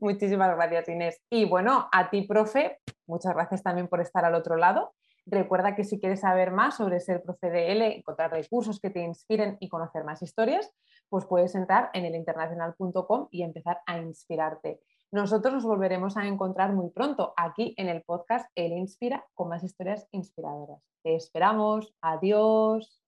Muchísimas 0.00 0.54
gracias, 0.56 0.88
Inés. 0.88 1.22
Y 1.30 1.44
bueno, 1.44 1.88
a 1.92 2.10
ti, 2.10 2.22
profe, 2.22 2.80
muchas 3.06 3.34
gracias 3.34 3.62
también 3.62 3.88
por 3.88 4.00
estar 4.00 4.24
al 4.24 4.34
otro 4.34 4.56
lado. 4.56 4.94
Recuerda 5.26 5.76
que 5.76 5.84
si 5.84 6.00
quieres 6.00 6.20
saber 6.20 6.50
más 6.50 6.76
sobre 6.76 7.00
ser 7.00 7.22
profe 7.22 7.50
de 7.50 7.72
L, 7.72 7.96
encontrar 7.98 8.30
recursos 8.32 8.80
que 8.80 8.90
te 8.90 9.00
inspiren 9.00 9.58
y 9.60 9.68
conocer 9.68 10.02
más 10.02 10.22
historias, 10.22 10.72
pues 11.10 11.26
puedes 11.26 11.54
entrar 11.54 11.90
en 11.92 12.06
elinternacional.com 12.06 13.28
y 13.30 13.42
empezar 13.42 13.80
a 13.86 13.98
inspirarte. 13.98 14.80
Nosotros 15.10 15.54
nos 15.54 15.64
volveremos 15.64 16.16
a 16.18 16.26
encontrar 16.26 16.74
muy 16.74 16.90
pronto 16.90 17.32
aquí 17.36 17.74
en 17.78 17.88
el 17.88 18.02
podcast 18.02 18.50
El 18.54 18.72
Inspira 18.72 19.24
con 19.34 19.48
más 19.48 19.64
historias 19.64 20.06
inspiradoras. 20.12 20.82
Te 21.02 21.14
esperamos. 21.14 21.94
Adiós. 22.02 23.02